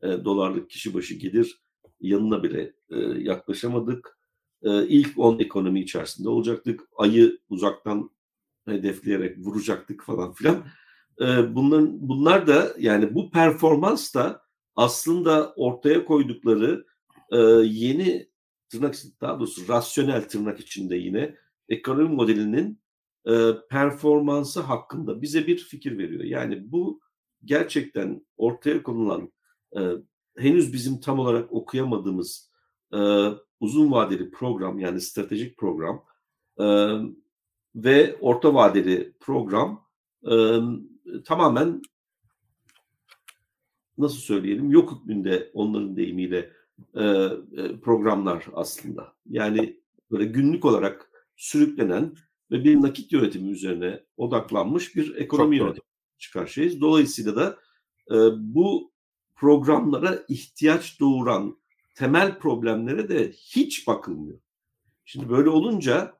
e, 0.01 0.07
dolarlık 0.07 0.69
kişi 0.69 0.93
başı 0.93 1.15
gelir 1.15 1.61
yanına 2.01 2.43
bile 2.43 2.73
e, 2.89 2.99
yaklaşamadık. 2.99 4.17
E, 4.63 4.87
ilk 4.87 5.19
10 5.19 5.39
ekonomi 5.39 5.81
içerisinde 5.81 6.29
olacaktık. 6.29 6.81
Ayı 6.97 7.39
uzaktan 7.49 8.09
hedefleyerek 8.65 9.37
vuracaktık 9.37 10.03
falan 10.03 10.33
filan. 10.33 10.65
E, 11.21 11.55
bunların, 11.55 12.09
bunlar 12.09 12.47
da 12.47 12.73
yani 12.79 13.15
bu 13.15 13.31
performans 13.31 14.15
da 14.15 14.41
aslında 14.75 15.53
ortaya 15.55 16.05
koydukları 16.05 16.85
e, 17.31 17.37
yeni 17.63 18.30
tırnak 18.71 18.95
daha 19.21 19.39
doğrusu 19.39 19.67
rasyonel 19.67 20.29
tırnak 20.29 20.59
içinde 20.59 20.95
yine 20.95 21.35
ekonomi 21.69 22.15
modelinin 22.15 22.81
e, 23.27 23.51
performansı 23.69 24.59
hakkında 24.59 25.21
bize 25.21 25.47
bir 25.47 25.57
fikir 25.57 25.97
veriyor. 25.97 26.23
Yani 26.23 26.71
bu 26.71 27.01
gerçekten 27.45 28.25
ortaya 28.37 28.83
konulan 28.83 29.31
e, 29.77 29.79
henüz 30.37 30.73
bizim 30.73 30.99
tam 30.99 31.19
olarak 31.19 31.51
okuyamadığımız 31.51 32.51
e, 32.93 33.27
uzun 33.59 33.91
vadeli 33.91 34.31
program 34.31 34.79
yani 34.79 35.01
stratejik 35.01 35.57
program 35.57 36.05
e, 36.59 36.65
ve 37.75 38.17
orta 38.21 38.53
vadeli 38.53 39.13
program 39.19 39.87
e, 40.31 40.59
tamamen 41.25 41.81
nasıl 43.97 44.17
söyleyelim 44.17 44.71
yok 44.71 44.91
hükmünde 44.91 45.51
onların 45.53 45.95
deyimiyle 45.95 46.51
e, 46.95 47.29
programlar 47.81 48.47
aslında. 48.53 49.13
Yani 49.29 49.79
böyle 50.11 50.25
günlük 50.25 50.65
olarak 50.65 51.11
sürüklenen 51.35 52.15
ve 52.51 52.63
bir 52.63 52.81
nakit 52.81 53.11
yönetimi 53.11 53.51
üzerine 53.51 54.03
odaklanmış 54.17 54.95
bir 54.95 55.15
ekonomi 55.15 55.57
yönetimi 55.57 55.85
çıkarşıyız. 56.17 56.81
Dolayısıyla 56.81 57.35
da 57.35 57.57
e, 58.11 58.15
bu 58.37 58.91
programlara 59.35 60.25
ihtiyaç 60.27 60.99
doğuran 60.99 61.57
temel 61.95 62.39
problemlere 62.39 63.09
de 63.09 63.31
hiç 63.31 63.87
bakılmıyor. 63.87 64.39
Şimdi 65.05 65.29
böyle 65.29 65.49
olunca 65.49 66.17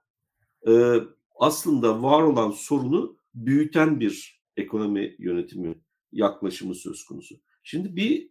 e, 0.68 0.96
aslında 1.36 2.04
var 2.04 2.24
olan 2.24 2.52
sorunu 2.52 3.18
büyüten 3.36 4.00
bir 4.00 4.42
ekonomi 4.58 5.16
yönetimi 5.20 5.76
yaklaşımı 6.12 6.76
söz 6.76 7.04
konusu. 7.06 7.36
Şimdi 7.64 7.96
bir 7.96 8.31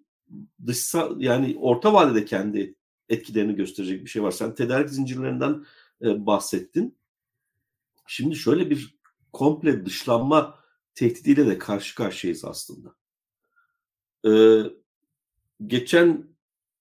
dışsal 0.67 1.21
yani 1.21 1.57
orta 1.61 1.95
vadede 1.95 2.25
kendi 2.25 2.75
etkilerini 3.09 3.55
gösterecek 3.55 4.05
bir 4.05 4.11
şey 4.11 4.23
var. 4.23 4.31
Sen 4.31 4.55
tedarik 4.55 4.91
zincirlerinden 4.91 5.65
e, 6.03 6.27
bahsettin. 6.27 6.99
Şimdi 8.07 8.37
şöyle 8.37 8.71
bir 8.71 8.95
komple 9.33 9.87
dışlanma 9.87 10.59
tehdidiyle 10.95 11.47
de 11.47 11.59
karşı 11.59 11.95
karşıyayız 11.95 12.45
aslında. 12.45 12.95
Ee, 14.27 14.63
geçen 15.67 16.27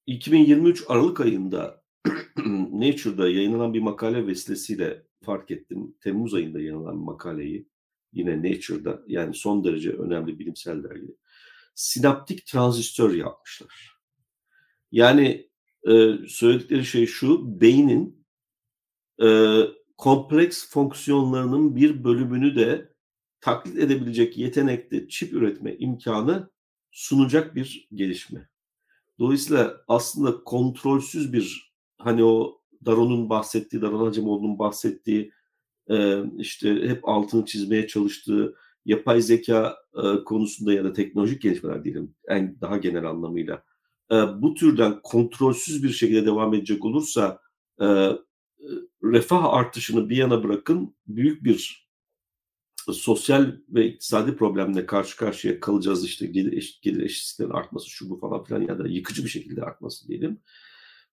2023 0.07 0.83
Aralık 0.87 1.21
ayında 1.21 1.83
Nature'da 2.71 3.29
yayınlanan 3.29 3.73
bir 3.73 3.79
makale 3.79 4.27
vesilesiyle 4.27 5.03
fark 5.23 5.51
ettim. 5.51 5.95
Temmuz 6.01 6.33
ayında 6.33 6.59
yayınlanan 6.59 6.97
makaleyi 6.97 7.67
yine 8.13 8.37
Nature'da 8.37 9.03
yani 9.07 9.33
son 9.33 9.63
derece 9.63 9.91
önemli 9.91 10.39
bilimsel 10.39 10.83
dergi. 10.83 11.15
Sinaptik 11.75 12.45
transistör 12.45 13.13
yapmışlar. 13.13 13.97
Yani 14.91 15.49
e, 15.87 16.13
söyledikleri 16.27 16.85
şey 16.85 17.05
şu, 17.05 17.61
beynin 17.61 18.25
e, 19.21 19.59
kompleks 19.97 20.69
fonksiyonlarının 20.69 21.75
bir 21.75 22.03
bölümünü 22.03 22.55
de 22.55 22.93
taklit 23.41 23.77
edebilecek 23.77 24.37
yetenekte 24.37 25.09
çip 25.09 25.33
üretme 25.33 25.75
imkanı 25.75 26.49
sunacak 26.91 27.55
bir 27.55 27.87
gelişme. 27.93 28.49
Dolayısıyla 29.19 29.81
aslında 29.87 30.43
kontrolsüz 30.43 31.33
bir 31.33 31.73
hani 31.97 32.23
o 32.23 32.61
Daron'un 32.85 33.29
bahsettiği, 33.29 33.81
Daron 33.81 34.07
Acemoğlu'nun 34.07 34.59
bahsettiği 34.59 35.31
e, 35.89 36.23
işte 36.37 36.89
hep 36.89 37.09
altını 37.09 37.45
çizmeye 37.45 37.87
çalıştığı 37.87 38.55
yapay 38.89 39.21
zeka 39.21 39.77
e, 40.03 40.23
konusunda 40.23 40.73
ya 40.73 40.83
da 40.83 40.93
teknolojik 40.93 41.41
gelişmeler 41.41 41.83
diyelim 41.83 42.15
en 42.27 42.61
daha 42.61 42.77
genel 42.77 43.05
anlamıyla 43.05 43.63
e, 44.11 44.15
bu 44.15 44.53
türden 44.53 44.99
kontrolsüz 45.03 45.83
bir 45.83 45.89
şekilde 45.89 46.25
devam 46.25 46.53
edecek 46.53 46.85
olursa 46.85 47.39
e, 47.81 47.87
refah 49.03 49.53
artışını 49.53 50.09
bir 50.09 50.17
yana 50.17 50.43
bırakın 50.43 50.95
büyük 51.07 51.43
bir 51.43 51.89
sosyal 52.93 53.51
ve 53.69 53.87
iktisadi 53.87 54.35
problemle 54.35 54.85
karşı 54.85 55.17
karşıya 55.17 55.59
kalacağız 55.59 56.05
işte 56.05 56.27
gelir, 56.27 56.53
eş, 56.57 56.81
gelir 56.81 57.03
eşitsizliğinin 57.03 57.53
artması 57.53 57.89
şu 57.89 58.09
bu 58.09 58.19
falan 58.19 58.43
filan 58.43 58.61
ya 58.61 58.79
da 58.79 58.87
yıkıcı 58.87 59.23
bir 59.23 59.29
şekilde 59.29 59.63
artması 59.63 60.07
diyelim. 60.07 60.39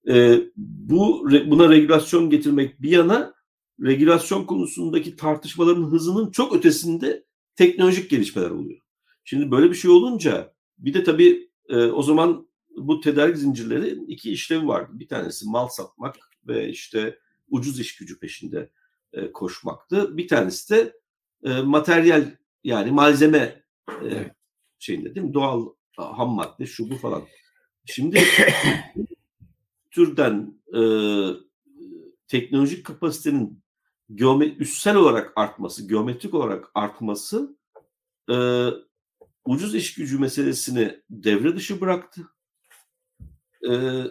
E, 0.09 0.41
bu 0.57 1.29
buna 1.47 1.71
regülasyon 1.71 2.31
getirmek 2.31 2.83
bir 2.83 2.91
yana 2.91 3.35
regülasyon 3.81 4.45
konusundaki 4.45 5.17
tartışmaların 5.17 5.91
hızının 5.91 6.31
çok 6.31 6.57
ötesinde 6.57 7.27
teknolojik 7.57 8.11
gelişmeler 8.11 8.51
oluyor. 8.51 8.81
Şimdi 9.25 9.51
böyle 9.51 9.71
bir 9.71 9.75
şey 9.75 9.91
olunca 9.91 10.55
bir 10.79 10.95
de 10.95 11.05
tabii 11.05 11.51
e, 11.69 11.77
o 11.77 12.03
zaman 12.03 12.49
bu 12.77 13.01
tedarik 13.01 13.37
zincirleri 13.37 13.99
iki 14.09 14.33
işlevi 14.33 14.67
vardı. 14.67 14.93
Bir 14.95 15.09
tanesi 15.09 15.49
mal 15.49 15.69
satmak 15.69 16.17
ve 16.47 16.69
işte 16.69 17.19
ucuz 17.51 17.81
iş 17.81 17.97
gücü 17.97 18.19
peşinde 18.19 18.71
e, 19.13 19.33
koşmaktı. 19.33 20.17
Bir 20.17 20.29
tanesi 20.29 20.75
de 20.75 20.93
e, 21.45 21.61
materyal 21.61 22.31
yani 22.65 22.91
malzeme 22.91 23.65
e, 23.89 24.35
şeyinde 24.79 25.15
değil 25.15 25.27
mi? 25.27 25.35
Doğal 25.35 25.67
ham 25.97 26.31
madde 26.31 26.67
şu 26.67 26.91
bu 26.91 26.97
falan. 26.97 27.23
Şimdi 27.85 28.23
türden 29.91 30.55
e, 30.77 30.81
teknolojik 32.29 32.87
kapasitenin 32.87 33.63
geometri, 34.15 34.63
üstsel 34.63 34.97
olarak 34.97 35.33
artması, 35.37 35.89
geometrik 35.89 36.35
olarak 36.35 36.71
artması 36.75 37.57
e, 38.31 38.67
ucuz 39.45 39.75
iş 39.75 39.95
gücü 39.95 40.19
meselesini 40.19 41.01
devre 41.11 41.57
dışı 41.57 41.81
bıraktı. 41.81 42.23
E, 43.71 44.03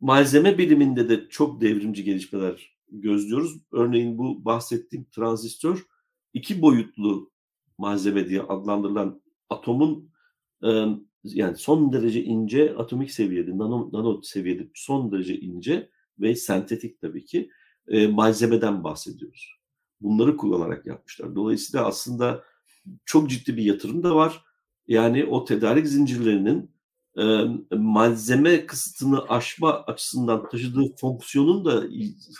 malzeme 0.00 0.58
biliminde 0.58 1.08
de 1.08 1.28
çok 1.28 1.60
devrimci 1.60 2.04
gelişmeler 2.04 2.76
gözlüyoruz. 2.88 3.60
Örneğin 3.72 4.18
bu 4.18 4.44
bahsettiğim 4.44 5.04
transistör 5.04 5.86
iki 6.34 6.62
boyutlu 6.62 7.32
malzeme 7.78 8.28
diye 8.28 8.42
adlandırılan 8.42 9.22
atomun 9.50 10.10
e, 10.64 10.84
yani 11.24 11.56
son 11.56 11.92
derece 11.92 12.24
ince 12.24 12.74
atomik 12.76 13.10
seviyede, 13.10 13.58
nano, 13.58 13.90
nano 13.92 14.22
seviyede 14.22 14.70
son 14.74 15.12
derece 15.12 15.40
ince 15.40 15.90
ve 16.18 16.34
sentetik 16.34 17.00
tabii 17.00 17.24
ki 17.24 17.50
e, 17.88 18.06
malzemeden 18.06 18.84
bahsediyoruz. 18.84 19.58
Bunları 20.00 20.36
kullanarak 20.36 20.86
yapmışlar. 20.86 21.34
Dolayısıyla 21.34 21.86
aslında 21.86 22.44
çok 23.04 23.30
ciddi 23.30 23.56
bir 23.56 23.62
yatırım 23.62 24.02
da 24.02 24.16
var. 24.16 24.44
Yani 24.86 25.24
o 25.24 25.44
tedarik 25.44 25.86
zincirlerinin 25.86 26.70
e, 27.18 27.22
malzeme 27.76 28.66
kısıtını 28.66 29.28
aşma 29.28 29.72
açısından 29.72 30.48
taşıdığı 30.48 30.96
fonksiyonun 30.96 31.64
da 31.64 31.84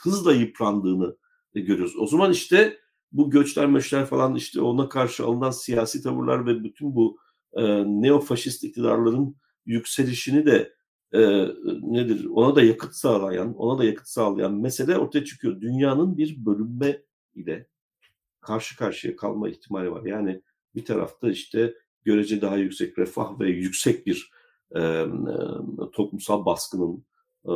hızla 0.03 0.33
yıprandığını 0.33 1.17
görüyoruz. 1.55 1.97
O 1.99 2.07
zaman 2.07 2.33
işte 2.33 2.79
bu 3.13 3.31
göçler 3.31 3.67
möçler 3.67 4.07
falan 4.07 4.35
işte 4.35 4.61
ona 4.61 4.89
karşı 4.89 5.25
alınan 5.25 5.51
siyasi 5.51 6.03
tavırlar 6.03 6.47
ve 6.47 6.65
bütün 6.65 6.95
bu 6.95 7.19
e, 7.53 7.63
neofaşist 7.87 8.65
iktidarların 8.65 9.37
yükselişini 9.67 10.47
de 10.47 10.75
e, 11.15 11.21
nedir 11.83 12.27
ona 12.27 12.57
da 12.57 12.63
yakıt 12.63 12.95
sağlayan 12.95 13.55
ona 13.55 13.79
da 13.79 13.85
yakıt 13.85 14.09
sağlayan 14.09 14.55
mesele 14.55 14.99
ortaya 14.99 15.25
çıkıyor. 15.25 15.61
Dünyanın 15.61 16.17
bir 16.17 16.47
bölünme 16.47 17.03
ile 17.35 17.67
karşı 18.41 18.77
karşıya 18.77 19.17
kalma 19.17 19.49
ihtimali 19.49 19.91
var. 19.91 20.05
Yani 20.05 20.43
bir 20.75 20.85
tarafta 20.85 21.31
işte 21.31 21.75
görece 22.05 22.41
daha 22.41 22.57
yüksek 22.57 22.99
refah 22.99 23.41
ve 23.41 23.51
yüksek 23.51 24.07
bir 24.07 24.31
e, 24.77 25.05
toplumsal 25.93 26.47
baskının 26.47 27.05
e, 27.45 27.55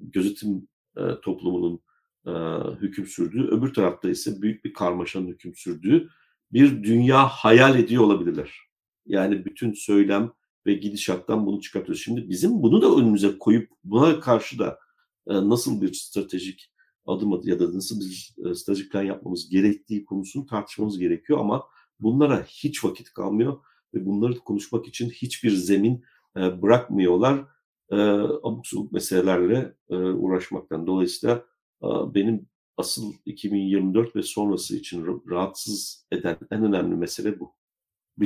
gözetim 0.00 0.68
e, 0.96 1.02
toplumunun 1.22 1.80
e, 2.26 2.32
hüküm 2.80 3.06
sürdüğü, 3.06 3.48
öbür 3.48 3.74
tarafta 3.74 4.08
ise 4.10 4.42
büyük 4.42 4.64
bir 4.64 4.72
karmaşanın 4.72 5.28
hüküm 5.28 5.54
sürdüğü 5.54 6.08
bir 6.52 6.82
dünya 6.82 7.28
hayal 7.28 7.78
ediyor 7.78 8.02
olabilirler. 8.02 8.60
Yani 9.06 9.44
bütün 9.44 9.72
söylem 9.72 10.32
ve 10.66 10.74
gidişattan 10.74 11.46
bunu 11.46 11.60
çıkartıyoruz. 11.60 12.02
Şimdi 12.02 12.28
bizim 12.28 12.62
bunu 12.62 12.82
da 12.82 12.96
önümüze 12.96 13.38
koyup 13.38 13.70
buna 13.84 14.20
karşı 14.20 14.58
da 14.58 14.78
e, 15.26 15.34
nasıl 15.34 15.80
bir 15.80 15.92
stratejik 15.92 16.72
adım 17.06 17.40
ya 17.44 17.60
da 17.60 17.74
nasıl 17.74 18.00
bir 18.00 18.34
e, 18.44 18.54
stratejik 18.54 18.92
plan 18.92 19.02
yapmamız 19.02 19.48
gerektiği 19.48 20.04
konusunu 20.04 20.46
tartışmamız 20.46 20.98
gerekiyor 20.98 21.38
ama 21.38 21.64
bunlara 22.00 22.42
hiç 22.42 22.84
vakit 22.84 23.12
kalmıyor 23.12 23.58
ve 23.94 24.06
bunları 24.06 24.38
konuşmak 24.38 24.88
için 24.88 25.10
hiçbir 25.10 25.50
zemin 25.50 26.04
e, 26.36 26.62
bırakmıyorlar 26.62 27.44
e, 27.90 27.96
abuk 28.42 28.66
subuk 28.66 28.92
meselelerle 28.92 29.74
e, 29.90 29.96
uğraşmaktan. 29.96 30.86
Dolayısıyla 30.86 31.44
e, 31.82 31.86
benim 32.14 32.46
asıl 32.76 33.12
2024 33.26 34.16
ve 34.16 34.22
sonrası 34.22 34.76
için 34.76 35.22
rahatsız 35.30 36.06
eden 36.12 36.36
en 36.50 36.64
önemli 36.64 36.96
mesele 36.96 37.40
bu. 37.40 37.54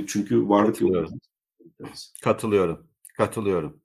Çünkü 0.07 0.49
varlık 0.49 0.81
yok. 0.81 1.09
Katılıyorum. 2.23 2.87
Katılıyorum. 3.17 3.83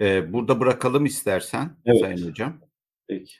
Ee, 0.00 0.32
burada 0.32 0.60
bırakalım 0.60 1.04
istersen 1.06 1.76
evet. 1.86 2.00
Sayın 2.00 2.28
Hocam. 2.28 2.60
Peki. 3.08 3.34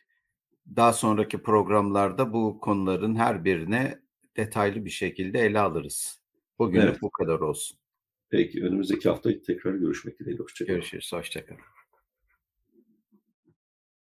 Daha 0.77 0.93
sonraki 0.93 1.43
programlarda 1.43 2.33
bu 2.33 2.61
konuların 2.61 3.15
her 3.15 3.45
birine 3.45 4.01
detaylı 4.37 4.85
bir 4.85 4.91
şekilde 4.91 5.41
ele 5.41 5.61
alırız. 5.61 6.21
Bugün 6.59 6.81
evet. 6.81 7.03
bu 7.03 7.11
kadar 7.11 7.41
olsun. 7.41 7.79
Peki 8.31 8.65
önümüzdeki 8.65 9.09
hafta 9.09 9.31
tekrar 9.47 9.75
görüşmek 9.75 10.21
dileğiyle. 10.21 10.43
Hoşçakalın. 10.43 10.77
Görüşürüz. 10.77 11.13
Hoşçakalın. 11.13 11.61